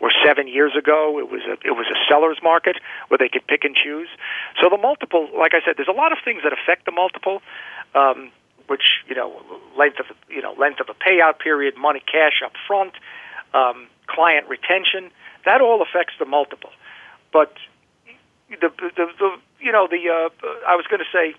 or 0.00 0.10
seven 0.24 0.48
years 0.48 0.72
ago 0.76 1.18
it 1.18 1.30
was 1.30 1.42
a 1.46 1.52
it 1.64 1.76
was 1.76 1.86
a 1.86 1.98
seller's 2.08 2.38
market 2.42 2.76
where 3.08 3.18
they 3.18 3.28
could 3.28 3.46
pick 3.46 3.62
and 3.64 3.76
choose. 3.76 4.08
So 4.60 4.68
the 4.68 4.78
multiple, 4.78 5.28
like 5.38 5.52
I 5.54 5.60
said, 5.64 5.74
there's 5.76 5.88
a 5.88 5.96
lot 5.96 6.10
of 6.10 6.18
things 6.24 6.42
that 6.42 6.52
affect 6.52 6.86
the 6.86 6.92
multiple, 6.92 7.40
um, 7.94 8.32
which 8.66 9.04
you 9.06 9.14
know 9.14 9.30
length 9.78 10.00
of 10.00 10.06
you 10.28 10.42
know 10.42 10.54
length 10.58 10.80
of 10.80 10.88
a 10.88 10.94
payout 10.94 11.38
period, 11.38 11.76
money 11.76 12.02
cash 12.10 12.42
up 12.44 12.52
front, 12.66 12.94
um, 13.54 13.86
client 14.06 14.48
retention, 14.48 15.12
that 15.44 15.60
all 15.60 15.82
affects 15.82 16.14
the 16.18 16.24
multiple. 16.26 16.70
But 17.32 17.54
the 18.48 18.72
the, 18.74 19.06
the 19.06 19.30
you 19.60 19.70
know 19.70 19.86
the 19.86 20.02
uh, 20.08 20.46
I 20.66 20.74
was 20.74 20.86
going 20.90 21.00
to 21.00 21.10
say 21.12 21.34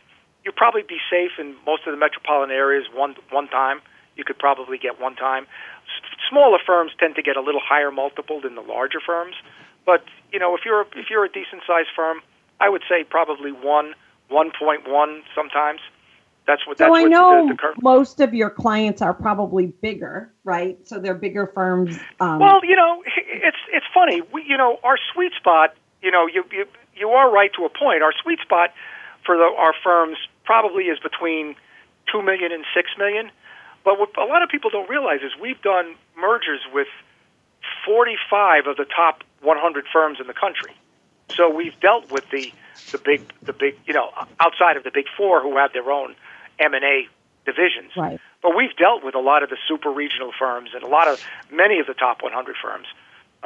you'd 0.45 0.55
probably 0.55 0.83
be 0.83 0.97
safe 1.09 1.31
in 1.37 1.55
most 1.65 1.85
of 1.85 1.91
the 1.91 1.97
metropolitan 1.97 2.55
areas 2.55 2.85
one 2.93 3.15
one 3.29 3.49
time 3.49 3.81
you 4.15 4.23
could 4.23 4.37
probably 4.37 4.77
get 4.77 4.99
one 4.99 5.15
time. 5.15 5.43
S- 5.43 6.29
smaller 6.29 6.59
firms 6.65 6.91
tend 6.99 7.15
to 7.15 7.21
get 7.21 7.37
a 7.37 7.41
little 7.41 7.61
higher 7.63 7.91
multiple 7.91 8.41
than 8.41 8.55
the 8.55 8.61
larger 8.61 8.99
firms, 9.05 9.35
but 9.85 10.03
you 10.31 10.39
know 10.39 10.55
if 10.55 10.61
you're 10.65 10.85
if 10.95 11.09
you're 11.09 11.25
a 11.25 11.31
decent 11.31 11.63
sized 11.67 11.89
firm, 11.95 12.21
I 12.59 12.69
would 12.69 12.83
say 12.87 13.03
probably 13.03 13.51
one, 13.51 13.93
one 14.29 14.51
point 14.57 14.87
one 14.87 15.23
sometimes. 15.35 15.79
That's 16.47 16.65
what. 16.65 16.77
So 16.77 16.85
that's 16.85 16.97
I 16.97 17.01
what 17.03 17.11
know 17.11 17.47
the, 17.47 17.53
the 17.53 17.57
current... 17.57 17.83
most 17.83 18.19
of 18.19 18.33
your 18.33 18.49
clients 18.49 19.01
are 19.01 19.13
probably 19.13 19.67
bigger, 19.67 20.33
right? 20.43 20.77
So 20.87 20.99
they're 20.99 21.15
bigger 21.15 21.51
firms. 21.53 21.97
Um... 22.19 22.39
Well, 22.39 22.61
you 22.63 22.75
know, 22.75 23.03
it's 23.27 23.57
it's 23.71 23.85
funny. 23.93 24.21
We, 24.33 24.43
you 24.47 24.57
know, 24.57 24.77
our 24.83 24.97
sweet 25.13 25.33
spot. 25.37 25.75
You 26.01 26.11
know, 26.11 26.27
you 26.27 26.43
you 26.51 26.65
you 26.95 27.09
are 27.09 27.31
right 27.31 27.51
to 27.57 27.65
a 27.65 27.69
point. 27.69 28.03
Our 28.03 28.13
sweet 28.23 28.39
spot 28.39 28.71
for 29.25 29.37
the, 29.37 29.43
our 29.57 29.73
firms 29.83 30.17
probably 30.45 30.85
is 30.85 30.99
between 30.99 31.55
two 32.11 32.21
million 32.21 32.51
and 32.51 32.65
six 32.75 32.89
million. 32.97 33.31
But 33.83 33.99
what 33.99 34.17
a 34.17 34.25
lot 34.25 34.43
of 34.43 34.49
people 34.49 34.69
don't 34.69 34.89
realize 34.89 35.21
is 35.21 35.31
we've 35.41 35.61
done 35.61 35.95
mergers 36.17 36.61
with 36.73 36.87
45 37.85 38.67
of 38.67 38.77
the 38.77 38.85
top 38.85 39.23
100 39.41 39.85
firms 39.91 40.19
in 40.19 40.27
the 40.27 40.33
country. 40.33 40.73
So 41.35 41.49
we've 41.49 41.79
dealt 41.79 42.11
with 42.11 42.29
the 42.29 42.51
the 42.91 42.97
big 42.97 43.21
the 43.41 43.53
big 43.53 43.77
you 43.85 43.93
know 43.93 44.09
outside 44.39 44.75
of 44.75 44.83
the 44.83 44.91
big 44.91 45.05
four 45.15 45.41
who 45.41 45.57
have 45.57 45.71
their 45.73 45.89
own 45.91 46.15
M 46.59 46.73
and 46.73 46.83
A 46.83 47.07
divisions. 47.45 47.91
Right. 47.95 48.19
But 48.41 48.55
we've 48.55 48.75
dealt 48.75 49.03
with 49.03 49.15
a 49.15 49.19
lot 49.19 49.43
of 49.43 49.49
the 49.49 49.57
super 49.67 49.91
regional 49.91 50.31
firms 50.37 50.71
and 50.73 50.83
a 50.83 50.87
lot 50.87 51.07
of 51.07 51.23
many 51.51 51.79
of 51.79 51.87
the 51.87 51.93
top 51.93 52.21
100 52.21 52.55
firms. 52.61 52.87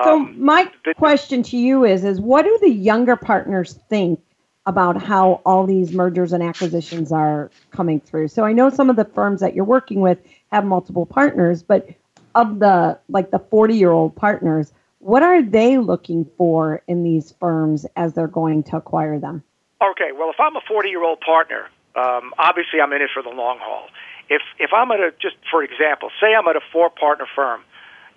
So 0.03 0.15
um, 0.15 0.43
my 0.43 0.71
question 0.97 1.43
to 1.43 1.57
you 1.57 1.85
is: 1.85 2.03
is 2.03 2.19
what 2.19 2.43
do 2.43 2.57
the 2.61 2.71
younger 2.71 3.15
partners 3.15 3.79
think 3.89 4.19
about 4.65 5.01
how 5.01 5.41
all 5.45 5.65
these 5.65 5.91
mergers 5.91 6.33
and 6.33 6.41
acquisitions 6.41 7.11
are 7.11 7.51
coming 7.71 7.99
through. 7.99 8.27
So 8.27 8.43
I 8.43 8.53
know 8.53 8.69
some 8.69 8.89
of 8.89 8.95
the 8.95 9.05
firms 9.05 9.41
that 9.41 9.53
you're 9.53 9.65
working 9.65 10.01
with 10.01 10.17
have 10.51 10.65
multiple 10.65 11.05
partners, 11.05 11.61
but 11.61 11.89
of 12.33 12.59
the 12.59 12.99
like 13.09 13.31
the 13.31 13.39
40 13.39 13.75
year 13.75 13.91
old 13.91 14.15
partners, 14.15 14.73
what 14.99 15.21
are 15.23 15.41
they 15.41 15.77
looking 15.77 16.25
for 16.37 16.81
in 16.87 17.03
these 17.03 17.33
firms 17.39 17.85
as 17.95 18.13
they're 18.13 18.27
going 18.27 18.63
to 18.63 18.77
acquire 18.77 19.19
them? 19.19 19.43
Okay, 19.81 20.11
well, 20.17 20.29
if 20.31 20.39
I'm 20.39 20.55
a 20.55 20.61
40 20.67 20.89
year 20.89 21.03
old 21.03 21.21
partner, 21.21 21.69
um, 21.95 22.33
obviously 22.37 22.81
I'm 22.81 22.91
in 22.93 23.01
it 23.01 23.09
for 23.13 23.21
the 23.21 23.29
long 23.29 23.59
haul. 23.61 23.87
If 24.29 24.41
if 24.57 24.71
I'm 24.73 24.89
at 24.91 24.99
a 24.99 25.11
just 25.21 25.35
for 25.49 25.63
example, 25.63 26.09
say 26.19 26.33
I'm 26.33 26.47
at 26.47 26.55
a 26.55 26.61
four 26.73 26.89
partner 26.89 27.27
firm, 27.35 27.61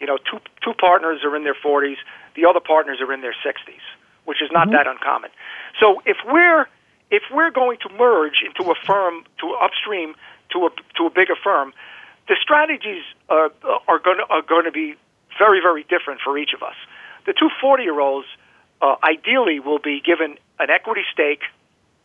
you 0.00 0.06
know, 0.06 0.16
two 0.16 0.38
two 0.64 0.72
partners 0.72 1.20
are 1.24 1.36
in 1.36 1.44
their 1.44 1.56
40s, 1.56 1.96
the 2.34 2.46
other 2.46 2.60
partners 2.60 3.00
are 3.02 3.12
in 3.12 3.20
their 3.20 3.36
60s 3.44 3.84
which 4.28 4.42
is 4.42 4.52
not 4.52 4.68
mm-hmm. 4.68 4.76
that 4.76 4.86
uncommon. 4.86 5.30
So 5.80 6.02
if 6.06 6.16
we're 6.26 6.68
if 7.10 7.22
we're 7.32 7.50
going 7.50 7.78
to 7.78 7.88
merge 7.96 8.42
into 8.44 8.70
a 8.70 8.74
firm 8.86 9.24
to 9.40 9.54
upstream 9.54 10.14
to 10.52 10.66
a 10.66 10.70
to 10.96 11.06
a 11.06 11.10
bigger 11.10 11.36
firm, 11.42 11.72
the 12.28 12.36
strategies 12.40 13.02
uh, 13.28 13.48
are 13.86 13.98
going 13.98 14.20
are 14.28 14.42
going 14.42 14.64
to 14.64 14.72
be 14.72 14.94
very 15.38 15.60
very 15.60 15.84
different 15.84 16.20
for 16.22 16.36
each 16.38 16.52
of 16.54 16.62
us. 16.62 16.74
The 17.26 17.32
two 17.32 17.50
40 17.60 17.82
year 17.82 18.00
olds 18.00 18.26
uh, 18.80 18.96
ideally 19.02 19.60
will 19.60 19.78
be 19.78 20.00
given 20.00 20.38
an 20.58 20.70
equity 20.70 21.02
stake 21.12 21.42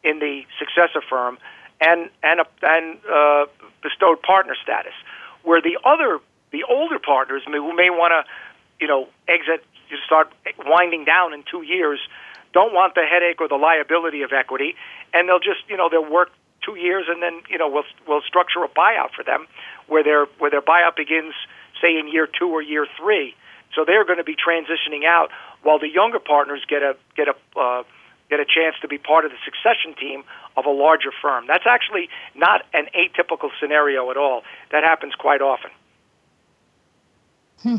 in 0.03 0.19
the 0.19 0.43
successor 0.59 1.01
firm 1.07 1.37
and 1.81 2.09
and 2.21 2.41
a, 2.41 2.45
and 2.61 2.97
uh, 3.05 3.45
bestowed 3.81 4.21
partner 4.21 4.55
status, 4.61 4.93
where 5.43 5.61
the 5.61 5.77
other 5.83 6.19
The 6.53 6.63
older 6.69 6.99
partners 6.99 7.41
may, 7.49 7.57
who 7.57 7.73
may 7.75 7.89
want 7.89 8.13
to, 8.13 8.21
you 8.79 8.87
know, 8.87 9.09
exit, 9.27 9.65
to 9.89 9.97
start 10.05 10.31
winding 10.63 11.03
down 11.03 11.33
in 11.33 11.43
two 11.49 11.63
years, 11.63 11.99
don't 12.53 12.73
want 12.73 12.95
the 12.95 13.03
headache 13.03 13.41
or 13.41 13.47
the 13.47 13.57
liability 13.57 14.21
of 14.21 14.31
equity, 14.31 14.75
and 15.13 15.27
they'll 15.27 15.39
just, 15.39 15.67
you 15.67 15.77
know, 15.77 15.89
they'll 15.89 16.09
work 16.09 16.29
two 16.63 16.77
years, 16.77 17.05
and 17.09 17.21
then, 17.21 17.41
you 17.49 17.57
know, 17.57 17.67
we'll 17.67 17.89
we'll 18.07 18.21
structure 18.21 18.63
a 18.63 18.69
buyout 18.69 19.11
for 19.15 19.23
them, 19.23 19.47
where 19.87 20.03
their 20.03 20.25
where 20.37 20.51
their 20.51 20.61
buyout 20.61 20.95
begins, 20.95 21.33
say, 21.81 21.97
in 21.97 22.07
year 22.07 22.27
two 22.27 22.47
or 22.47 22.61
year 22.61 22.87
three. 22.97 23.35
So 23.75 23.83
they're 23.85 24.05
going 24.05 24.19
to 24.19 24.23
be 24.23 24.35
transitioning 24.35 25.03
out, 25.05 25.29
while 25.63 25.79
the 25.79 25.89
younger 25.89 26.19
partners 26.19 26.63
get 26.69 26.83
a 26.83 26.95
get 27.17 27.27
a 27.27 27.59
uh, 27.59 27.83
get 28.29 28.39
a 28.39 28.45
chance 28.45 28.75
to 28.81 28.87
be 28.87 28.97
part 28.97 29.25
of 29.25 29.31
the 29.31 29.37
succession 29.43 29.93
team 29.99 30.23
of 30.55 30.65
a 30.65 30.69
larger 30.69 31.11
firm. 31.21 31.45
That's 31.47 31.65
actually 31.67 32.09
not 32.35 32.61
an 32.73 32.85
atypical 32.95 33.49
scenario 33.59 34.09
at 34.11 34.17
all. 34.17 34.43
That 34.71 34.83
happens 34.83 35.13
quite 35.15 35.41
often. 35.41 35.71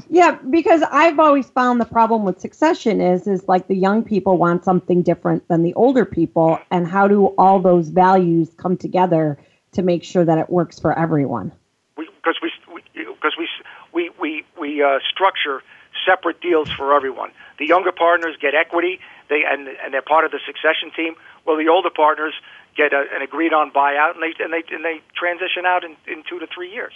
Yeah, 0.08 0.38
because 0.50 0.82
I've 0.90 1.18
always 1.18 1.48
found 1.50 1.80
the 1.80 1.84
problem 1.84 2.24
with 2.24 2.40
succession 2.40 3.00
is 3.00 3.26
is 3.26 3.46
like 3.48 3.68
the 3.68 3.76
young 3.76 4.02
people 4.02 4.38
want 4.38 4.64
something 4.64 5.02
different 5.02 5.46
than 5.48 5.62
the 5.62 5.74
older 5.74 6.04
people 6.04 6.58
and 6.70 6.86
how 6.86 7.08
do 7.08 7.26
all 7.38 7.60
those 7.60 7.88
values 7.88 8.50
come 8.56 8.76
together 8.76 9.38
to 9.72 9.82
make 9.82 10.04
sure 10.04 10.24
that 10.24 10.38
it 10.38 10.48
works 10.48 10.78
for 10.78 10.96
everyone? 10.98 11.52
Because 11.96 12.36
we 12.42 12.50
because 12.94 13.34
we 13.38 13.48
we 13.92 14.10
we 14.20 14.44
we 14.58 14.82
uh, 14.82 14.98
structure 15.10 15.62
separate 16.06 16.40
deals 16.40 16.70
for 16.70 16.94
everyone. 16.94 17.30
The 17.58 17.66
younger 17.66 17.92
partners 17.92 18.36
get 18.40 18.54
equity, 18.54 19.00
they 19.28 19.42
and 19.48 19.68
and 19.68 19.92
they're 19.92 20.02
part 20.02 20.24
of 20.24 20.30
the 20.30 20.40
succession 20.46 20.90
team. 20.96 21.14
Well, 21.46 21.56
the 21.56 21.68
older 21.68 21.90
partners 21.90 22.34
get 22.76 22.92
a, 22.92 23.04
an 23.14 23.22
agreed 23.22 23.52
on 23.52 23.70
buyout, 23.70 24.14
and 24.14 24.22
they 24.22 24.32
and 24.42 24.52
they 24.52 24.62
and 24.74 24.84
they 24.84 25.00
transition 25.16 25.66
out 25.66 25.84
in, 25.84 25.96
in 26.06 26.22
two 26.28 26.38
to 26.38 26.46
three 26.46 26.72
years. 26.72 26.92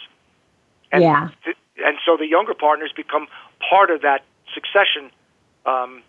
And 0.91 1.03
yeah. 1.03 1.29
Th- 1.45 1.57
and 1.85 1.99
so 2.05 2.17
the 2.17 2.27
younger 2.27 2.55
partners 2.55 2.93
become 2.95 3.27
part 3.71 3.91
of 3.91 4.03
that 4.03 4.25
succession 4.55 5.11
um, 5.67 6.03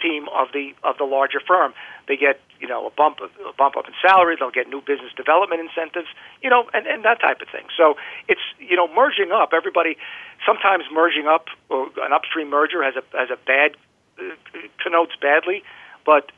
team 0.00 0.26
of 0.34 0.48
the 0.52 0.74
of 0.82 0.98
the 0.98 1.04
larger 1.04 1.40
firm. 1.40 1.72
They 2.08 2.16
get 2.16 2.40
you 2.60 2.68
know 2.68 2.86
a 2.86 2.90
bump 2.90 3.18
a 3.20 3.52
bump 3.52 3.76
up 3.76 3.86
in 3.86 3.94
salary. 4.00 4.36
They'll 4.38 4.50
get 4.50 4.68
new 4.68 4.80
business 4.80 5.12
development 5.16 5.60
incentives. 5.60 6.08
You 6.42 6.50
know, 6.50 6.68
and, 6.74 6.86
and 6.86 7.04
that 7.04 7.20
type 7.20 7.40
of 7.40 7.48
thing. 7.48 7.66
So 7.76 7.94
it's 8.28 8.42
you 8.58 8.76
know 8.76 8.88
merging 8.88 9.32
up. 9.32 9.50
Everybody 9.52 9.96
sometimes 10.44 10.84
merging 10.92 11.26
up 11.26 11.46
or 11.68 11.88
an 12.02 12.12
upstream 12.12 12.50
merger 12.50 12.82
has 12.82 12.94
a 12.96 13.04
has 13.16 13.30
a 13.30 13.38
bad 13.46 13.76
uh, 14.18 14.34
connotes 14.82 15.12
badly, 15.20 15.62
but 16.04 16.32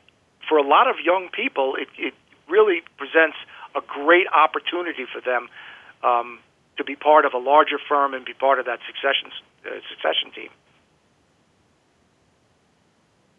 for 0.47 0.57
a 0.57 0.63
lot 0.63 0.89
of 0.89 0.95
young 1.03 1.29
people, 1.29 1.75
it, 1.75 1.87
it 1.97 2.13
really 2.49 2.81
presents 2.97 3.37
a 3.75 3.81
great 3.85 4.25
opportunity 4.33 5.05
for 5.05 5.21
them 5.21 5.47
um, 6.03 6.39
to 6.79 6.83
be 6.83 6.95
part 6.95 7.25
of 7.25 7.33
a 7.33 7.37
larger 7.37 7.77
firm 7.87 8.13
and 8.13 8.25
be 8.25 8.33
part 8.33 8.57
of 8.57 8.65
that 8.65 8.79
succession 8.87 9.29
uh, 9.65 9.69
succession 9.91 10.31
team. 10.31 10.49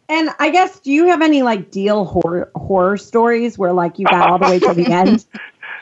And 0.07 0.29
I 0.39 0.49
guess, 0.49 0.79
do 0.79 0.91
you 0.91 1.07
have 1.07 1.21
any 1.21 1.41
like 1.41 1.71
deal 1.71 2.05
horror, 2.05 2.51
horror 2.55 2.97
stories 2.97 3.57
where 3.57 3.73
like 3.73 3.97
you 3.97 4.05
got 4.05 4.29
all 4.29 4.39
the 4.39 4.45
way 4.45 4.59
to 4.59 4.73
the 4.73 4.87
end? 4.87 5.25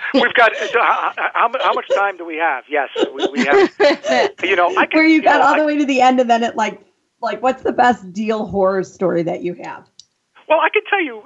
We've 0.14 0.34
got 0.34 0.56
so 0.56 0.80
how, 0.80 1.14
how, 1.18 1.52
how, 1.60 1.74
much 1.74 1.88
time 1.94 2.18
do 2.18 2.26
we 2.26 2.38
have? 2.38 2.64
Yes, 2.70 2.90
we, 3.14 3.28
we 3.28 3.46
have. 3.46 3.70
You 4.42 4.56
know, 4.56 4.76
I 4.76 4.86
can, 4.86 4.98
where 4.98 5.06
you, 5.06 5.16
you 5.16 5.22
got 5.22 5.40
know, 5.40 5.48
all 5.48 5.58
the 5.58 5.66
way 5.66 5.78
to 5.78 5.86
the 5.86 6.02
end, 6.02 6.20
and 6.20 6.30
then 6.30 6.44
it 6.44 6.56
like 6.56 6.80
like 7.22 7.42
what's 7.42 7.64
the 7.64 7.74
best 7.74 8.12
deal 8.14 8.46
horror 8.46 8.84
story 8.84 9.24
that 9.24 9.42
you 9.42 9.56
have? 9.56 9.89
Well, 10.50 10.60
I 10.60 10.70
can 10.70 10.82
tell 10.90 11.00
you 11.00 11.22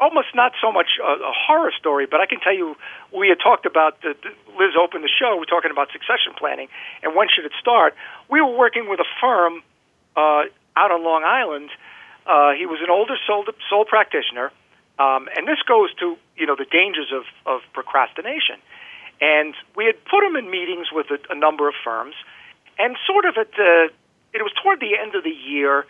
almost 0.00 0.28
not 0.34 0.52
so 0.58 0.72
much 0.72 0.96
a, 0.96 1.32
horror 1.46 1.70
story, 1.78 2.06
but 2.10 2.22
I 2.22 2.26
can 2.26 2.40
tell 2.40 2.54
you 2.54 2.76
we 3.12 3.28
had 3.28 3.38
talked 3.38 3.66
about 3.66 4.00
the, 4.00 4.16
Liz 4.56 4.72
opened 4.80 5.04
the 5.04 5.12
show. 5.20 5.36
We're 5.36 5.44
talking 5.44 5.70
about 5.70 5.92
succession 5.92 6.32
planning 6.38 6.68
and 7.02 7.14
when 7.14 7.28
should 7.28 7.44
it 7.44 7.52
start. 7.60 7.94
We 8.30 8.40
were 8.40 8.56
working 8.56 8.88
with 8.88 9.00
a 9.00 9.08
firm 9.20 9.62
uh, 10.16 10.48
out 10.76 10.90
on 10.90 11.04
Long 11.04 11.24
Island. 11.24 11.68
Uh, 12.26 12.52
he 12.56 12.64
was 12.64 12.80
an 12.80 12.88
older 12.88 13.16
sole, 13.26 13.44
sole 13.68 13.84
practitioner, 13.84 14.50
um, 14.98 15.28
and 15.36 15.46
this 15.46 15.60
goes 15.68 15.92
to 16.00 16.16
you 16.34 16.46
know 16.46 16.56
the 16.56 16.64
dangers 16.64 17.12
of, 17.12 17.24
of 17.44 17.60
procrastination. 17.74 18.56
And 19.20 19.54
we 19.76 19.84
had 19.84 20.02
put 20.06 20.24
him 20.24 20.36
in 20.36 20.50
meetings 20.50 20.88
with 20.90 21.06
a, 21.10 21.18
a 21.30 21.36
number 21.36 21.68
of 21.68 21.74
firms, 21.84 22.14
and 22.78 22.96
sort 23.06 23.26
of 23.26 23.36
at 23.36 23.52
the 23.52 23.90
it 24.32 24.40
was 24.40 24.52
toward 24.62 24.80
the 24.80 24.96
end 24.96 25.14
of 25.14 25.22
the 25.22 25.36
year, 25.36 25.84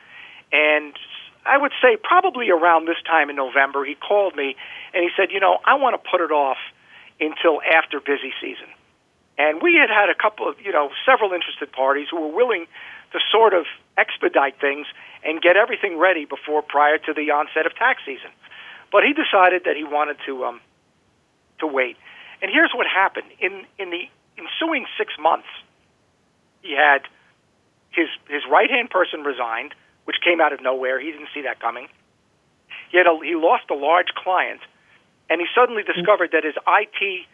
and 0.50 0.92
I 1.46 1.58
would 1.58 1.72
say 1.82 1.96
probably 1.96 2.50
around 2.50 2.86
this 2.86 3.00
time 3.06 3.28
in 3.30 3.36
November, 3.36 3.84
he 3.84 3.94
called 3.94 4.34
me 4.34 4.56
and 4.94 5.02
he 5.02 5.10
said, 5.16 5.30
you 5.30 5.40
know, 5.40 5.58
I 5.64 5.74
want 5.74 5.94
to 5.94 6.10
put 6.10 6.20
it 6.20 6.32
off 6.32 6.58
until 7.20 7.60
after 7.62 8.00
busy 8.00 8.32
season. 8.40 8.68
And 9.36 9.60
we 9.60 9.74
had 9.74 9.90
had 9.90 10.08
a 10.08 10.14
couple 10.14 10.48
of, 10.48 10.56
you 10.60 10.72
know, 10.72 10.90
several 11.04 11.32
interested 11.32 11.70
parties 11.72 12.08
who 12.10 12.20
were 12.20 12.34
willing 12.34 12.66
to 13.12 13.18
sort 13.30 13.52
of 13.52 13.66
expedite 13.98 14.60
things 14.60 14.86
and 15.24 15.40
get 15.40 15.56
everything 15.56 15.98
ready 15.98 16.24
before 16.24 16.62
prior 16.62 16.98
to 16.98 17.12
the 17.12 17.30
onset 17.30 17.66
of 17.66 17.74
tax 17.74 18.00
season. 18.06 18.30
But 18.92 19.02
he 19.02 19.12
decided 19.12 19.64
that 19.64 19.76
he 19.76 19.84
wanted 19.84 20.16
to 20.26 20.44
um, 20.44 20.60
to 21.58 21.66
wait. 21.66 21.96
And 22.42 22.50
here's 22.50 22.70
what 22.74 22.86
happened 22.86 23.26
in 23.40 23.66
in 23.78 23.90
the 23.90 24.06
ensuing 24.38 24.86
six 24.98 25.12
months, 25.18 25.48
he 26.62 26.72
had 26.72 27.02
his 27.90 28.08
his 28.28 28.42
right 28.50 28.70
hand 28.70 28.90
person 28.90 29.22
resigned, 29.22 29.74
which 30.04 30.16
came 30.24 30.40
out 30.40 30.52
of 30.52 30.60
nowhere. 30.62 31.00
He 31.00 31.10
didn't 31.10 31.28
see 31.34 31.42
that 31.42 31.60
coming. 31.60 31.88
He 32.90 32.98
had 32.98 33.06
a, 33.06 33.18
he 33.24 33.34
lost 33.34 33.64
a 33.70 33.74
large 33.74 34.08
client, 34.14 34.60
and 35.28 35.40
he 35.40 35.46
suddenly 35.54 35.82
discovered 35.82 36.30
that 36.32 36.44
his 36.44 36.54
IT 36.66 37.26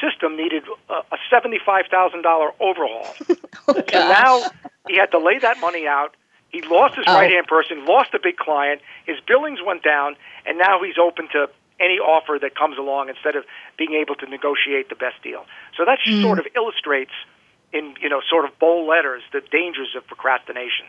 system 0.00 0.36
needed 0.36 0.62
a, 0.88 0.94
a 0.94 1.18
seventy-five 1.30 1.86
thousand 1.90 2.22
dollar 2.22 2.50
overhaul. 2.60 3.06
oh, 3.68 3.74
so 3.74 3.98
now 3.98 4.42
he 4.88 4.96
had 4.96 5.10
to 5.10 5.18
lay 5.18 5.38
that 5.38 5.58
money 5.60 5.86
out. 5.86 6.14
He 6.50 6.62
lost 6.62 6.96
his 6.96 7.04
Oh. 7.06 7.14
right-hand 7.14 7.46
person, 7.46 7.84
lost 7.84 8.14
a 8.14 8.18
big 8.22 8.36
client. 8.36 8.80
His 9.06 9.16
billings 9.26 9.60
went 9.64 9.82
down, 9.82 10.16
and 10.46 10.56
now 10.56 10.82
he's 10.82 10.96
open 10.98 11.28
to 11.32 11.50
any 11.80 11.98
offer 11.98 12.38
that 12.40 12.56
comes 12.56 12.78
along 12.78 13.08
instead 13.08 13.36
of 13.36 13.44
being 13.76 13.94
able 13.94 14.14
to 14.16 14.26
negotiate 14.26 14.88
the 14.88 14.94
best 14.96 15.22
deal. 15.22 15.46
So 15.76 15.84
that 15.84 15.98
hmm. 16.04 16.22
sort 16.22 16.38
of 16.38 16.46
illustrates, 16.56 17.12
in 17.72 17.94
you 18.00 18.08
know, 18.08 18.20
sort 18.28 18.44
of 18.44 18.58
bold 18.58 18.88
letters, 18.88 19.22
the 19.32 19.40
dangers 19.40 19.94
of 19.96 20.06
procrastination. 20.06 20.86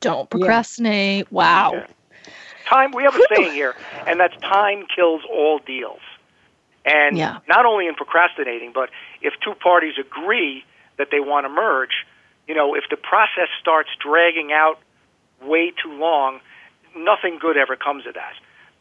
Don't 0.00 0.30
procrastinate. 0.30 1.30
Wow. 1.32 1.72
Yeah. 1.74 1.86
Time. 2.68 2.92
We 2.92 3.02
have 3.04 3.14
a 3.14 3.20
saying 3.34 3.52
here, 3.52 3.74
and 4.06 4.20
that's 4.20 4.34
time 4.42 4.84
kills 4.94 5.22
all 5.30 5.58
deals. 5.58 6.00
And 6.84 7.16
Yeah. 7.16 7.38
not 7.48 7.66
only 7.66 7.86
in 7.86 7.94
procrastinating, 7.94 8.72
but 8.72 8.90
if 9.20 9.34
two 9.40 9.54
parties 9.54 9.98
agree 9.98 10.64
that 10.96 11.10
they 11.10 11.20
want 11.20 11.44
to 11.44 11.48
merge, 11.48 12.06
you 12.46 12.54
know, 12.54 12.74
if 12.74 12.84
the 12.90 12.96
process 12.96 13.48
starts 13.60 13.90
dragging 13.98 14.52
out 14.52 14.78
way 15.42 15.70
too 15.70 15.92
long, 15.92 16.40
nothing 16.94 17.38
good 17.38 17.56
ever 17.56 17.76
comes 17.76 18.06
of 18.06 18.14
that. 18.14 18.34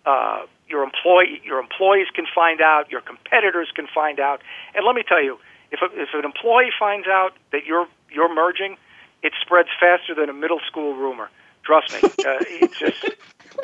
Uh, 0.05 0.45
your 0.69 0.83
employee, 0.83 1.41
your 1.43 1.59
employees 1.59 2.07
can 2.13 2.25
find 2.33 2.61
out, 2.61 2.89
your 2.91 3.01
competitors 3.01 3.69
can 3.75 3.87
find 3.87 4.19
out, 4.19 4.41
and 4.73 4.85
let 4.85 4.95
me 4.95 5.03
tell 5.03 5.21
you, 5.21 5.37
if 5.71 5.81
a, 5.81 6.01
if 6.01 6.09
an 6.13 6.23
employee 6.23 6.71
finds 6.77 7.07
out 7.07 7.33
that 7.51 7.65
you're 7.65 7.87
you're 8.09 8.33
merging, 8.33 8.77
it 9.23 9.33
spreads 9.41 9.69
faster 9.79 10.13
than 10.15 10.29
a 10.29 10.33
middle 10.33 10.59
school 10.67 10.95
rumor. 10.95 11.29
Trust 11.63 11.91
me, 11.91 11.99
uh, 12.25 12.39
it's 12.45 12.77
just 12.79 12.97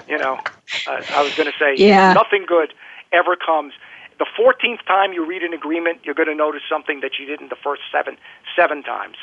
you 0.07 0.17
know, 0.17 0.39
uh, 0.85 1.01
I 1.13 1.21
was 1.21 1.33
going 1.35 1.47
to 1.51 1.57
say 1.57 1.75
Yeah. 1.77 2.13
nothing 2.13 2.45
good 2.45 2.73
ever 3.11 3.35
comes. 3.35 3.73
The 4.19 4.25
14th 4.37 4.85
time 4.85 5.13
you 5.13 5.25
read 5.25 5.43
an 5.43 5.53
agreement, 5.53 5.99
you're 6.03 6.15
going 6.15 6.29
to 6.29 6.35
notice 6.35 6.61
something 6.69 6.99
that 7.01 7.11
you 7.19 7.25
didn't 7.25 7.49
the 7.49 7.55
first 7.63 7.81
seven 7.91 8.17
seven 8.55 8.83
times. 8.83 9.17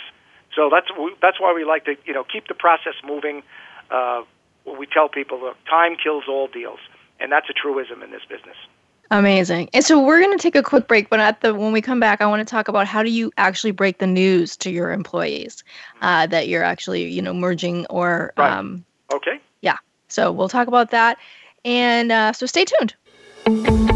So 0.54 0.68
that's 0.70 0.88
that's 1.22 1.40
why 1.40 1.52
we 1.54 1.64
like 1.64 1.84
to 1.84 1.96
you 2.04 2.12
know 2.12 2.24
keep 2.24 2.48
the 2.48 2.54
process 2.54 2.94
moving. 3.04 3.42
Uh, 3.90 4.22
we 4.66 4.86
tell 4.86 5.08
people, 5.08 5.40
look, 5.40 5.56
time 5.68 5.96
kills 5.96 6.24
all 6.28 6.48
deals, 6.48 6.80
and 7.18 7.30
that's 7.32 7.48
a 7.48 7.52
truism 7.52 8.02
in 8.02 8.10
this 8.10 8.22
business. 8.28 8.56
Amazing. 9.12 9.68
And 9.74 9.84
so 9.84 10.00
we're 10.00 10.20
going 10.20 10.36
to 10.36 10.40
take 10.40 10.54
a 10.54 10.62
quick 10.62 10.86
break, 10.86 11.10
but 11.10 11.18
at 11.18 11.40
the 11.40 11.52
when 11.52 11.72
we 11.72 11.82
come 11.82 11.98
back, 11.98 12.20
I 12.20 12.26
want 12.26 12.46
to 12.46 12.50
talk 12.50 12.68
about 12.68 12.86
how 12.86 13.02
do 13.02 13.10
you 13.10 13.32
actually 13.38 13.72
break 13.72 13.98
the 13.98 14.06
news 14.06 14.56
to 14.58 14.70
your 14.70 14.92
employees 14.92 15.64
uh, 16.00 16.26
that 16.28 16.46
you're 16.46 16.62
actually 16.62 17.10
you 17.10 17.20
know 17.20 17.34
merging 17.34 17.86
or 17.86 18.32
Right. 18.36 18.52
um, 18.52 18.84
Okay. 19.12 19.40
yeah. 19.62 19.76
So 20.08 20.30
we'll 20.30 20.48
talk 20.48 20.68
about 20.68 20.92
that, 20.92 21.18
and 21.64 22.12
uh, 22.12 22.32
so 22.32 22.46
stay 22.46 22.64
tuned. 22.64 23.89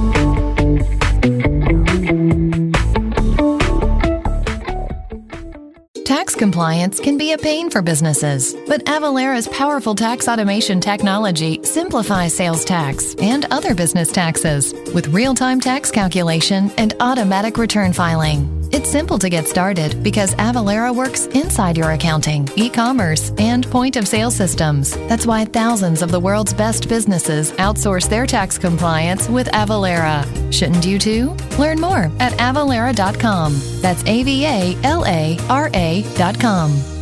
Tax 6.14 6.36
compliance 6.36 7.00
can 7.00 7.18
be 7.18 7.32
a 7.32 7.38
pain 7.38 7.68
for 7.68 7.82
businesses, 7.82 8.54
but 8.68 8.84
Avalara's 8.84 9.48
powerful 9.48 9.96
tax 9.96 10.28
automation 10.28 10.80
technology 10.80 11.58
simplifies 11.64 12.32
sales 12.32 12.64
tax 12.64 13.16
and 13.16 13.46
other 13.50 13.74
business 13.74 14.12
taxes 14.12 14.72
with 14.94 15.08
real 15.08 15.34
time 15.34 15.60
tax 15.60 15.90
calculation 15.90 16.70
and 16.78 16.94
automatic 17.00 17.58
return 17.58 17.92
filing. 17.92 18.63
It's 18.74 18.90
simple 18.90 19.20
to 19.20 19.28
get 19.28 19.46
started 19.46 20.02
because 20.02 20.34
Avalara 20.34 20.92
works 20.92 21.26
inside 21.26 21.76
your 21.76 21.92
accounting, 21.92 22.48
e 22.56 22.68
commerce, 22.68 23.30
and 23.38 23.64
point 23.70 23.94
of 23.94 24.08
sale 24.08 24.32
systems. 24.32 24.96
That's 25.06 25.28
why 25.28 25.44
thousands 25.44 26.02
of 26.02 26.10
the 26.10 26.18
world's 26.18 26.52
best 26.52 26.88
businesses 26.88 27.52
outsource 27.52 28.08
their 28.08 28.26
tax 28.26 28.58
compliance 28.58 29.28
with 29.28 29.46
Avalara. 29.52 30.24
Shouldn't 30.52 30.84
you 30.84 30.98
too? 30.98 31.36
Learn 31.56 31.80
more 31.80 32.10
at 32.18 32.32
avalara.com. 32.32 33.60
That's 33.80 34.02
A 34.06 34.24
V 34.24 34.44
A 34.44 34.76
L 34.82 35.06
A 35.06 35.38
R 35.48 35.70
A.com. 35.72 36.93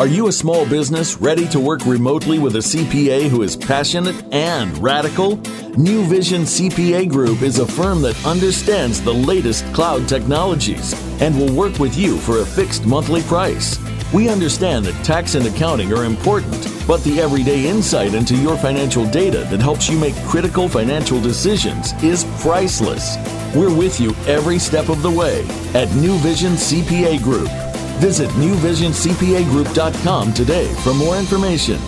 Are 0.00 0.06
you 0.06 0.28
a 0.28 0.32
small 0.32 0.64
business 0.64 1.16
ready 1.16 1.48
to 1.48 1.58
work 1.58 1.84
remotely 1.84 2.38
with 2.38 2.54
a 2.54 2.60
CPA 2.60 3.28
who 3.28 3.42
is 3.42 3.56
passionate 3.56 4.14
and 4.32 4.78
radical? 4.78 5.38
New 5.76 6.04
Vision 6.04 6.42
CPA 6.42 7.08
Group 7.08 7.42
is 7.42 7.58
a 7.58 7.66
firm 7.66 8.00
that 8.02 8.24
understands 8.24 9.02
the 9.02 9.12
latest 9.12 9.64
cloud 9.74 10.08
technologies 10.08 10.94
and 11.20 11.36
will 11.36 11.52
work 11.52 11.80
with 11.80 11.96
you 11.96 12.16
for 12.18 12.38
a 12.38 12.46
fixed 12.46 12.86
monthly 12.86 13.22
price. 13.22 13.76
We 14.12 14.28
understand 14.28 14.84
that 14.84 15.04
tax 15.04 15.34
and 15.34 15.44
accounting 15.44 15.92
are 15.92 16.04
important, 16.04 16.72
but 16.86 17.02
the 17.02 17.20
everyday 17.20 17.66
insight 17.66 18.14
into 18.14 18.36
your 18.36 18.56
financial 18.56 19.04
data 19.10 19.48
that 19.50 19.60
helps 19.60 19.90
you 19.90 19.98
make 19.98 20.14
critical 20.26 20.68
financial 20.68 21.20
decisions 21.20 21.92
is 22.04 22.24
priceless. 22.40 23.16
We're 23.52 23.74
with 23.74 24.00
you 24.00 24.14
every 24.28 24.60
step 24.60 24.90
of 24.90 25.02
the 25.02 25.10
way 25.10 25.44
at 25.74 25.92
New 25.96 26.18
Vision 26.18 26.52
CPA 26.52 27.20
Group. 27.20 27.50
Visit 27.98 28.30
newvisioncpagroup.com 28.30 30.32
today 30.32 30.72
for 30.84 30.94
more 30.94 31.16
information. 31.16 31.80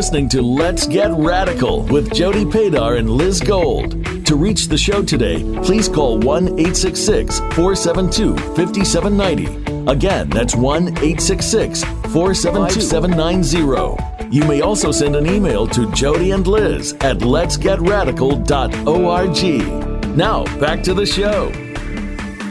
listening 0.00 0.30
to 0.30 0.40
Let's 0.40 0.86
Get 0.86 1.10
Radical 1.12 1.82
with 1.82 2.14
Jody 2.14 2.46
Padar 2.46 2.96
and 2.96 3.10
Liz 3.10 3.38
Gold. 3.38 4.02
To 4.24 4.34
reach 4.34 4.68
the 4.68 4.78
show 4.78 5.02
today, 5.02 5.42
please 5.62 5.90
call 5.90 6.18
1 6.18 6.58
866 6.58 7.40
472 7.54 8.34
5790. 8.56 9.92
Again, 9.92 10.30
that's 10.30 10.56
1 10.56 10.88
866 10.88 11.84
472 11.84 12.80
5790. 12.80 14.34
You 14.34 14.42
may 14.46 14.62
also 14.62 14.90
send 14.90 15.16
an 15.16 15.26
email 15.26 15.66
to 15.66 15.92
Jody 15.92 16.30
and 16.30 16.46
Liz 16.46 16.94
at 17.02 17.18
letsgetradical.org. 17.18 20.16
Now, 20.16 20.44
back 20.58 20.82
to 20.84 20.94
the 20.94 21.04
show. 21.04 21.69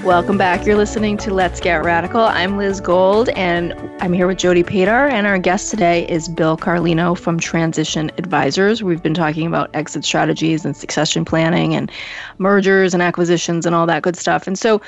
Welcome 0.04 0.38
back. 0.38 0.66
You're 0.66 0.78
listening 0.78 1.18
to 1.18 1.34
Let's 1.34 1.60
Get 1.60 1.84
Radical. 1.84 2.22
I'm 2.22 2.58
Liz 2.58 2.80
Gold, 2.80 3.28
and 3.30 3.74
I'm 4.00 4.14
here 4.14 4.28
with 4.28 4.38
Jody 4.38 4.64
Padar, 4.64 5.12
and 5.12 5.28
our 5.28 5.38
guest 5.38 5.70
today 5.70 6.08
is 6.08 6.30
Bill 6.30 6.56
Carlino 6.56 7.18
from 7.18 7.38
Transition 7.38 8.10
Advisors. 8.18 8.82
We've 8.82 9.04
been 9.04 9.14
talking 9.14 9.46
about 9.46 9.70
exit 9.76 10.06
strategies 10.06 10.64
and 10.64 10.76
succession 10.76 11.26
planning 11.26 11.76
and 11.76 11.92
mergers 12.38 12.94
and 12.94 13.04
acquisitions 13.04 13.66
and 13.66 13.76
all 13.76 13.86
that 13.88 14.02
good 14.02 14.16
stuff. 14.16 14.48
And 14.48 14.58
so, 14.58 14.82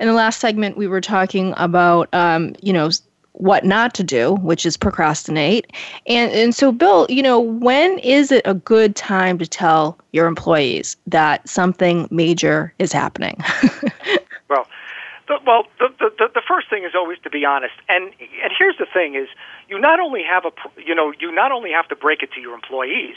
in 0.00 0.08
the 0.08 0.14
last 0.14 0.40
segment, 0.40 0.76
we 0.76 0.88
were 0.88 1.00
talking 1.00 1.54
about, 1.56 2.12
um, 2.12 2.56
you 2.60 2.72
know, 2.72 2.90
what 3.34 3.64
not 3.64 3.94
to 3.94 4.02
do, 4.02 4.34
which 4.36 4.66
is 4.66 4.76
procrastinate. 4.76 5.72
And 6.08 6.32
and 6.32 6.54
so 6.54 6.72
Bill, 6.72 7.06
you 7.08 7.22
know, 7.22 7.38
when 7.38 7.98
is 8.00 8.32
it 8.32 8.42
a 8.44 8.54
good 8.54 8.96
time 8.96 9.38
to 9.38 9.46
tell 9.46 9.96
your 10.12 10.26
employees 10.26 10.96
that 11.06 11.48
something 11.48 12.08
major 12.10 12.74
is 12.80 12.92
happening? 12.92 13.40
Well, 14.48 14.66
the, 15.28 15.38
well, 15.44 15.64
the, 15.78 15.88
the 15.98 16.28
the 16.34 16.42
first 16.46 16.70
thing 16.70 16.84
is 16.84 16.92
always 16.94 17.18
to 17.24 17.30
be 17.30 17.44
honest, 17.44 17.74
and 17.88 18.12
and 18.42 18.52
here's 18.56 18.76
the 18.78 18.86
thing: 18.86 19.14
is 19.16 19.28
you 19.68 19.78
not 19.78 19.98
only 19.98 20.22
have 20.22 20.44
a 20.44 20.52
you 20.80 20.94
know 20.94 21.12
you 21.18 21.32
not 21.32 21.50
only 21.52 21.72
have 21.72 21.88
to 21.88 21.96
break 21.96 22.22
it 22.22 22.32
to 22.34 22.40
your 22.40 22.54
employees, 22.54 23.16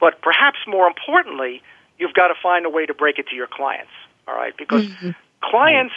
but 0.00 0.20
perhaps 0.20 0.58
more 0.66 0.86
importantly, 0.86 1.62
you've 1.98 2.14
got 2.14 2.28
to 2.28 2.34
find 2.42 2.66
a 2.66 2.70
way 2.70 2.86
to 2.86 2.94
break 2.94 3.18
it 3.18 3.28
to 3.28 3.36
your 3.36 3.46
clients. 3.46 3.92
All 4.26 4.34
right, 4.34 4.56
because 4.56 4.86
mm-hmm. 4.86 5.10
clients 5.42 5.94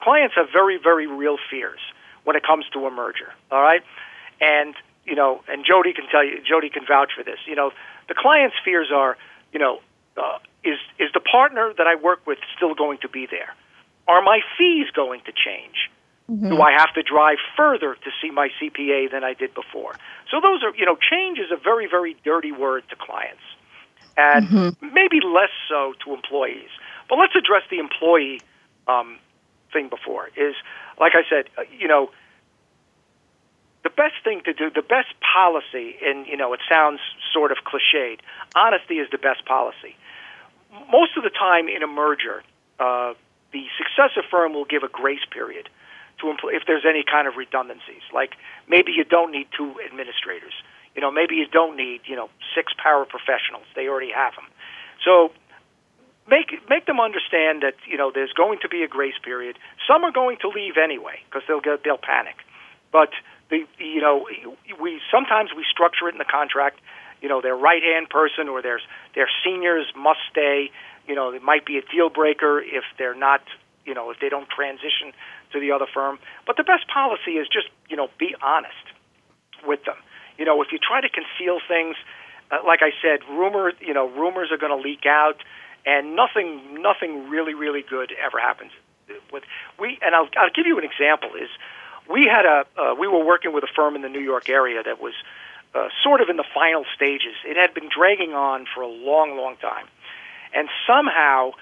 clients 0.00 0.36
have 0.36 0.46
very 0.52 0.78
very 0.78 1.06
real 1.06 1.38
fears 1.50 1.80
when 2.22 2.36
it 2.36 2.46
comes 2.46 2.64
to 2.72 2.86
a 2.86 2.90
merger. 2.90 3.32
All 3.50 3.60
right, 3.60 3.82
and 4.40 4.74
you 5.04 5.14
know, 5.14 5.40
and 5.48 5.64
Jody 5.64 5.92
can 5.92 6.06
tell 6.10 6.24
you, 6.24 6.40
Jody 6.46 6.68
can 6.68 6.84
vouch 6.86 7.10
for 7.16 7.24
this. 7.24 7.38
You 7.46 7.56
know, 7.56 7.72
the 8.08 8.14
client's 8.14 8.56
fears 8.64 8.88
are, 8.94 9.16
you 9.52 9.58
know, 9.58 9.80
uh, 10.16 10.38
is 10.62 10.78
is 10.98 11.08
the 11.14 11.20
partner 11.20 11.72
that 11.76 11.86
I 11.86 11.94
work 11.96 12.26
with 12.26 12.38
still 12.56 12.74
going 12.74 12.98
to 12.98 13.08
be 13.08 13.26
there? 13.26 13.54
Are 14.08 14.22
my 14.22 14.40
fees 14.56 14.86
going 14.94 15.20
to 15.26 15.32
change? 15.32 15.90
Mm-hmm. 16.30 16.48
Do 16.48 16.60
I 16.60 16.72
have 16.72 16.92
to 16.94 17.02
drive 17.02 17.38
further 17.56 17.94
to 17.94 18.10
see 18.20 18.30
my 18.30 18.48
CPA 18.60 19.10
than 19.10 19.22
I 19.22 19.34
did 19.34 19.54
before? 19.54 19.94
So 20.30 20.40
those 20.42 20.62
are, 20.62 20.74
you 20.76 20.84
know, 20.84 20.96
change 20.96 21.38
is 21.38 21.50
a 21.52 21.56
very, 21.56 21.86
very 21.86 22.16
dirty 22.24 22.52
word 22.52 22.84
to 22.90 22.96
clients, 22.96 23.42
and 24.16 24.46
mm-hmm. 24.48 24.94
maybe 24.94 25.20
less 25.24 25.52
so 25.68 25.94
to 26.04 26.14
employees. 26.14 26.68
But 27.08 27.16
let's 27.18 27.34
address 27.34 27.62
the 27.70 27.78
employee 27.78 28.40
um, 28.86 29.18
thing 29.72 29.88
before. 29.88 30.28
Is 30.36 30.54
like 31.00 31.12
I 31.14 31.22
said, 31.28 31.48
uh, 31.56 31.62
you 31.78 31.88
know, 31.88 32.10
the 33.84 33.90
best 33.90 34.16
thing 34.22 34.42
to 34.44 34.52
do, 34.52 34.70
the 34.70 34.82
best 34.82 35.14
policy, 35.20 35.96
and 36.04 36.26
you 36.26 36.36
know, 36.36 36.52
it 36.52 36.60
sounds 36.68 37.00
sort 37.32 37.52
of 37.52 37.58
cliched. 37.64 38.20
Honesty 38.54 38.96
is 38.96 39.08
the 39.10 39.18
best 39.18 39.46
policy. 39.46 39.96
Most 40.92 41.16
of 41.16 41.24
the 41.24 41.30
time 41.30 41.68
in 41.68 41.82
a 41.82 41.86
merger, 41.86 42.42
uh, 42.78 43.14
the 43.52 43.64
successor 43.76 44.22
firm 44.28 44.52
will 44.54 44.64
give 44.64 44.82
a 44.82 44.88
grace 44.88 45.24
period 45.30 45.68
to 46.20 46.26
empl- 46.26 46.52
if 46.52 46.64
there's 46.66 46.84
any 46.88 47.04
kind 47.04 47.26
of 47.26 47.36
redundancies. 47.36 48.02
Like 48.12 48.34
maybe 48.68 48.92
you 48.92 49.04
don't 49.04 49.30
need 49.30 49.48
two 49.56 49.74
administrators. 49.84 50.52
You 50.94 51.02
know, 51.02 51.10
maybe 51.10 51.36
you 51.36 51.46
don't 51.46 51.76
need 51.76 52.00
you 52.04 52.16
know 52.16 52.28
six 52.54 52.72
paraprofessionals. 52.74 53.66
They 53.74 53.88
already 53.88 54.12
have 54.12 54.34
them. 54.34 54.46
So 55.04 55.30
make 56.28 56.52
make 56.68 56.86
them 56.86 57.00
understand 57.00 57.62
that 57.62 57.74
you 57.86 57.96
know 57.96 58.10
there's 58.12 58.32
going 58.32 58.58
to 58.60 58.68
be 58.68 58.82
a 58.82 58.88
grace 58.88 59.18
period. 59.22 59.58
Some 59.86 60.04
are 60.04 60.12
going 60.12 60.38
to 60.42 60.48
leave 60.48 60.76
anyway 60.76 61.20
because 61.24 61.42
they'll 61.48 61.60
get 61.60 61.84
they'll 61.84 61.98
panic. 61.98 62.36
But 62.92 63.10
the 63.50 63.64
you 63.78 64.00
know 64.00 64.26
we 64.80 65.00
sometimes 65.10 65.50
we 65.56 65.64
structure 65.70 66.08
it 66.08 66.12
in 66.12 66.18
the 66.18 66.24
contract. 66.24 66.80
You 67.20 67.28
know, 67.28 67.40
their 67.40 67.56
right 67.56 67.82
hand 67.82 68.08
person 68.10 68.48
or 68.48 68.62
their 68.62 68.80
their 69.14 69.28
seniors 69.44 69.86
must 69.96 70.20
stay 70.30 70.70
you 71.08 71.14
know, 71.14 71.32
it 71.32 71.42
might 71.42 71.64
be 71.64 71.78
a 71.78 71.82
deal 71.82 72.10
breaker 72.10 72.60
if 72.60 72.84
they're 72.98 73.14
not, 73.14 73.40
you 73.84 73.94
know, 73.94 74.10
if 74.10 74.18
they 74.20 74.28
don't 74.28 74.48
transition 74.48 75.12
to 75.52 75.58
the 75.58 75.72
other 75.72 75.86
firm. 75.92 76.18
But 76.46 76.56
the 76.56 76.64
best 76.64 76.86
policy 76.86 77.32
is 77.32 77.48
just, 77.48 77.68
you 77.88 77.96
know, 77.96 78.08
be 78.18 78.36
honest 78.42 78.74
with 79.66 79.84
them. 79.84 79.96
You 80.36 80.44
know, 80.44 80.60
if 80.62 80.68
you 80.70 80.78
try 80.78 81.00
to 81.00 81.08
conceal 81.08 81.58
things, 81.66 81.96
uh, 82.52 82.58
like 82.64 82.80
I 82.82 82.92
said, 83.02 83.20
rumor, 83.28 83.72
you 83.80 83.94
know, 83.94 84.08
rumors 84.08 84.52
are 84.52 84.58
going 84.58 84.76
to 84.76 84.88
leak 84.88 85.06
out, 85.06 85.42
and 85.86 86.14
nothing, 86.14 86.82
nothing 86.82 87.30
really, 87.30 87.54
really 87.54 87.82
good 87.82 88.12
ever 88.22 88.38
happens. 88.38 88.70
With 89.32 89.42
we, 89.80 89.98
and 90.02 90.14
I'll, 90.14 90.28
I'll 90.36 90.52
give 90.54 90.66
you 90.66 90.78
an 90.78 90.84
example. 90.84 91.30
Is 91.34 91.48
we 92.10 92.26
had 92.30 92.44
a, 92.44 92.66
uh, 92.76 92.94
we 92.94 93.08
were 93.08 93.24
working 93.24 93.54
with 93.54 93.64
a 93.64 93.68
firm 93.74 93.96
in 93.96 94.02
the 94.02 94.08
New 94.10 94.20
York 94.20 94.50
area 94.50 94.82
that 94.82 95.00
was 95.00 95.14
uh, 95.74 95.88
sort 96.04 96.20
of 96.20 96.28
in 96.28 96.36
the 96.36 96.44
final 96.54 96.84
stages. 96.94 97.32
It 97.46 97.56
had 97.56 97.72
been 97.72 97.88
dragging 97.88 98.34
on 98.34 98.66
for 98.74 98.82
a 98.82 98.86
long, 98.86 99.36
long 99.38 99.56
time 99.56 99.86
and 100.54 100.68
somehow 100.86 101.52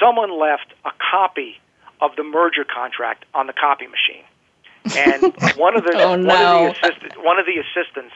someone 0.00 0.38
left 0.38 0.72
a 0.84 0.90
copy 1.10 1.58
of 2.00 2.16
the 2.16 2.22
merger 2.22 2.64
contract 2.64 3.24
on 3.34 3.46
the 3.46 3.52
copy 3.52 3.86
machine. 3.86 4.24
And 4.96 5.22
one 5.56 5.76
of 5.76 5.84
the 5.84 5.94
oh, 5.94 6.16
no. 6.16 6.28
one 6.28 6.68
of 6.68 6.76
the 6.76 6.88
assistant, 6.88 7.24
one 7.24 7.38
of 7.38 7.46
the 7.46 7.58
assistants 7.58 8.14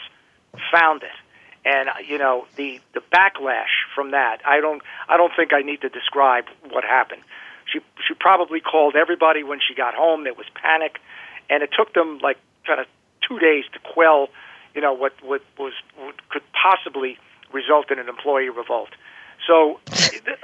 found 0.70 1.02
it. 1.02 1.10
And 1.64 1.88
uh, 1.88 1.92
you 2.06 2.18
know 2.18 2.46
the 2.56 2.80
the 2.94 3.02
backlash 3.12 3.86
from 3.94 4.12
that. 4.12 4.38
I 4.46 4.60
don't 4.60 4.82
I 5.08 5.16
don't 5.16 5.32
think 5.36 5.52
I 5.52 5.62
need 5.62 5.80
to 5.82 5.88
describe 5.88 6.44
what 6.70 6.84
happened. 6.84 7.22
She 7.72 7.80
she 8.06 8.14
probably 8.14 8.60
called 8.60 8.96
everybody 8.96 9.44
when 9.44 9.60
she 9.66 9.74
got 9.74 9.94
home. 9.94 10.24
There 10.24 10.34
was 10.34 10.46
panic, 10.54 10.98
and 11.48 11.62
it 11.62 11.70
took 11.76 11.94
them 11.94 12.18
like 12.18 12.38
kind 12.66 12.80
of 12.80 12.86
two 13.26 13.38
days 13.38 13.64
to 13.72 13.78
quell, 13.78 14.28
you 14.74 14.80
know, 14.80 14.92
what 14.92 15.12
what 15.22 15.42
was 15.58 15.72
what 15.96 16.16
could 16.30 16.42
possibly 16.52 17.18
result 17.52 17.90
in 17.90 17.98
an 17.98 18.08
employee 18.08 18.48
revolt. 18.48 18.90
So, 19.46 19.80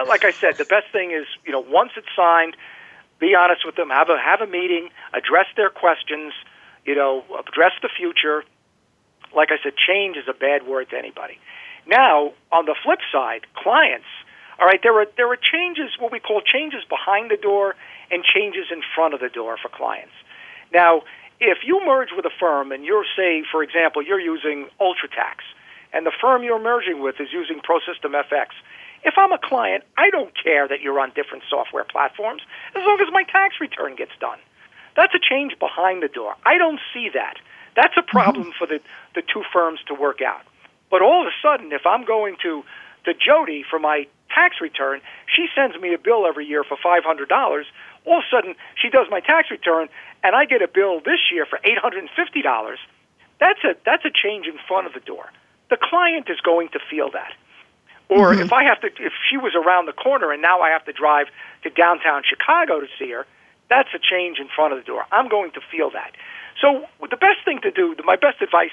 like 0.07 0.25
I 0.25 0.33
said, 0.33 0.57
the 0.57 0.65
best 0.65 0.87
thing 0.93 1.13
is 1.13 1.27
you 1.45 1.53
know 1.53 1.61
once 1.61 1.93
it's 1.97 2.09
signed, 2.17 2.57
be 3.19 3.35
honest 3.35 3.65
with 3.65 3.77
them, 3.77 3.91
have 3.91 4.09
a 4.09 4.19
have 4.19 4.41
a 4.41 4.47
meeting, 4.47 4.91
address 5.13 5.47
their 5.57 5.71
questions, 5.71 6.33
you 6.85 6.95
know, 6.95 7.25
address 7.39 7.73
the 7.83 7.89
future. 7.89 8.45
Like 9.35 9.51
I 9.53 9.63
said, 9.63 9.75
change 9.77 10.17
is 10.17 10.25
a 10.29 10.33
bad 10.33 10.67
word 10.67 10.91
to 10.91 10.97
anybody. 10.97 11.39
Now, 11.87 12.33
on 12.51 12.67
the 12.67 12.75
flip 12.83 13.01
side, 13.13 13.47
clients, 13.55 14.07
all 14.59 14.67
right, 14.67 14.81
there 14.83 14.99
are 15.01 15.07
there 15.17 15.31
are 15.31 15.37
changes, 15.37 15.91
what 15.99 16.13
we 16.13 16.21
call 16.21 16.41
changes 16.41 16.83
behind 16.89 17.31
the 17.31 17.37
door 17.37 17.77
and 18.11 18.25
changes 18.25 18.67
in 18.73 18.83
front 18.95 19.15
of 19.15 19.21
the 19.21 19.29
door 19.29 19.57
for 19.61 19.69
clients. 19.69 20.15
Now, 20.73 21.03
if 21.41 21.59
you 21.65 21.81
merge 21.85 22.09
with 22.15 22.25
a 22.25 22.35
firm 22.41 22.73
and 22.73 22.85
you're 22.85 23.05
say, 23.17 23.45
for 23.51 23.63
example, 23.63 24.03
you're 24.03 24.21
using 24.21 24.67
UltraTax, 24.81 25.47
and 25.93 26.05
the 26.05 26.13
firm 26.21 26.43
you're 26.43 26.61
merging 26.61 27.01
with 27.01 27.21
is 27.21 27.29
using 27.33 27.61
ProSystem 27.61 28.13
FX, 28.13 28.49
if 29.05 29.15
I'm 29.17 29.33
a 29.33 29.39
client, 29.39 29.85
I 29.97 30.11
don't 30.11 30.33
care 30.35 30.67
that 30.69 30.81
you're 30.81 30.99
on 31.01 31.13
different 31.15 31.45
software 31.49 31.85
platforms 31.85 32.43
as 32.75 32.83
long 32.85 32.99
as 33.01 33.13
my 33.13 33.23
tax 33.25 33.57
return 33.61 33.95
gets 33.97 34.13
done. 34.21 34.39
That's 34.97 35.15
a 35.15 35.21
change 35.21 35.59
behind 35.59 36.03
the 36.03 36.09
door. 36.09 36.35
I 36.45 36.59
don't 36.59 36.81
see 36.93 37.09
that. 37.15 37.37
That's 37.77 37.95
a 37.97 38.03
problem 38.03 38.51
mm-hmm. 38.51 38.59
for 38.59 38.67
the, 38.67 38.81
the 39.15 39.23
two 39.23 39.45
firms 39.53 39.81
to 39.87 39.95
work 39.95 40.21
out. 40.21 40.43
But 40.91 41.03
all 41.03 41.23
of 41.23 41.29
a 41.29 41.37
sudden, 41.41 41.73
if 41.73 41.87
I'm 41.87 42.05
going 42.05 42.37
to, 42.43 42.65
to 43.05 43.15
Jody 43.15 43.65
for 43.69 43.79
my 43.79 44.07
tax 44.35 44.57
return, 44.61 45.01
she 45.27 45.47
sends 45.55 45.79
me 45.79 45.95
a 45.95 45.99
bill 45.99 46.27
every 46.27 46.47
year 46.47 46.65
for 46.65 46.77
$500. 46.77 47.31
All 47.31 48.19
of 48.19 48.25
a 48.25 48.31
sudden, 48.31 48.55
she 48.81 48.91
does 48.91 49.07
my 49.11 49.21
tax 49.21 49.51
return, 49.51 49.89
and 50.25 50.35
I 50.35 50.45
get 50.47 50.63
a 50.63 50.69
bill 50.69 51.01
this 51.01 51.21
year 51.31 51.47
for 51.47 51.61
$850. 51.65 52.77
That's 53.39 53.63
a, 53.63 53.77
that's 53.85 54.05
a 54.05 54.11
change 54.11 54.47
in 54.47 54.59
front 54.67 54.87
of 54.87 54.95
the 54.95 55.01
door. 55.01 55.31
The 55.71 55.79
client 55.81 56.29
is 56.31 56.41
going 56.41 56.71
to 56.71 56.81
feel 56.91 57.11
that. 57.13 57.33
Or 58.09 58.33
mm-hmm. 58.33 58.43
if 58.43 58.53
I 58.53 58.65
have 58.65 58.81
to, 58.81 58.89
if 58.89 59.13
she 59.29 59.37
was 59.37 59.55
around 59.55 59.87
the 59.87 59.93
corner 59.93 60.33
and 60.33 60.41
now 60.41 60.61
I 60.61 60.71
have 60.71 60.85
to 60.87 60.93
drive 60.93 61.27
to 61.63 61.71
downtown 61.71 62.23
Chicago 62.25 62.81
to 62.81 62.87
see 62.99 63.11
her, 63.11 63.27
that's 63.69 63.89
a 63.95 63.99
change 63.99 64.39
in 64.39 64.49
front 64.49 64.73
of 64.73 64.79
the 64.79 64.85
door. 64.85 65.05
I'm 65.13 65.29
going 65.29 65.53
to 65.53 65.61
feel 65.71 65.91
that. 65.91 66.13
So 66.61 66.87
the 67.01 67.17
best 67.17 67.45
thing 67.45 67.61
to 67.63 67.71
do, 67.71 67.95
my 68.05 68.17
best 68.17 68.41
advice 68.41 68.73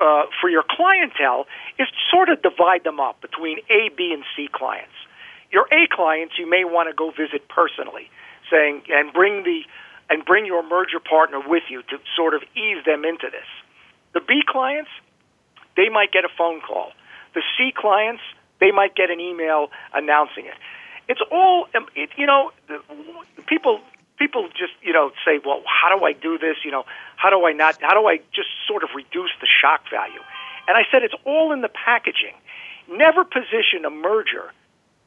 uh, 0.00 0.24
for 0.40 0.50
your 0.50 0.64
clientele 0.68 1.46
is 1.78 1.86
sort 2.10 2.28
of 2.28 2.42
divide 2.42 2.84
them 2.84 3.00
up 3.00 3.20
between 3.20 3.58
A, 3.70 3.88
B, 3.96 4.12
and 4.12 4.24
C 4.36 4.48
clients. 4.52 4.92
Your 5.52 5.66
A 5.72 5.86
clients, 5.90 6.34
you 6.38 6.48
may 6.48 6.64
want 6.64 6.90
to 6.90 6.94
go 6.94 7.10
visit 7.10 7.48
personally, 7.48 8.10
saying 8.50 8.82
and 8.90 9.12
bring 9.12 9.44
the 9.44 9.62
and 10.10 10.24
bring 10.24 10.46
your 10.46 10.62
merger 10.62 11.00
partner 11.00 11.40
with 11.44 11.64
you 11.68 11.82
to 11.82 11.98
sort 12.14 12.34
of 12.34 12.42
ease 12.54 12.84
them 12.84 13.04
into 13.04 13.26
this. 13.30 13.46
The 14.12 14.20
B 14.20 14.42
clients, 14.46 14.90
they 15.76 15.88
might 15.88 16.12
get 16.12 16.24
a 16.24 16.28
phone 16.36 16.60
call. 16.60 16.92
The 17.34 17.42
C 17.56 17.72
clients, 17.74 18.22
they 18.60 18.70
might 18.70 18.94
get 18.94 19.10
an 19.10 19.20
email 19.20 19.68
announcing 19.94 20.46
it. 20.46 20.54
It's 21.08 21.20
all, 21.30 21.68
um, 21.74 21.86
it, 21.94 22.10
you 22.16 22.26
know, 22.26 22.52
people 23.46 23.80
people 24.18 24.48
just 24.48 24.72
you 24.82 24.92
know 24.92 25.10
say, 25.24 25.40
well, 25.44 25.62
how 25.66 25.96
do 25.96 26.04
I 26.04 26.12
do 26.12 26.38
this? 26.38 26.56
You 26.64 26.70
know, 26.70 26.84
how 27.16 27.30
do 27.30 27.46
I 27.46 27.52
not? 27.52 27.80
How 27.80 27.98
do 27.98 28.08
I 28.08 28.18
just 28.32 28.48
sort 28.66 28.82
of 28.82 28.90
reduce 28.94 29.30
the 29.40 29.46
shock 29.46 29.82
value? 29.90 30.20
And 30.68 30.76
I 30.76 30.82
said 30.90 31.02
it's 31.02 31.14
all 31.24 31.52
in 31.52 31.60
the 31.60 31.68
packaging. 31.68 32.34
Never 32.90 33.24
position 33.24 33.84
a 33.84 33.90
merger, 33.90 34.52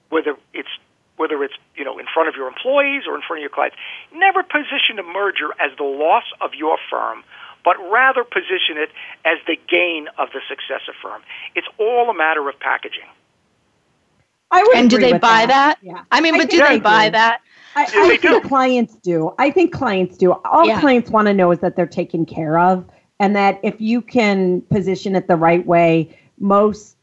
whether 0.09 0.35
it's 0.53 0.69
whether 1.17 1.43
it's 1.43 1.55
you 1.75 1.83
know 1.83 1.99
in 1.99 2.05
front 2.13 2.29
of 2.29 2.35
your 2.35 2.47
employees 2.47 3.03
or 3.07 3.15
in 3.15 3.21
front 3.21 3.39
of 3.39 3.41
your 3.41 3.49
clients. 3.49 3.75
Never 4.13 4.43
position 4.43 4.99
a 4.99 5.03
merger 5.03 5.51
as 5.59 5.75
the 5.77 5.83
loss 5.83 6.23
of 6.39 6.53
your 6.55 6.77
firm, 6.89 7.23
but 7.65 7.75
rather 7.91 8.23
position 8.23 8.77
it 8.77 8.89
as 9.25 9.37
the 9.47 9.57
gain 9.67 10.07
of 10.17 10.29
the 10.31 10.41
successor 10.47 10.93
firm. 11.01 11.21
It's 11.55 11.67
all 11.77 12.09
a 12.09 12.13
matter 12.13 12.47
of 12.47 12.59
packaging. 12.59 13.09
I 14.51 14.63
would 14.63 14.77
and 14.77 14.89
do 14.89 14.97
they 14.97 15.13
buy 15.13 15.45
that? 15.45 15.47
that? 15.47 15.77
Yeah. 15.81 16.03
I 16.11 16.21
mean, 16.21 16.33
but 16.33 16.41
I 16.41 16.45
do 16.45 16.57
they 16.57 16.79
buy 16.79 17.09
do. 17.09 17.13
that? 17.13 17.41
I, 17.75 17.83
I 17.83 17.85
think 17.85 18.21
do. 18.21 18.41
clients 18.41 18.95
do. 18.95 19.33
I 19.37 19.51
think 19.51 19.71
clients 19.71 20.17
do. 20.17 20.33
All 20.33 20.65
yeah. 20.65 20.79
clients 20.79 21.09
want 21.09 21.27
to 21.27 21.33
know 21.33 21.51
is 21.51 21.59
that 21.59 21.75
they're 21.75 21.85
taken 21.85 22.25
care 22.25 22.57
of, 22.57 22.85
and 23.19 23.35
that 23.35 23.59
if 23.63 23.79
you 23.79 24.01
can 24.01 24.61
position 24.61 25.15
it 25.15 25.27
the 25.27 25.35
right 25.35 25.65
way, 25.65 26.17
most 26.39 26.95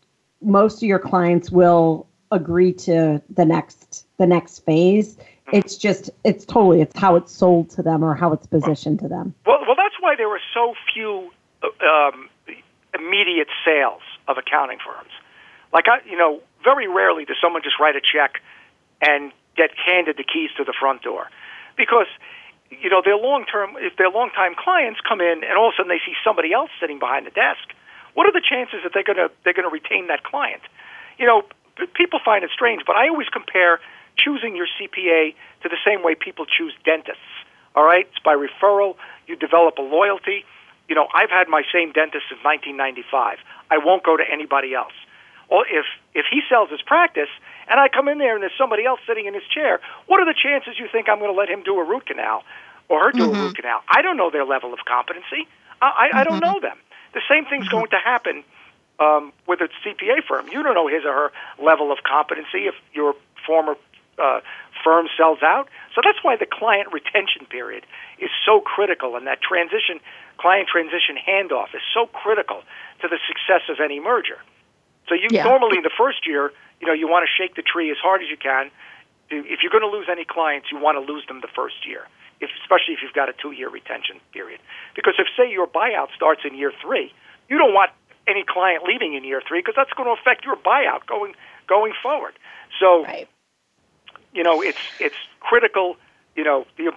most 0.43 0.83
of 0.83 0.89
your 0.89 0.99
clients 0.99 1.51
will 1.51 2.07
agree 2.33 2.73
to 2.73 3.23
the 3.31 3.45
next 3.45 4.07
the 4.19 4.27
next 4.27 4.61
phase. 4.61 5.17
Mm-hmm. 5.17 5.57
It's 5.57 5.77
just 5.77 6.11
it's 6.25 6.45
totally 6.45 6.81
it's 6.81 6.99
how 6.99 7.15
it's 7.17 7.33
sold 7.33 7.71
to 7.71 7.83
them 7.83 8.05
or 8.05 8.15
how 8.15 8.33
it's 8.33 8.47
positioned 8.47 8.99
to 9.01 9.09
them. 9.09 9.35
Well, 9.47 9.61
well, 9.67 9.77
that's 9.77 9.95
why 10.01 10.17
there 10.17 10.29
were 10.29 10.41
so 10.53 10.75
few 10.93 11.31
um, 11.63 12.29
immediate 12.95 13.49
sales 13.65 14.03
of 14.29 14.37
accounting 14.39 14.79
firms. 14.85 15.11
Like 15.73 15.87
I, 15.89 15.99
you 16.09 16.17
know, 16.17 16.41
very 16.67 16.91
rarely 16.91 17.25
does 17.25 17.39
someone 17.39 17.63
just 17.63 17.79
write 17.79 17.95
a 17.95 18.03
check 18.03 18.43
and 18.99 19.31
get 19.55 19.71
handed 19.79 20.19
the 20.19 20.27
keys 20.27 20.51
to 20.59 20.67
the 20.67 20.75
front 20.75 21.07
door, 21.07 21.31
because 21.79 22.11
you 22.83 22.91
know 22.91 23.01
their 23.07 23.17
long 23.17 23.47
term 23.47 23.79
if 23.79 23.95
their 23.95 24.11
long 24.11 24.35
time 24.35 24.59
clients 24.59 24.99
come 25.07 25.23
in 25.23 25.47
and 25.47 25.55
all 25.55 25.71
of 25.71 25.75
a 25.75 25.77
sudden 25.79 25.93
they 25.95 26.03
see 26.03 26.19
somebody 26.27 26.51
else 26.51 26.71
sitting 26.83 26.99
behind 26.99 27.23
the 27.31 27.31
desk, 27.31 27.71
what 28.19 28.27
are 28.27 28.35
the 28.35 28.43
chances 28.43 28.83
that 28.83 28.91
they're 28.93 29.07
gonna 29.07 29.31
they're 29.45 29.55
gonna 29.55 29.71
retain 29.71 30.11
that 30.11 30.27
client? 30.27 30.63
You 31.23 31.27
know, 31.31 31.47
people 31.95 32.19
find 32.25 32.43
it 32.43 32.51
strange, 32.51 32.83
but 32.87 32.97
I 32.97 33.09
always 33.09 33.29
compare 33.29 33.79
choosing 34.19 34.57
your 34.57 34.67
CPA 34.75 35.37
to 35.63 35.69
the 35.69 35.81
same 35.87 36.03
way 36.03 36.15
people 36.19 36.47
choose 36.47 36.75
dentists. 36.85 37.31
All 37.77 37.85
right, 37.85 38.09
it's 38.09 38.25
by 38.25 38.35
referral. 38.35 38.97
You 39.29 39.37
develop 39.37 39.79
a 39.79 39.83
loyalty. 39.85 40.45
You 40.89 40.95
know, 40.95 41.07
I've 41.13 41.31
had 41.31 41.49
my 41.49 41.63
same 41.73 41.93
dentist 41.93 42.25
since 42.31 42.41
1995. 42.43 43.39
I 43.71 43.79
won't 43.79 44.03
go 44.03 44.17
to 44.17 44.25
anybody 44.25 44.73
else. 44.75 44.97
Well, 45.51 45.63
if 45.71 45.87
if 46.15 46.27
he 46.31 46.41
sells 46.49 46.71
his 46.71 46.83
practice 46.83 47.29
and 47.69 47.79
I 47.79 47.89
come 47.89 48.09
in 48.09 48.19
there 48.19 48.35
and 48.35 48.43
there's 48.43 48.57
somebody 48.59 48.85
else 48.85 49.01
sitting 49.07 49.27
in 49.27 49.35
his 49.35 49.45
chair, 49.53 49.81
what 50.07 50.21
are 50.21 50.27
the 50.27 50.35
chances 50.35 50.79
you 50.79 50.89
think 50.91 51.09
I'm 51.09 51.19
going 51.19 51.33
to 51.33 51.39
let 51.39 51.49
him 51.49 51.63
do 51.63 51.79
a 51.79 51.85
root 51.85 52.07
canal 52.07 52.43
or 52.89 53.05
her 53.05 53.13
do 53.13 53.27
mm-hmm. 53.27 53.41
a 53.41 53.43
root 53.45 53.57
canal? 53.57 53.81
I 53.89 54.03
don't 54.03 54.17
know 54.17 54.31
their 54.31 54.45
level 54.45 54.73
of 54.73 54.81
competency. 54.87 55.47
I, 55.81 55.87
I, 55.87 55.89
mm-hmm. 55.89 56.19
I 56.19 56.25
don't 56.25 56.41
mm-hmm. 56.41 56.55
know 56.55 56.61
them. 56.61 56.79
The 57.15 57.23
same 57.31 57.45
thing's 57.45 57.67
mm-hmm. 57.67 57.77
going 57.77 57.91
to 57.91 57.99
happen 58.03 58.45
um, 58.99 59.33
with 59.47 59.61
a 59.61 59.69
CPA 59.85 60.25
firm. 60.27 60.49
You 60.49 60.63
don't 60.63 60.75
know 60.75 60.89
his 60.89 61.05
or 61.05 61.13
her 61.13 61.33
level 61.63 61.93
of 61.93 61.99
competency 62.03 62.67
if 62.67 62.75
your 62.93 63.15
former 63.47 63.77
uh, 64.19 64.41
firm 64.83 65.07
sells 65.17 65.39
out. 65.43 65.69
So 65.95 66.01
that's 66.05 66.19
why 66.23 66.37
the 66.37 66.47
client 66.47 66.93
retention 66.93 67.47
period 67.49 67.85
is 68.19 68.31
so 68.45 68.61
critical, 68.61 69.17
and 69.17 69.27
that 69.27 69.41
transition, 69.43 70.01
client 70.39 70.69
transition 70.69 71.17
handoff 71.17 71.75
is 71.75 71.83
so 71.93 72.07
critical 72.07 72.63
to 73.03 73.09
the 73.09 73.19
success 73.29 73.69
of 73.69 73.81
any 73.83 74.01
merger. 74.01 74.39
So 75.09 75.15
you 75.15 75.29
yeah. 75.31 75.45
normally 75.45 75.79
in 75.79 75.83
the 75.83 75.95
first 75.97 76.27
year, 76.27 76.53
you 76.81 76.87
know, 76.87 76.93
you 76.93 77.09
want 77.09 77.27
to 77.27 77.31
shake 77.31 77.55
the 77.55 77.63
tree 77.63 77.91
as 77.91 77.97
hard 78.03 78.23
as 78.23 78.29
you 78.29 78.37
can. 78.37 78.71
If 79.31 79.61
you're 79.63 79.73
going 79.73 79.83
to 79.83 79.91
lose 79.91 80.07
any 80.11 80.25
clients, 80.25 80.71
you 80.71 80.79
want 80.79 80.99
to 80.99 81.13
lose 81.13 81.27
them 81.27 81.41
the 81.41 81.51
first 81.55 81.87
year, 81.87 82.07
if, 82.41 82.51
especially 82.63 82.95
if 82.95 83.01
you've 83.03 83.15
got 83.15 83.29
a 83.29 83.33
two-year 83.33 83.69
retention 83.69 84.21
period. 84.33 84.61
Because 84.95 85.15
if 85.19 85.27
say 85.37 85.51
your 85.51 85.67
buyout 85.67 86.15
starts 86.15 86.43
in 86.45 86.57
year 86.57 86.73
three, 86.83 87.13
you 87.49 87.59
don't 87.59 87.75
want 87.75 87.91
any 88.29 88.45
client 88.47 88.85
leaving 88.85 89.15
in 89.15 89.25
year 89.25 89.43
three 89.47 89.61
because 89.61 89.75
that's 89.77 89.93
going 89.95 90.07
to 90.07 90.21
affect 90.21 90.45
your 90.45 90.57
buyout 90.57 91.07
going 91.07 91.35
going 91.69 91.93
forward. 92.03 92.35
So, 92.79 93.05
right. 93.05 93.29
you 94.33 94.43
know, 94.43 94.63
it's 94.63 94.79
it's 95.01 95.17
critical. 95.41 95.97
You 96.37 96.45
know, 96.45 96.67
the 96.77 96.93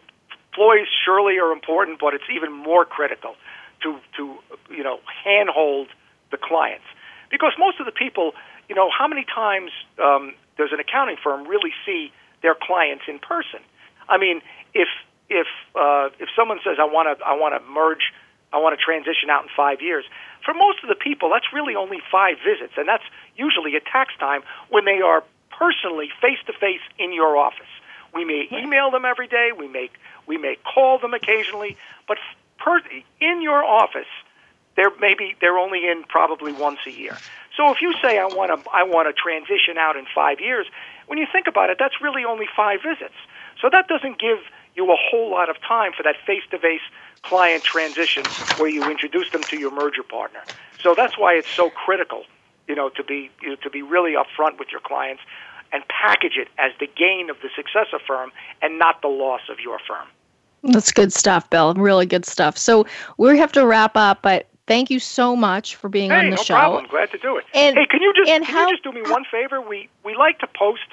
employees 0.52 0.88
surely 1.06 1.40
are 1.40 1.52
important, 1.52 2.00
but 2.00 2.14
it's 2.14 2.30
even 2.34 2.52
more 2.52 2.86
critical 2.86 3.36
to 3.82 3.98
to 4.18 4.36
you 4.70 4.84
know 4.84 5.00
handhold 5.24 5.88
the 6.32 6.38
clients 6.38 6.86
because 7.30 7.54
most 7.58 7.80
of 7.80 7.86
the 7.86 7.92
people, 7.92 8.34
you 8.68 8.76
know, 8.76 8.90
how 8.90 9.08
many 9.08 9.26
times 9.26 9.72
um, 10.02 10.34
does 10.58 10.70
an 10.72 10.80
accounting 10.80 11.18
firm 11.24 11.48
really 11.48 11.72
see 11.86 12.12
their 12.42 12.56
clients 12.56 13.04
in 13.08 13.20
person? 13.20 13.60
I 14.08 14.18
mean, 14.18 14.42
if 14.74 14.88
if 15.30 15.48
uh, 15.76 16.10
if 16.20 16.30
someone 16.36 16.60
says 16.64 16.78
I 16.80 16.86
want 16.86 17.18
to 17.18 17.26
I 17.26 17.34
want 17.34 17.54
to 17.54 17.70
merge, 17.70 18.12
I 18.52 18.58
want 18.58 18.78
to 18.78 18.84
transition 18.84 19.30
out 19.30 19.44
in 19.44 19.50
five 19.56 19.82
years, 19.82 20.06
for 20.44 20.54
most 20.54 20.82
of 20.84 20.90
the 20.90 20.96
people, 20.96 21.30
that's 21.30 21.54
really 21.54 21.76
only 21.76 22.00
five 22.12 22.38
visits, 22.44 22.74
and 22.78 22.88
that's 22.88 23.04
usually 23.36 23.76
at 23.76 23.86
tax 23.86 24.14
time 24.20 24.42
when 24.70 24.86
they 24.86 25.02
are 25.02 25.24
personally 25.52 26.10
face 26.22 26.40
to 26.48 26.54
face 26.54 26.82
in 26.98 27.14
your 27.14 27.38
office. 27.38 27.70
We 28.14 28.26
may 28.26 28.48
email 28.52 28.90
them 28.90 29.06
every 29.06 29.28
day. 29.28 29.52
We 29.58 29.68
may 29.68 29.90
we 30.26 30.38
may 30.38 30.58
call 30.64 31.00
them 31.00 31.14
occasionally, 31.14 31.78
but 32.08 32.18
per, 32.58 32.80
in 33.20 33.42
your 33.42 33.64
office, 33.64 34.10
they're 34.80 34.96
maybe 35.02 35.36
they're 35.42 35.58
only 35.58 35.90
in 35.90 36.04
probably 36.08 36.54
once 36.54 36.80
a 36.88 36.92
year. 36.92 37.18
So 37.58 37.70
if 37.74 37.82
you 37.82 37.94
say 38.02 38.18
I 38.18 38.26
want 38.26 38.50
to 38.56 38.70
I 38.72 38.84
want 38.84 39.10
to 39.10 39.14
transition 39.14 39.78
out 39.78 39.98
in 39.98 40.06
5 40.16 40.40
years, 40.40 40.68
when 41.08 41.20
you 41.20 41.28
think 41.30 41.48
about 41.48 41.70
it, 41.70 41.78
that's 41.78 42.00
really 42.00 42.24
only 42.24 42.48
5 42.56 42.80
visits. 42.82 43.20
So 43.62 43.70
that 43.70 43.90
doesn't 43.90 44.20
give 44.20 44.40
you 44.76 44.90
a 44.90 44.96
whole 44.96 45.30
lot 45.30 45.50
of 45.50 45.58
time 45.62 45.92
for 45.92 46.04
that 46.04 46.16
face-to-face 46.26 46.86
client 47.24 47.62
transition 47.64 48.24
where 48.58 48.70
you 48.70 48.90
introduce 48.90 49.30
them 49.32 49.44
to 49.44 49.60
your 49.60 49.72
merger 49.72 50.04
partner. 50.04 50.40
So 50.82 50.96
that's 50.96 51.18
why 51.18 51.34
it's 51.34 51.50
so 51.50 51.70
critical, 51.70 52.24
you 52.70 52.76
know, 52.76 52.88
to 52.88 53.04
be 53.04 53.30
you 53.42 53.50
know, 53.50 53.56
to 53.58 53.70
be 53.70 53.82
really 53.82 54.14
upfront 54.14 54.58
with 54.60 54.72
your 54.72 54.80
clients 54.80 55.22
and 55.74 55.84
package 55.90 56.38
it 56.38 56.48
as 56.58 56.72
the 56.80 56.88
gain 56.96 57.30
of 57.30 57.36
the 57.42 57.50
successor 57.54 58.00
firm 58.08 58.32
and 58.62 58.80
not 58.80 59.02
the 59.02 59.10
loss 59.10 59.42
of 59.50 59.60
your 59.60 59.80
firm. 59.86 60.08
That's 60.64 60.92
good 60.92 61.14
stuff, 61.14 61.50
Bill. 61.50 61.74
Really 61.74 62.06
good 62.06 62.26
stuff. 62.26 62.58
So 62.58 62.86
we 63.18 63.38
have 63.38 63.52
to 63.54 63.66
wrap 63.66 63.96
up, 63.96 64.22
but 64.22 64.49
Thank 64.70 64.92
you 64.92 65.00
so 65.00 65.36
much 65.36 65.76
for 65.78 65.90
being 65.90 66.12
hey, 66.12 66.18
on 66.18 66.30
the 66.30 66.38
show. 66.38 66.42
no 66.42 66.44
show. 66.44 66.54
problem. 66.54 66.86
Glad 66.92 67.10
to 67.10 67.18
do 67.18 67.38
it. 67.38 67.46
And, 67.56 67.76
hey, 67.76 67.88
can 67.90 68.04
you 68.04 68.14
just 68.16 68.30
can 68.30 68.44
how, 68.44 68.68
you 68.68 68.74
just 68.74 68.84
do 68.84 68.92
me 68.92 69.02
one 69.02 69.26
favor? 69.26 69.60
We 69.60 69.90
we 70.06 70.16
like 70.16 70.38
to 70.40 70.48
post. 70.48 70.86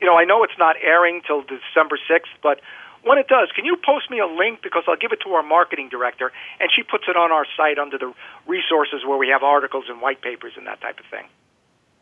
You 0.00 0.06
know, 0.06 0.16
I 0.16 0.24
know 0.24 0.44
it's 0.44 0.56
not 0.58 0.76
airing 0.82 1.20
till 1.26 1.42
December 1.42 1.98
sixth, 2.08 2.32
but 2.42 2.62
when 3.04 3.18
it 3.18 3.28
does, 3.28 3.50
can 3.54 3.66
you 3.66 3.76
post 3.84 4.10
me 4.10 4.18
a 4.18 4.26
link 4.26 4.60
because 4.62 4.84
I'll 4.88 4.96
give 4.96 5.12
it 5.12 5.20
to 5.26 5.30
our 5.34 5.42
marketing 5.42 5.90
director, 5.90 6.32
and 6.58 6.70
she 6.74 6.82
puts 6.82 7.04
it 7.06 7.16
on 7.16 7.30
our 7.30 7.44
site 7.54 7.78
under 7.78 7.98
the 7.98 8.14
resources 8.46 9.04
where 9.06 9.18
we 9.18 9.28
have 9.28 9.42
articles 9.42 9.84
and 9.90 10.00
white 10.00 10.22
papers 10.22 10.54
and 10.56 10.66
that 10.66 10.80
type 10.80 10.98
of 10.98 11.04
thing. 11.10 11.26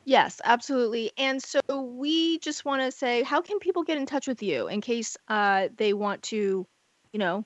Yes, 0.05 0.41
absolutely. 0.45 1.11
And 1.19 1.43
so 1.43 1.61
we 1.81 2.39
just 2.39 2.65
want 2.65 2.83
to 2.83 2.93
say, 2.93 3.25
how 3.25 3.43
can 3.43 3.59
people 3.59 3.83
get 3.83 3.99
in 3.99 4.07
touch 4.07 4.29
with 4.29 4.45
you 4.45 4.69
in 4.69 4.81
case 4.81 5.17
uh, 5.27 5.71
they 5.77 5.93
want 5.93 6.23
to, 6.25 6.65
you 7.13 7.19
know, 7.19 7.45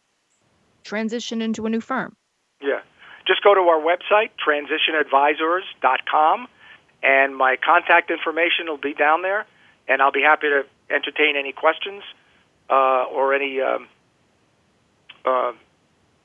transition 0.85 1.41
into 1.41 1.64
a 1.64 1.70
new 1.70 1.81
firm? 1.81 2.14
Yeah. 2.61 2.81
Just 3.27 3.43
go 3.43 3.55
to 3.55 3.61
our 3.61 3.81
website, 3.81 4.31
transitionadvisors.com, 4.45 6.49
and 7.03 7.37
my 7.37 7.57
contact 7.57 8.11
information 8.11 8.66
will 8.66 8.79
be 8.79 8.95
down 8.95 9.23
there, 9.23 9.47
and 9.89 10.03
I'll 10.03 10.12
be 10.12 10.23
happy 10.23 10.49
to 10.49 10.64
entertain 10.93 11.37
any 11.37 11.53
questions 11.53 12.03
uh, 12.68 13.05
or 13.05 13.35
any 13.35 13.61
um, 13.61 13.87
uh, 15.25 15.53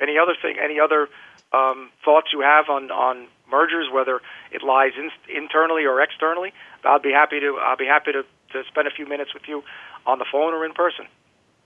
any 0.01 0.17
other 0.17 0.35
thing, 0.41 0.57
any 0.61 0.79
other 0.79 1.07
um, 1.53 1.89
thoughts 2.03 2.27
you 2.33 2.41
have 2.41 2.69
on, 2.69 2.91
on 2.91 3.27
mergers, 3.49 3.87
whether 3.91 4.21
it 4.51 4.63
lies 4.63 4.91
in, 4.97 5.09
internally 5.33 5.85
or 5.85 6.01
externally. 6.01 6.51
I'll 6.83 6.99
be 6.99 7.11
happy 7.11 7.39
to 7.39 7.57
I'll 7.61 7.77
be 7.77 7.85
happy 7.85 8.11
to, 8.11 8.23
to 8.23 8.63
spend 8.67 8.87
a 8.87 8.91
few 8.91 9.07
minutes 9.07 9.33
with 9.33 9.43
you 9.47 9.63
on 10.05 10.19
the 10.19 10.25
phone 10.31 10.53
or 10.53 10.65
in 10.65 10.73
person. 10.73 11.05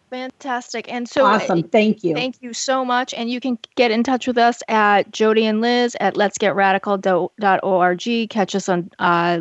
Fantastic. 0.09 0.91
And 0.91 1.07
so 1.07 1.25
awesome. 1.25 1.63
Thank 1.63 2.03
you. 2.03 2.15
Thank 2.15 2.37
you 2.41 2.53
so 2.53 2.83
much. 2.83 3.13
And 3.13 3.29
you 3.29 3.39
can 3.39 3.57
get 3.75 3.91
in 3.91 4.03
touch 4.03 4.27
with 4.27 4.37
us 4.37 4.61
at 4.67 5.11
Jody 5.11 5.45
and 5.45 5.61
Liz 5.61 5.95
at 5.99 6.15
letsgetradical.org. 6.15 8.29
Catch 8.29 8.55
us 8.55 8.69
on 8.69 8.89
uh, 8.99 9.39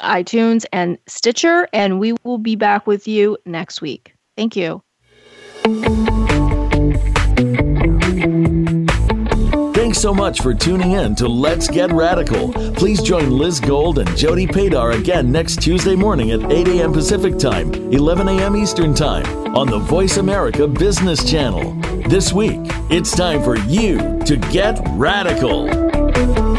iTunes 0.00 0.64
and 0.72 0.98
Stitcher. 1.06 1.68
And 1.72 2.00
we 2.00 2.14
will 2.24 2.38
be 2.38 2.56
back 2.56 2.86
with 2.86 3.06
you 3.06 3.36
next 3.44 3.82
week. 3.82 4.14
Thank 4.36 4.56
you. 4.56 4.82
Thanks 9.86 10.00
so 10.00 10.12
much 10.12 10.40
for 10.40 10.52
tuning 10.52 10.90
in 10.90 11.14
to 11.14 11.28
Let's 11.28 11.68
Get 11.68 11.92
Radical. 11.92 12.52
Please 12.72 13.00
join 13.00 13.30
Liz 13.30 13.60
Gold 13.60 14.00
and 14.00 14.16
Jody 14.16 14.44
Padar 14.44 14.98
again 14.98 15.30
next 15.30 15.62
Tuesday 15.62 15.94
morning 15.94 16.32
at 16.32 16.50
8 16.50 16.66
a.m. 16.66 16.92
Pacific 16.92 17.38
Time, 17.38 17.72
11 17.92 18.26
a.m. 18.26 18.56
Eastern 18.56 18.94
Time 18.94 19.24
on 19.54 19.68
the 19.68 19.78
Voice 19.78 20.16
America 20.16 20.66
Business 20.66 21.22
Channel. 21.22 21.72
This 22.08 22.32
week, 22.32 22.58
it's 22.90 23.14
time 23.14 23.44
for 23.44 23.56
you 23.56 24.18
to 24.24 24.36
get 24.50 24.80
radical. 24.94 26.55